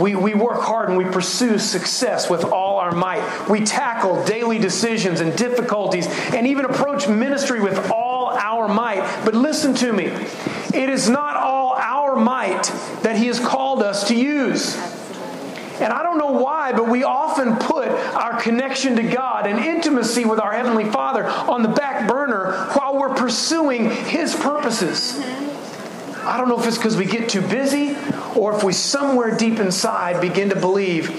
We, 0.00 0.14
we 0.14 0.32
work 0.32 0.62
hard 0.62 0.88
and 0.88 0.96
we 0.96 1.04
pursue 1.04 1.58
success 1.58 2.30
with 2.30 2.44
all 2.44 2.57
our 2.88 2.94
might. 2.94 3.48
We 3.48 3.64
tackle 3.64 4.24
daily 4.24 4.58
decisions 4.58 5.20
and 5.20 5.36
difficulties 5.36 6.06
and 6.34 6.46
even 6.46 6.64
approach 6.64 7.08
ministry 7.08 7.60
with 7.60 7.90
all 7.90 8.30
our 8.30 8.68
might. 8.68 9.22
But 9.24 9.34
listen 9.34 9.74
to 9.76 9.92
me 9.92 10.06
it 10.06 10.90
is 10.90 11.08
not 11.08 11.36
all 11.36 11.74
our 11.74 12.16
might 12.16 12.64
that 13.02 13.16
He 13.16 13.26
has 13.26 13.40
called 13.40 13.82
us 13.82 14.08
to 14.08 14.14
use. 14.14 14.76
And 15.80 15.92
I 15.92 16.02
don't 16.02 16.18
know 16.18 16.32
why, 16.32 16.72
but 16.72 16.88
we 16.88 17.04
often 17.04 17.56
put 17.56 17.88
our 17.88 18.40
connection 18.40 18.96
to 18.96 19.02
God 19.04 19.46
and 19.46 19.64
intimacy 19.64 20.24
with 20.24 20.40
our 20.40 20.52
Heavenly 20.52 20.90
Father 20.90 21.24
on 21.26 21.62
the 21.62 21.68
back 21.68 22.08
burner 22.08 22.52
while 22.72 22.98
we're 22.98 23.14
pursuing 23.14 23.90
His 23.90 24.34
purposes. 24.34 25.18
I 26.24 26.36
don't 26.36 26.48
know 26.48 26.60
if 26.60 26.66
it's 26.66 26.76
because 26.76 26.96
we 26.96 27.06
get 27.06 27.28
too 27.28 27.40
busy 27.40 27.96
or 28.34 28.54
if 28.54 28.64
we 28.64 28.72
somewhere 28.72 29.36
deep 29.36 29.60
inside 29.60 30.20
begin 30.20 30.50
to 30.50 30.56
believe, 30.56 31.10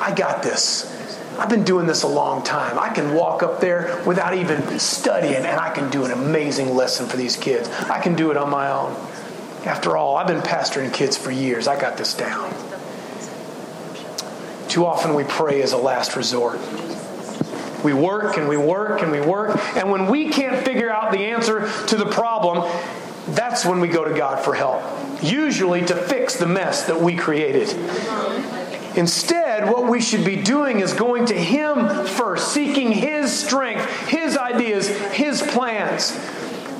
I 0.00 0.14
got 0.14 0.42
this. 0.42 0.97
I've 1.38 1.48
been 1.48 1.64
doing 1.64 1.86
this 1.86 2.02
a 2.02 2.08
long 2.08 2.42
time. 2.42 2.78
I 2.78 2.88
can 2.88 3.14
walk 3.14 3.42
up 3.42 3.60
there 3.60 4.02
without 4.04 4.34
even 4.34 4.78
studying 4.78 5.36
and 5.36 5.46
I 5.46 5.70
can 5.70 5.88
do 5.90 6.04
an 6.04 6.10
amazing 6.10 6.74
lesson 6.74 7.06
for 7.06 7.16
these 7.16 7.36
kids. 7.36 7.68
I 7.88 8.00
can 8.00 8.16
do 8.16 8.30
it 8.30 8.36
on 8.36 8.50
my 8.50 8.70
own. 8.70 8.92
After 9.64 9.96
all, 9.96 10.16
I've 10.16 10.26
been 10.26 10.40
pastoring 10.40 10.92
kids 10.92 11.16
for 11.16 11.30
years. 11.30 11.68
I 11.68 11.80
got 11.80 11.96
this 11.96 12.14
down. 12.14 12.52
Too 14.68 14.84
often 14.84 15.14
we 15.14 15.24
pray 15.24 15.62
as 15.62 15.72
a 15.72 15.78
last 15.78 16.16
resort. 16.16 16.58
We 17.84 17.92
work 17.92 18.36
and 18.36 18.48
we 18.48 18.56
work 18.56 19.02
and 19.02 19.12
we 19.12 19.20
work, 19.20 19.56
and 19.76 19.90
when 19.90 20.06
we 20.06 20.30
can't 20.30 20.64
figure 20.64 20.90
out 20.90 21.12
the 21.12 21.26
answer 21.26 21.70
to 21.86 21.96
the 21.96 22.06
problem, 22.06 22.68
that's 23.28 23.64
when 23.64 23.80
we 23.80 23.88
go 23.88 24.04
to 24.04 24.14
God 24.16 24.44
for 24.44 24.54
help, 24.54 24.82
usually 25.22 25.84
to 25.86 25.94
fix 25.94 26.36
the 26.36 26.46
mess 26.46 26.86
that 26.86 27.00
we 27.00 27.14
created. 27.14 27.68
Instead, 28.98 29.70
what 29.70 29.86
we 29.86 30.00
should 30.00 30.24
be 30.24 30.34
doing 30.34 30.80
is 30.80 30.92
going 30.92 31.26
to 31.26 31.34
Him 31.34 32.04
first, 32.04 32.52
seeking 32.52 32.90
His 32.90 33.32
strength, 33.32 33.88
His 34.08 34.36
ideas, 34.36 34.88
His 35.12 35.40
plans. 35.40 36.10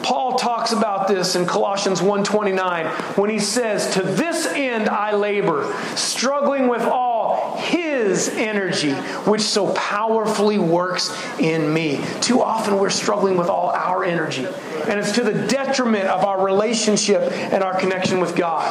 Paul 0.03 0.39
talks 0.39 0.73
about 0.73 1.09
this 1.09 1.35
in 1.35 1.47
Colossians 1.47 2.01
1:29 2.01 2.87
when 3.17 3.31
he 3.31 3.39
says, 3.39 3.91
"To 3.95 4.03
this 4.03 4.47
end 4.47 4.89
I 4.89 5.13
labor, 5.13 5.67
struggling 5.95 6.69
with 6.69 6.83
all 6.83 7.57
his 7.59 8.29
energy 8.37 8.93
which 9.25 9.43
so 9.43 9.69
powerfully 9.69 10.59
works 10.59 11.13
in 11.39 11.73
me." 11.73 12.01
Too 12.21 12.43
often 12.43 12.79
we're 12.79 12.91
struggling 12.91 13.37
with 13.37 13.49
all 13.49 13.71
our 13.71 14.05
energy, 14.05 14.47
and 14.89 15.01
it's 15.01 15.13
to 15.13 15.23
the 15.23 15.33
detriment 15.33 16.07
of 16.07 16.25
our 16.25 16.41
relationship 16.41 17.33
and 17.53 17.63
our 17.63 17.75
connection 17.75 18.21
with 18.21 18.37
God. 18.37 18.65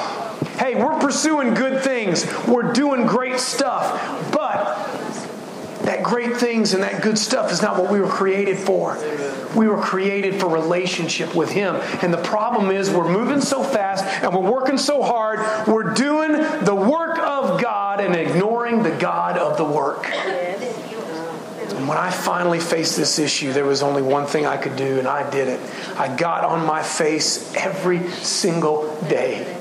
Hey, 0.57 0.75
we're 0.75 0.97
pursuing 0.99 1.53
good 1.53 1.81
things. 1.81 2.25
We're 2.47 2.73
doing 2.73 3.05
great 3.05 3.39
stuff, 3.39 3.99
but 4.31 4.77
that 5.83 6.03
great 6.03 6.37
things 6.37 6.73
and 6.73 6.83
that 6.83 7.01
good 7.01 7.17
stuff 7.17 7.51
is 7.51 7.61
not 7.61 7.77
what 7.77 7.91
we 7.91 7.99
were 7.99 8.07
created 8.07 8.57
for. 8.57 8.97
We 9.55 9.67
were 9.67 9.81
created 9.81 10.39
for 10.39 10.47
relationship 10.47 11.35
with 11.35 11.49
Him. 11.49 11.75
And 12.01 12.13
the 12.13 12.21
problem 12.21 12.69
is, 12.71 12.89
we're 12.89 13.11
moving 13.11 13.41
so 13.41 13.63
fast 13.63 14.03
and 14.23 14.33
we're 14.33 14.51
working 14.51 14.77
so 14.77 15.01
hard. 15.01 15.39
We're 15.67 15.93
doing 15.93 16.33
the 16.63 16.75
work 16.75 17.17
of 17.19 17.61
God 17.61 18.01
and 18.01 18.15
ignoring 18.15 18.83
the 18.83 18.91
God 18.91 19.37
of 19.37 19.57
the 19.57 19.65
work. 19.65 20.07
And 20.07 21.87
when 21.87 21.97
I 21.97 22.09
finally 22.09 22.59
faced 22.59 22.97
this 22.97 23.19
issue, 23.19 23.53
there 23.53 23.65
was 23.65 23.83
only 23.83 24.01
one 24.01 24.25
thing 24.25 24.45
I 24.45 24.57
could 24.57 24.75
do, 24.75 24.97
and 24.97 25.07
I 25.07 25.29
did 25.29 25.47
it. 25.47 25.59
I 25.97 26.13
got 26.15 26.43
on 26.43 26.65
my 26.65 26.81
face 26.81 27.53
every 27.55 28.09
single 28.09 28.95
day. 29.03 29.55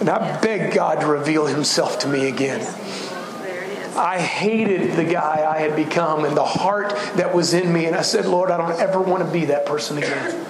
And 0.00 0.10
I 0.10 0.40
begged 0.40 0.74
God 0.74 1.00
to 1.00 1.06
reveal 1.06 1.46
Himself 1.46 2.00
to 2.00 2.08
me 2.08 2.28
again. 2.28 2.60
I 3.96 4.18
hated 4.18 4.96
the 4.96 5.04
guy 5.04 5.46
I 5.48 5.58
had 5.60 5.76
become 5.76 6.24
and 6.24 6.36
the 6.36 6.44
heart 6.44 6.90
that 7.16 7.34
was 7.34 7.52
in 7.52 7.72
me. 7.72 7.86
And 7.86 7.94
I 7.94 8.02
said, 8.02 8.26
Lord, 8.26 8.50
I 8.50 8.56
don't 8.56 8.80
ever 8.80 9.00
want 9.00 9.24
to 9.24 9.30
be 9.30 9.46
that 9.46 9.66
person 9.66 9.98
again. 9.98 10.46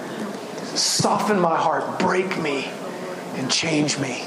Soften 0.75 1.39
my 1.39 1.57
heart, 1.57 1.99
break 1.99 2.41
me, 2.41 2.69
and 3.35 3.51
change 3.51 3.99
me. 3.99 4.25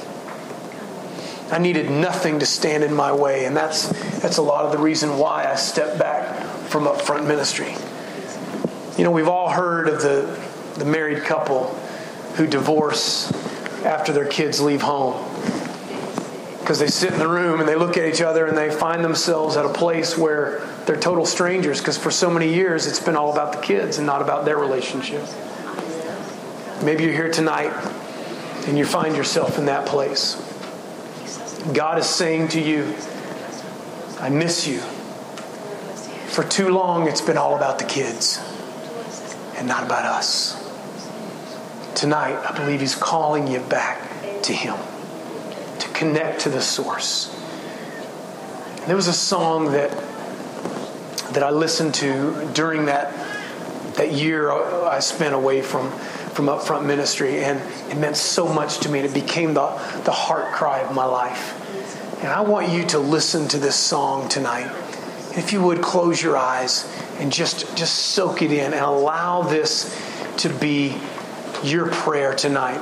I 1.51 1.59
needed 1.59 1.91
nothing 1.91 2.41
to 2.41 2.47
stand 2.47 2.83
in 2.83 2.93
my 2.93 3.13
way, 3.13 3.45
and 3.45 3.57
that's, 3.57 3.89
that's 4.21 4.37
a 4.37 4.43
lot 4.43 4.65
of 4.65 4.73
the 4.73 4.79
reason 4.79 5.17
why 5.17 5.51
I 5.51 5.55
stepped 5.55 5.99
back 5.99 6.45
from 6.69 6.85
upfront 6.85 7.27
ministry. 7.27 7.75
You 8.99 9.05
know, 9.05 9.13
we've 9.13 9.29
all 9.29 9.49
heard 9.49 9.89
of 9.89 10.03
the, 10.03 10.39
the 10.79 10.85
married 10.85 11.23
couple 11.23 11.69
who 12.35 12.47
divorce 12.47 13.31
after 13.85 14.13
their 14.13 14.27
kids 14.27 14.61
leave 14.61 14.83
home. 14.83 15.15
Because 16.67 16.81
they 16.81 16.89
sit 16.89 17.13
in 17.13 17.21
the 17.21 17.29
room 17.29 17.61
and 17.61 17.69
they 17.69 17.77
look 17.77 17.97
at 17.97 18.13
each 18.13 18.21
other 18.21 18.45
and 18.47 18.59
they 18.59 18.73
find 18.73 19.05
themselves 19.05 19.57
at 19.57 19.65
a 19.65 19.73
place 19.73 20.19
where 20.19 20.67
they're 20.85 20.99
total 20.99 21.25
strangers 21.25 21.79
because 21.79 21.97
for 21.97 22.11
so 22.11 22.29
many 22.29 22.53
years 22.53 22.89
it's 22.89 22.99
been 22.99 23.15
all 23.15 23.33
about 23.33 23.53
the 23.53 23.61
kids 23.61 23.99
and 23.99 24.07
not 24.07 24.21
about 24.21 24.45
their 24.45 24.59
relationship. 24.59 25.23
Maybe 26.83 27.05
you're 27.05 27.13
here 27.13 27.31
tonight 27.31 27.71
and 28.67 28.77
you 28.77 28.85
find 28.85 29.15
yourself 29.15 29.59
in 29.59 29.67
that 29.67 29.87
place. 29.87 30.35
God 31.73 32.01
is 32.01 32.07
saying 32.07 32.49
to 32.49 32.61
you, 32.61 32.97
I 34.19 34.29
miss 34.29 34.67
you. 34.67 34.81
For 36.31 36.43
too 36.43 36.71
long, 36.71 37.07
it's 37.07 37.21
been 37.21 37.39
all 37.39 37.55
about 37.55 37.79
the 37.79 37.85
kids 37.85 38.41
and 39.55 39.69
not 39.69 39.85
about 39.85 40.05
us. 40.05 40.61
Tonight, 41.95 42.45
I 42.45 42.59
believe 42.59 42.81
He's 42.81 42.97
calling 42.97 43.47
you 43.47 43.61
back 43.61 44.43
to 44.43 44.53
Him 44.53 44.75
connect 45.95 46.41
to 46.41 46.49
the 46.49 46.61
source. 46.61 47.35
There 48.87 48.97
was 48.97 49.09
a 49.09 49.13
song 49.13 49.73
that 49.73 49.91
that 51.33 51.43
I 51.43 51.51
listened 51.51 51.95
to 51.95 52.51
during 52.55 52.87
that 52.87 53.13
that 53.97 54.13
year 54.13 54.51
I 54.51 55.01
spent 55.01 55.35
away 55.35 55.63
from 55.63 55.91
from 56.37 56.47
upfront 56.47 56.85
ministry, 56.85 57.43
and 57.43 57.61
it 57.91 57.97
meant 57.97 58.17
so 58.17 58.47
much 58.47 58.79
to 58.81 58.91
me. 58.91 59.01
And 59.01 59.09
it 59.09 59.15
became 59.15 59.55
the 59.55 59.67
the 60.05 60.13
heart 60.13 60.53
cry 60.53 60.81
of 60.81 60.95
my 60.95 61.05
life. 61.05 61.63
And 62.23 62.29
I 62.29 62.43
want 62.43 62.71
you 62.71 62.85
to 62.87 62.99
listen 62.99 63.49
to 63.49 63.59
this 63.59 63.77
song 63.77 64.29
tonight. 64.29 64.71
If 65.33 65.53
you 65.53 65.63
would 65.63 65.83
close 65.83 66.23
your 66.23 66.37
eyes 66.37 66.91
and 67.19 67.33
just 67.33 67.77
just 67.77 67.95
soak 67.95 68.43
it 68.43 68.53
in 68.53 68.73
and 68.73 68.85
allow 68.85 69.43
this 69.43 69.95
to 70.39 70.49
be 70.49 70.97
your 71.63 71.91
prayer 71.91 72.35
tonight. 72.35 72.81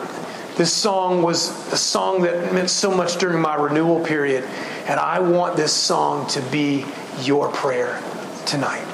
This 0.57 0.73
song 0.73 1.23
was 1.23 1.51
a 1.73 1.77
song 1.77 2.23
that 2.23 2.53
meant 2.55 2.71
so 2.71 2.95
much 2.95 3.17
during 3.17 3.41
my 3.41 3.57
renewal 3.57 4.05
period, 4.05 4.45
and 4.87 5.01
I 5.01 5.19
want 5.19 5.57
this 5.57 5.73
song 5.73 6.29
to 6.29 6.41
be 6.43 6.87
your 7.23 7.51
prayer 7.51 8.01
tonight. 8.47 8.94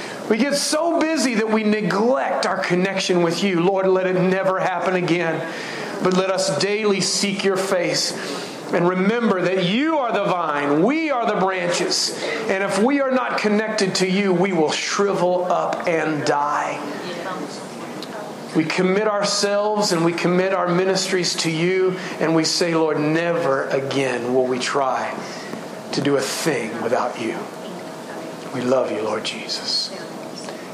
We 0.31 0.37
get 0.37 0.55
so 0.55 0.97
busy 0.97 1.35
that 1.35 1.49
we 1.49 1.63
neglect 1.63 2.45
our 2.45 2.57
connection 2.57 3.21
with 3.21 3.43
you. 3.43 3.59
Lord, 3.59 3.85
let 3.87 4.07
it 4.07 4.17
never 4.17 4.61
happen 4.61 4.95
again. 4.95 5.45
But 6.01 6.13
let 6.13 6.31
us 6.31 6.57
daily 6.57 7.01
seek 7.01 7.43
your 7.43 7.57
face 7.57 8.13
and 8.71 8.87
remember 8.87 9.41
that 9.41 9.65
you 9.65 9.97
are 9.97 10.13
the 10.13 10.23
vine, 10.23 10.83
we 10.83 11.11
are 11.11 11.25
the 11.25 11.37
branches. 11.37 12.17
And 12.47 12.63
if 12.63 12.81
we 12.81 13.01
are 13.01 13.11
not 13.11 13.39
connected 13.39 13.95
to 13.95 14.09
you, 14.09 14.31
we 14.31 14.53
will 14.53 14.71
shrivel 14.71 15.51
up 15.51 15.85
and 15.85 16.25
die. 16.25 16.79
We 18.55 18.63
commit 18.63 19.09
ourselves 19.09 19.91
and 19.91 20.05
we 20.05 20.13
commit 20.13 20.53
our 20.53 20.73
ministries 20.73 21.35
to 21.37 21.51
you, 21.51 21.97
and 22.21 22.33
we 22.33 22.45
say, 22.45 22.73
Lord, 22.73 23.01
never 23.01 23.65
again 23.65 24.33
will 24.33 24.45
we 24.45 24.59
try 24.59 25.13
to 25.91 25.99
do 25.99 26.15
a 26.15 26.21
thing 26.21 26.81
without 26.81 27.19
you. 27.19 27.37
We 28.53 28.61
love 28.61 28.93
you, 28.93 29.01
Lord 29.01 29.25
Jesus. 29.25 30.00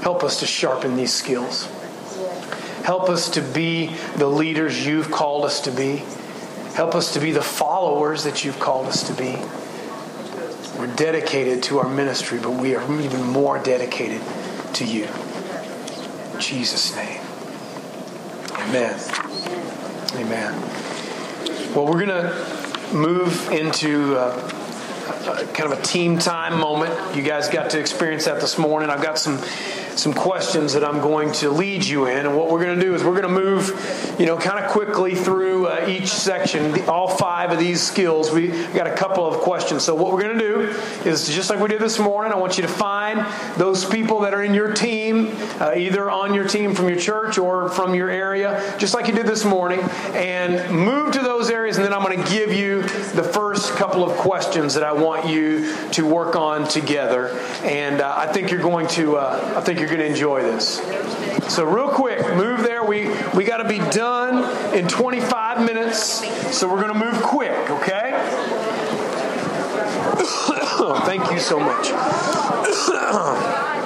Help 0.01 0.23
us 0.23 0.39
to 0.39 0.45
sharpen 0.45 0.95
these 0.95 1.13
skills. 1.13 1.65
Help 2.83 3.09
us 3.09 3.29
to 3.31 3.41
be 3.41 3.87
the 4.15 4.27
leaders 4.27 4.85
you've 4.85 5.11
called 5.11 5.43
us 5.43 5.61
to 5.61 5.71
be. 5.71 6.03
Help 6.73 6.95
us 6.95 7.13
to 7.13 7.19
be 7.19 7.31
the 7.31 7.41
followers 7.41 8.23
that 8.23 8.45
you've 8.45 8.59
called 8.59 8.85
us 8.85 9.07
to 9.07 9.13
be. 9.13 9.35
We're 10.79 10.95
dedicated 10.95 11.63
to 11.63 11.79
our 11.79 11.89
ministry, 11.89 12.39
but 12.39 12.51
we 12.51 12.75
are 12.75 13.01
even 13.01 13.23
more 13.23 13.57
dedicated 13.57 14.21
to 14.75 14.85
you. 14.85 15.07
In 16.33 16.39
Jesus' 16.39 16.95
name. 16.95 17.19
Amen. 18.53 18.99
Amen. 20.13 20.61
Well, 21.73 21.87
we're 21.87 22.05
going 22.05 22.09
to 22.09 22.93
move 22.93 23.51
into 23.51 24.15
uh, 24.15 24.49
kind 25.53 25.71
of 25.71 25.79
a 25.79 25.81
team 25.81 26.17
time 26.19 26.59
moment. 26.59 27.15
You 27.15 27.23
guys 27.23 27.49
got 27.49 27.71
to 27.71 27.79
experience 27.79 28.25
that 28.25 28.39
this 28.39 28.57
morning. 28.57 28.89
I've 28.89 29.01
got 29.01 29.17
some 29.17 29.41
some 29.97 30.13
questions 30.13 30.73
that 30.73 30.83
I'm 30.83 31.01
going 31.01 31.31
to 31.33 31.49
lead 31.49 31.83
you 31.83 32.05
in. 32.05 32.25
And 32.25 32.37
what 32.37 32.49
we're 32.49 32.63
going 32.63 32.79
to 32.79 32.85
do 32.85 32.93
is 32.93 33.03
we're 33.03 33.19
going 33.19 33.23
to 33.23 33.41
move, 33.41 34.15
you 34.19 34.25
know, 34.25 34.37
kind 34.37 34.63
of 34.63 34.71
quickly 34.71 35.15
through 35.15 35.67
uh, 35.67 35.85
each 35.87 36.09
section, 36.09 36.87
all 36.87 37.07
five 37.07 37.51
of 37.51 37.59
these 37.59 37.81
skills. 37.81 38.31
We 38.31 38.49
got 38.73 38.87
a 38.87 38.95
couple 38.95 39.25
of 39.25 39.39
questions. 39.39 39.83
So 39.83 39.95
what 39.95 40.11
we're 40.11 40.21
going 40.21 40.37
to 40.37 40.43
do 40.43 40.59
is 41.09 41.27
just 41.27 41.49
like 41.49 41.59
we 41.59 41.67
did 41.67 41.79
this 41.79 41.99
morning, 41.99 42.31
I 42.31 42.35
want 42.35 42.57
you 42.57 42.61
to 42.63 42.67
find 42.69 43.25
those 43.57 43.85
people 43.85 44.21
that 44.21 44.33
are 44.33 44.43
in 44.43 44.53
your 44.53 44.73
team, 44.73 45.35
uh, 45.59 45.73
either 45.75 46.09
on 46.09 46.33
your 46.33 46.47
team 46.47 46.75
from 46.75 46.89
your 46.89 46.99
church 46.99 47.37
or 47.37 47.69
from 47.69 47.95
your 47.95 48.09
area, 48.09 48.75
just 48.77 48.93
like 48.93 49.07
you 49.07 49.13
did 49.13 49.25
this 49.25 49.45
morning, 49.45 49.79
and 50.13 50.71
move 50.71 51.13
to 51.13 51.19
those 51.19 51.49
areas. 51.49 51.77
And 51.77 51.85
then 51.85 51.93
I'm 51.93 52.03
going 52.03 52.21
to 52.21 52.29
give 52.29 52.53
you 52.53 52.81
the 52.81 53.23
first 53.23 53.73
couple 53.75 54.03
of 54.03 54.15
questions 54.17 54.75
that 54.75 54.83
I 54.83 54.93
want 54.93 55.27
you 55.27 55.75
to 55.91 56.05
work 56.05 56.35
on 56.35 56.67
together. 56.67 57.29
And 57.63 58.01
uh, 58.01 58.13
I 58.15 58.31
think 58.31 58.51
you're 58.51 58.61
going 58.61 58.87
to, 58.89 59.17
uh, 59.17 59.53
I 59.57 59.61
think 59.61 59.79
you're 59.79 59.86
you're 59.87 59.97
going 59.97 60.05
to 60.05 60.13
enjoy 60.13 60.41
this. 60.41 60.81
So, 61.53 61.63
real 61.63 61.89
quick, 61.89 62.19
move 62.35 62.63
there. 62.63 62.83
We, 62.83 63.09
we 63.33 63.45
got 63.45 63.57
to 63.57 63.67
be 63.67 63.79
done 63.79 64.75
in 64.75 64.87
25 64.87 65.65
minutes. 65.65 66.55
So, 66.57 66.67
we're 66.67 66.81
going 66.81 66.93
to 66.93 66.99
move 66.99 67.21
quick, 67.23 67.69
okay? 67.69 68.11
Thank 71.05 71.31
you 71.31 71.39
so 71.39 71.59
much. 71.59 71.91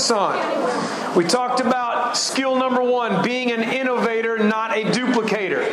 focus 0.00 0.10
on. 0.10 1.16
We 1.16 1.24
talked 1.24 1.60
about 1.60 2.16
skill 2.16 2.56
number 2.56 2.82
one 2.82 3.22
being 3.22 3.52
an 3.52 3.62
innovator, 3.62 4.38
not 4.38 4.76
a 4.76 4.84
duplicator. 4.84 5.66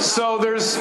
So 0.00 0.38
there's 0.38 0.76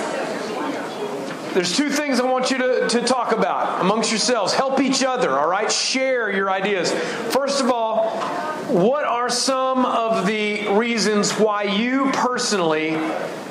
there's 1.53 1.78
two 1.78 1.89
things 1.89 2.19
I 2.19 2.26
want 2.26 2.49
you 2.49 2.57
to, 2.57 2.89
to 2.89 3.01
talk 3.03 3.32
about 3.32 3.80
amongst 3.82 4.09
yourselves. 4.09 4.53
Help 4.53 4.82
each 4.82 5.03
other, 5.03 5.38
all 5.38 5.47
right? 5.47 5.71
Share 5.71 6.32
your 6.32 6.49
ideas. 6.49 6.91
First 7.32 7.61
of 7.61 7.69
all, 7.69 8.09
what 8.74 9.05
are 9.05 9.30
some 9.30 9.86
of 9.86 10.26
the 10.26 10.67
reasons 10.69 11.32
why 11.34 11.61
you 11.61 12.09
personally 12.11 12.89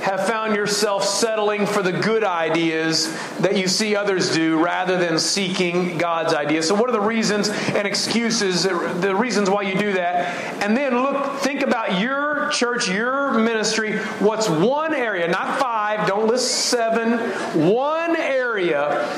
have 0.03 0.27
found 0.27 0.57
yourself 0.57 1.05
settling 1.05 1.65
for 1.65 1.81
the 1.81 1.93
good 1.93 2.25
ideas 2.25 3.07
that 3.39 3.57
you 3.57 3.69
see 3.69 3.95
others 3.95 4.35
do 4.35 4.61
rather 4.61 4.99
than 4.99 5.21
seeking 5.21 5.97
God's 5.97 6.35
ideas. 6.35 6.67
So, 6.67 6.75
what 6.75 6.89
are 6.89 6.93
the 6.93 7.01
reasons 7.01 7.51
and 7.51 7.87
excuses, 7.87 8.65
the 8.65 9.15
reasons 9.15 9.49
why 9.49 9.63
you 9.63 9.79
do 9.79 9.93
that? 9.93 10.61
And 10.61 10.77
then 10.77 11.05
look, 11.05 11.37
think 11.39 11.63
about 11.63 12.01
your 12.01 12.49
church, 12.49 12.89
your 12.89 13.33
ministry. 13.35 13.99
What's 14.19 14.49
one 14.49 14.93
area, 14.93 15.29
not 15.29 15.61
five, 15.61 16.09
don't 16.09 16.27
list 16.27 16.51
seven, 16.67 17.19
one 17.73 18.17
area 18.17 19.09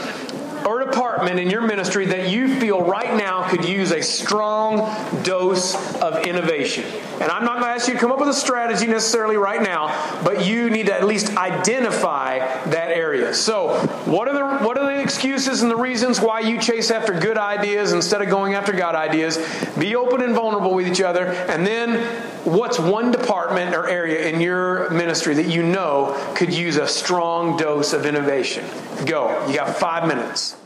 department 1.25 1.41
in 1.41 1.51
your 1.51 1.62
ministry 1.62 2.07
that 2.07 2.31
you 2.31 2.61
feel 2.61 2.83
right 2.83 3.16
now 3.16 3.49
could 3.49 3.64
use 3.64 3.93
a 3.93 4.03
strong 4.03 4.79
dose 5.22 5.75
of 6.01 6.27
innovation. 6.27 6.85
And 7.20 7.31
I'm 7.31 7.45
not 7.45 7.61
going 7.61 7.64
to 7.64 7.70
ask 7.70 7.89
you 7.89 7.95
to 7.95 8.01
come 8.01 8.12
up 8.12 8.18
with 8.18 8.29
a 8.29 8.35
strategy 8.35 8.87
necessarily 8.87 9.37
right 9.37 9.62
now, 9.62 9.89
but 10.22 10.45
you 10.45 10.68
need 10.68 10.87
to 10.87 10.95
at 10.95 11.05
least 11.05 11.37
identify 11.37 12.39
that 12.66 12.91
area. 12.91 13.33
So, 13.33 13.79
what 14.05 14.29
are 14.29 14.35
the 14.35 14.64
what 14.64 14.77
are 14.77 14.85
the 14.85 15.01
excuses 15.01 15.62
and 15.62 15.70
the 15.70 15.77
reasons 15.77 16.20
why 16.20 16.41
you 16.41 16.61
chase 16.61 16.91
after 16.91 17.18
good 17.18 17.39
ideas 17.39 17.93
instead 17.93 18.20
of 18.20 18.29
going 18.29 18.55
after 18.55 18.72
God 18.72 18.95
ideas? 18.95 19.39
Be 19.79 19.97
open 19.97 20.20
and 20.20 20.35
vulnerable 20.35 20.75
with 20.75 20.87
each 20.87 21.01
other, 21.01 21.27
and 21.27 21.66
then 21.66 22.01
what's 22.45 22.79
one 22.79 23.11
department 23.11 23.75
or 23.75 23.89
area 23.89 24.29
in 24.29 24.41
your 24.41 24.91
ministry 24.91 25.35
that 25.35 25.47
you 25.47 25.62
know 25.62 26.14
could 26.37 26.53
use 26.53 26.77
a 26.77 26.87
strong 26.87 27.57
dose 27.57 27.93
of 27.93 28.05
innovation? 28.05 28.64
Go. 29.07 29.47
You 29.49 29.55
got 29.55 29.77
5 29.77 30.07
minutes. 30.07 30.57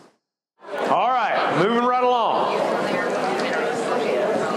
All 0.70 1.08
right, 1.08 1.62
moving 1.62 1.84
right 1.84 2.04
along. 2.04 2.58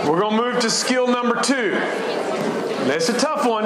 We're 0.10 0.20
going 0.20 0.36
to 0.36 0.44
move 0.44 0.60
to 0.60 0.70
skill 0.70 1.08
number 1.08 1.42
two. 1.42 1.72
That's 1.72 3.08
a 3.08 3.18
tough 3.18 3.48
one. 3.48 3.64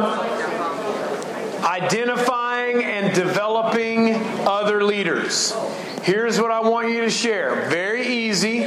Identifying 1.66 2.84
and 2.84 3.16
developing 3.16 4.14
other 4.46 4.84
leaders. 4.84 5.56
Here's 6.04 6.40
what 6.40 6.52
I 6.52 6.60
want 6.60 6.92
you 6.92 7.02
to 7.02 7.10
share. 7.10 7.68
Very 7.68 8.06
easy. 8.06 8.60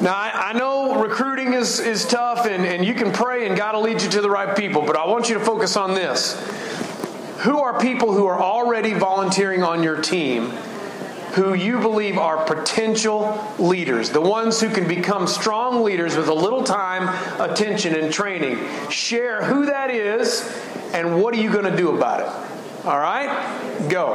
Now, 0.00 0.14
I, 0.14 0.50
I 0.50 0.52
know 0.54 1.02
recruiting 1.02 1.52
is, 1.52 1.80
is 1.80 2.06
tough 2.06 2.46
and, 2.46 2.64
and 2.64 2.82
you 2.82 2.94
can 2.94 3.12
pray 3.12 3.46
and 3.46 3.58
God 3.58 3.74
will 3.74 3.82
lead 3.82 4.00
you 4.00 4.08
to 4.08 4.22
the 4.22 4.30
right 4.30 4.56
people, 4.56 4.80
but 4.80 4.96
I 4.96 5.06
want 5.06 5.28
you 5.28 5.38
to 5.38 5.44
focus 5.44 5.76
on 5.76 5.92
this. 5.92 6.32
Who 7.40 7.58
are 7.58 7.78
people 7.78 8.14
who 8.14 8.24
are 8.24 8.40
already 8.40 8.94
volunteering 8.94 9.62
on 9.62 9.82
your 9.82 10.00
team 10.00 10.54
who 11.36 11.52
you 11.52 11.78
believe 11.78 12.16
are 12.16 12.42
potential 12.46 13.38
leaders, 13.58 14.08
the 14.08 14.20
ones 14.20 14.58
who 14.58 14.70
can 14.70 14.88
become 14.88 15.26
strong 15.26 15.84
leaders 15.84 16.16
with 16.16 16.28
a 16.28 16.34
little 16.34 16.64
time, 16.64 17.08
attention, 17.38 17.94
and 17.94 18.10
training. 18.10 18.58
Share 18.88 19.44
who 19.44 19.66
that 19.66 19.90
is 19.90 20.50
and 20.94 21.20
what 21.22 21.34
are 21.34 21.36
you 21.36 21.52
going 21.52 21.70
to 21.70 21.76
do 21.76 21.94
about 21.94 22.20
it. 22.20 22.86
All 22.86 22.98
right? 22.98 23.86
Go. 23.90 24.14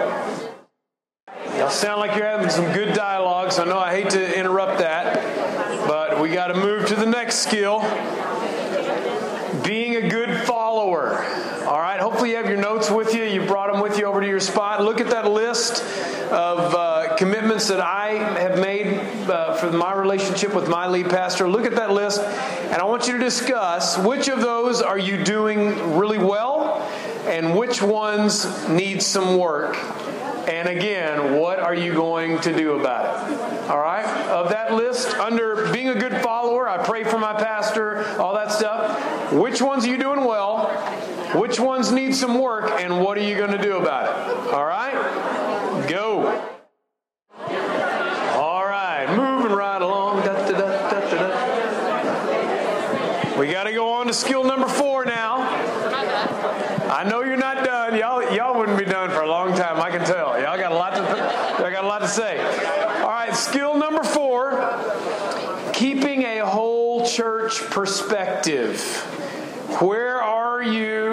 Y'all 1.58 1.70
sound 1.70 2.00
like 2.00 2.18
you're 2.18 2.26
having 2.26 2.50
some 2.50 2.74
good 2.74 2.96
dialogue, 2.96 3.52
so 3.52 3.64
I 3.64 3.66
know 3.68 3.78
I 3.78 3.92
hate 3.92 4.10
to 4.12 4.40
interrupt 4.40 4.80
that, 4.80 5.16
but 5.88 6.20
we 6.20 6.30
got 6.30 6.48
to 6.48 6.56
move 6.56 6.88
to 6.88 6.96
the 6.96 7.06
next 7.06 7.36
skill 7.36 7.82
being 9.64 10.04
a 10.04 10.10
good 10.10 10.42
follower. 10.48 11.24
All 11.66 11.80
right, 11.80 12.00
hopefully 12.00 12.31
you 12.31 12.31
have 12.42 12.50
your 12.50 12.60
notes 12.60 12.90
with 12.90 13.14
you. 13.14 13.24
You 13.24 13.46
brought 13.46 13.72
them 13.72 13.82
with 13.82 13.98
you 14.00 14.06
over 14.06 14.20
to 14.20 14.28
your 14.28 14.40
spot. 14.40 14.82
Look 14.84 15.00
at 15.00 15.10
that 15.12 15.30
list 15.30 15.84
of. 16.32 16.76
Uh, 16.76 16.92
commitments 17.22 17.68
that 17.68 17.80
I 17.80 18.14
have 18.40 18.58
made 18.60 18.98
uh, 19.30 19.54
for 19.54 19.72
my 19.72 19.94
relationship 19.94 20.56
with 20.56 20.68
my 20.68 20.88
lead 20.88 21.08
pastor. 21.08 21.48
Look 21.48 21.68
at 21.68 21.76
that 21.76 21.92
list, 21.92 22.20
and 22.20 22.82
I 22.82 22.86
want 22.86 23.06
you 23.06 23.14
to 23.14 23.20
discuss 23.20 23.96
which 23.96 24.28
of 24.28 24.42
those 24.42 24.82
are 24.82 24.98
you 24.98 25.24
doing 25.24 25.98
really 25.98 26.18
well 26.18 26.82
and 27.28 27.56
which 27.56 27.80
ones 27.80 28.68
need 28.70 29.04
some 29.04 29.38
work. 29.38 29.78
And 30.48 30.68
again, 30.68 31.40
what 31.40 31.60
are 31.60 31.76
you 31.76 31.94
going 31.94 32.40
to 32.42 32.58
do 32.58 32.80
about 32.80 33.32
it? 33.32 33.70
All 33.70 33.78
right? 33.78 34.06
Of 34.30 34.50
that 34.50 34.74
list, 34.74 35.16
under 35.18 35.72
being 35.72 35.90
a 35.90 35.96
good 35.96 36.24
follower, 36.24 36.68
I 36.68 36.84
pray 36.84 37.04
for 37.04 37.20
my 37.20 37.34
pastor, 37.34 38.04
all 38.20 38.34
that 38.34 38.52
stuff. 38.52 39.32
Which 39.32 39.62
ones 39.62 39.86
are 39.86 39.90
you 39.90 40.00
doing 40.00 40.26
well? 40.26 40.72
Which 41.36 41.60
ones 41.60 41.92
need 41.92 42.16
some 42.16 42.40
work? 42.40 42.70
And 42.82 43.02
what 43.02 43.18
are 43.18 43.24
you 43.24 43.38
going 43.38 43.52
to 43.52 43.62
do 43.62 43.78
about 43.78 44.06
it? 44.06 44.54
All 44.54 44.66
right? 44.66 44.94
Go. 45.88 46.28
All 48.38 48.66
right, 48.66 49.08
moving 49.16 49.56
right 49.56 49.82
along. 49.82 50.26
Da, 50.26 50.34
da, 50.50 50.58
da, 50.58 50.82
we 53.40 53.48
got 53.52 53.64
to 53.64 53.74
go 53.74 53.94
on 53.94 54.06
to 54.06 54.14
skill 54.14 54.44
number 54.44 54.68
four 54.68 55.04
now. 55.04 55.38
I 56.92 57.04
know 57.10 57.24
you're 57.24 57.38
not 57.38 57.66
done. 57.66 57.98
Y'all, 57.98 58.22
y'all 58.36 58.60
wouldn't 58.60 58.78
be 58.78 58.86
done 58.86 59.10
for 59.10 59.22
a 59.22 59.28
long 59.28 59.56
time. 59.56 59.82
I 59.82 59.90
can 59.90 60.06
tell. 60.06 60.40
Y'all 60.40 60.60
got 60.60 60.72
a 60.72 60.76
lot 60.76 60.94
to, 60.94 61.02
y'all 61.60 61.72
got 61.72 61.84
a 61.84 61.88
lot 61.88 62.02
to 62.02 62.08
say. 62.08 62.40
All 63.02 63.08
right, 63.08 63.34
skill 63.36 63.76
number 63.78 64.04
four: 64.04 64.52
keeping 65.74 66.24
a 66.24 66.46
whole 66.46 67.04
church 67.08 67.62
perspective. 67.72 68.80
Where 69.80 70.22
are 70.22 70.62
you 70.62 71.11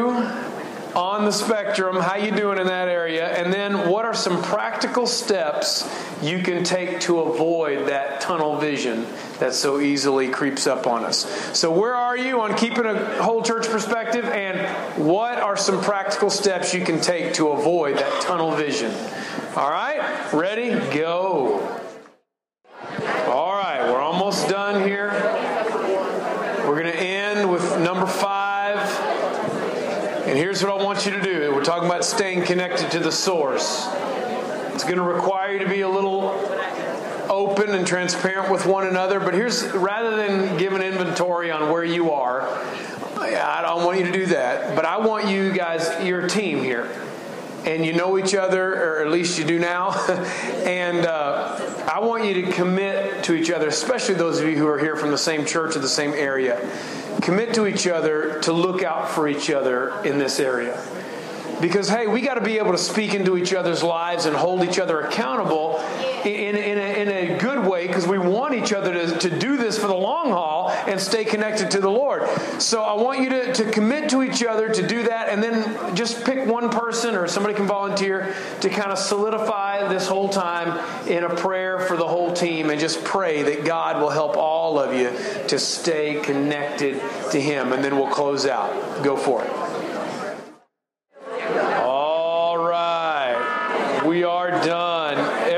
on 1.19 1.25
the 1.25 1.33
spectrum, 1.33 1.97
how 1.97 2.15
you 2.15 2.31
doing 2.31 2.59
in 2.59 2.69
that 2.69 2.87
area? 2.87 3.27
And 3.27 3.53
then 3.53 3.91
what 3.91 4.05
are 4.05 4.15
some 4.15 4.41
practical 4.41 5.05
steps 5.05 5.85
you 6.23 6.45
can 6.45 6.63
take 6.63 7.01
to 7.01 7.19
avoid 7.19 7.89
that 7.89 8.21
tunnel 8.21 8.57
vision 8.57 9.05
that 9.41 9.53
so 9.53 9.81
easily 9.81 10.29
creeps 10.29 10.69
up 10.69 10.87
on 10.87 11.05
us? 11.05 11.27
So 11.59 11.73
where 11.73 11.97
are 11.97 12.17
you 12.17 12.41
on 12.41 12.57
keeping 12.57 12.87
a 12.87 13.21
whole 13.21 13.43
church 13.43 13.67
perspective 13.67 14.27
and 14.27 15.05
what 15.05 15.39
are 15.39 15.57
some 15.57 15.81
practical 15.81 16.31
steps 16.31 16.73
you 16.73 16.85
can 16.85 17.01
take 17.01 17.35
to 17.35 17.49
avoid 17.49 17.97
that 17.97 18.23
tunnel 18.23 18.53
vision? 18.53 18.95
All 19.57 19.71
right? 19.71 20.33
Ready? 20.33 20.71
Go. 20.97 21.81
All 23.27 23.55
right, 23.55 23.91
we're 23.91 24.01
almost 24.01 24.49
done 24.49 24.87
here. 24.87 25.11
We're 26.65 26.81
going 26.81 26.93
to 26.93 26.97
end 26.97 27.51
with 27.51 27.81
number 27.81 28.07
5 28.07 29.19
and 30.29 30.37
here's 30.37 30.63
what 30.63 30.79
I 30.79 30.85
want 30.85 31.07
you 31.07 31.13
to 31.13 31.23
do. 31.23 31.55
We're 31.55 31.65
talking 31.65 31.87
about 31.89 32.05
staying 32.05 32.45
connected 32.45 32.91
to 32.91 32.99
the 32.99 33.11
source. 33.11 33.89
It's 34.75 34.85
going 34.85 34.97
to 34.97 35.03
require 35.03 35.55
you 35.55 35.61
to 35.61 35.69
be 35.69 35.81
a 35.81 35.89
little 35.89 36.33
open 37.31 37.71
and 37.71 37.87
transparent 37.87 38.53
with 38.53 38.67
one 38.67 38.87
another. 38.87 39.21
But 39.21 39.33
here's 39.33 39.65
rather 39.69 40.17
than 40.17 40.59
give 40.59 40.75
an 40.75 40.83
inventory 40.83 41.51
on 41.51 41.73
where 41.73 41.83
you 41.83 42.11
are, 42.11 42.43
I 43.17 43.63
don't 43.63 43.87
want 43.87 44.01
you 44.01 44.05
to 44.05 44.13
do 44.13 44.27
that. 44.27 44.77
But 44.77 44.85
I 44.85 44.99
want 44.99 45.29
you 45.29 45.51
guys, 45.51 46.05
your 46.05 46.29
team 46.29 46.59
here, 46.59 46.91
and 47.65 47.87
you 47.87 47.95
know 47.95 48.19
each 48.19 48.35
other, 48.35 48.75
or 48.75 49.01
at 49.01 49.11
least 49.11 49.39
you 49.39 49.47
do 49.47 49.59
now. 49.59 49.93
and 50.67 51.07
uh, 51.07 51.89
I 51.91 52.01
want 52.01 52.27
you 52.27 52.45
to 52.45 52.53
commit 52.53 53.08
to 53.29 53.35
each 53.35 53.51
other, 53.51 53.69
especially 53.69 54.15
those 54.15 54.41
of 54.41 54.49
you 54.49 54.57
who 54.57 54.67
are 54.67 54.79
here 54.79 54.97
from 54.97 55.11
the 55.11 55.19
same 55.19 55.45
church 55.45 55.77
or 55.77 55.81
the 55.81 55.89
same 55.89 56.15
area 56.15 56.59
commit 57.21 57.53
to 57.53 57.67
each 57.67 57.87
other 57.87 58.41
to 58.41 58.53
look 58.55 58.83
out 58.83 59.11
for 59.11 59.29
each 59.29 59.51
other 59.51 60.03
in 60.03 60.19
this 60.19 60.41
area. 60.41 60.83
Because, 61.61 61.91
hey, 61.91 62.07
we 62.07 62.23
got 62.23 62.35
to 62.35 62.41
be 62.41 62.57
able 62.57 62.73
to 62.73 62.79
speak 62.79 63.13
into 63.13 63.37
each 63.37 63.53
other's 63.53 63.83
lives 63.83 64.25
and 64.25 64.35
hold 64.35 64.63
each 64.63 64.79
other 64.79 65.01
accountable 65.01 65.79
in, 66.25 66.57
in, 66.57 66.79
a, 66.79 67.03
in 67.03 67.09
a 67.09 67.39
good 67.39 67.67
way 67.67 67.87
because 67.87 68.07
we 68.07 68.19
want 68.19 68.55
each 68.55 68.73
other 68.73 68.95
to, 68.95 69.19
to 69.19 69.39
do 69.39 69.59
this 69.59 69.79
for 69.79 69.89
the 69.89 69.95
long 69.95 70.31
haul 70.31 70.48
and 70.99 71.07
stay 71.07 71.25
connected 71.25 71.71
to 71.71 71.81
the 71.81 71.89
Lord. 71.89 72.29
So 72.61 72.83
I 72.83 72.95
want 72.95 73.21
you 73.21 73.29
to, 73.31 73.53
to 73.55 73.71
commit 73.71 74.11
to 74.11 74.25
each 74.25 74.43
other 74.43 74.69
to 74.69 74.87
do 74.87 75.05
that 75.05 75.29
and 75.29 75.41
then 75.41 75.95
just 75.95 76.25
pick 76.25 76.45
one 76.45 76.71
person 76.71 77.15
or 77.15 77.29
somebody 77.29 77.55
can 77.55 77.67
volunteer 77.67 78.35
to 78.63 78.69
kind 78.69 78.91
of 78.91 78.99
solidify 78.99 79.87
this 79.87 80.09
whole 80.09 80.29
time 80.29 80.77
in 81.07 81.23
a 81.23 81.35
prayer 81.37 81.79
for 81.79 81.97
the 81.97 82.07
whole 82.07 82.33
team 82.33 82.71
and 82.71 82.81
just 82.81 83.05
pray 83.05 83.45
that 83.45 83.65
God 83.65 84.03
will 84.03 84.11
help 84.11 84.37
all 84.37 84.77
of 84.79 84.93
you 84.93 85.11
to 85.47 85.59
stay 85.59 86.21
connected 86.21 87.01
to 87.31 87.41
Him. 87.41 87.73
And 87.73 87.85
then 87.85 87.97
we'll 87.97 88.11
close 88.11 88.45
out. 88.45 89.05
Go 89.05 89.17
for 89.17 89.45
it. 89.45 89.51
All 91.81 92.59
right. 92.59 94.03
We 94.05 94.25
are 94.25 94.51
done 94.51 94.89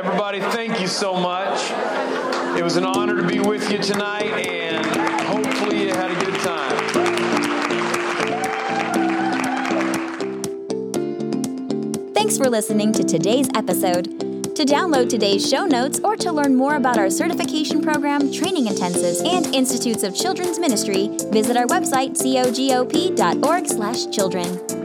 everybody, 0.01 0.41
thank 0.41 0.81
you 0.81 0.87
so 0.87 1.15
much. 1.15 1.71
It 2.59 2.65
was 2.65 2.77
an 2.77 2.85
honor 2.85 3.17
to 3.17 3.27
be 3.27 3.39
with 3.39 3.71
you 3.71 3.79
tonight, 3.79 4.40
Thanks 12.31 12.45
for 12.45 12.49
listening 12.49 12.93
to 12.93 13.03
today's 13.03 13.49
episode. 13.57 14.05
To 14.55 14.65
download 14.65 15.09
today's 15.09 15.51
show 15.51 15.67
notes 15.67 15.99
or 16.05 16.15
to 16.19 16.31
learn 16.31 16.55
more 16.55 16.77
about 16.77 16.97
our 16.97 17.11
certification 17.11 17.83
program, 17.83 18.33
training 18.33 18.67
intensives, 18.67 19.21
and 19.27 19.53
Institutes 19.53 20.05
of 20.05 20.15
Children's 20.15 20.61
Ministry, 20.61 21.09
visit 21.33 21.57
our 21.57 21.67
website 21.67 22.17
cogop.org/children. 22.17 24.80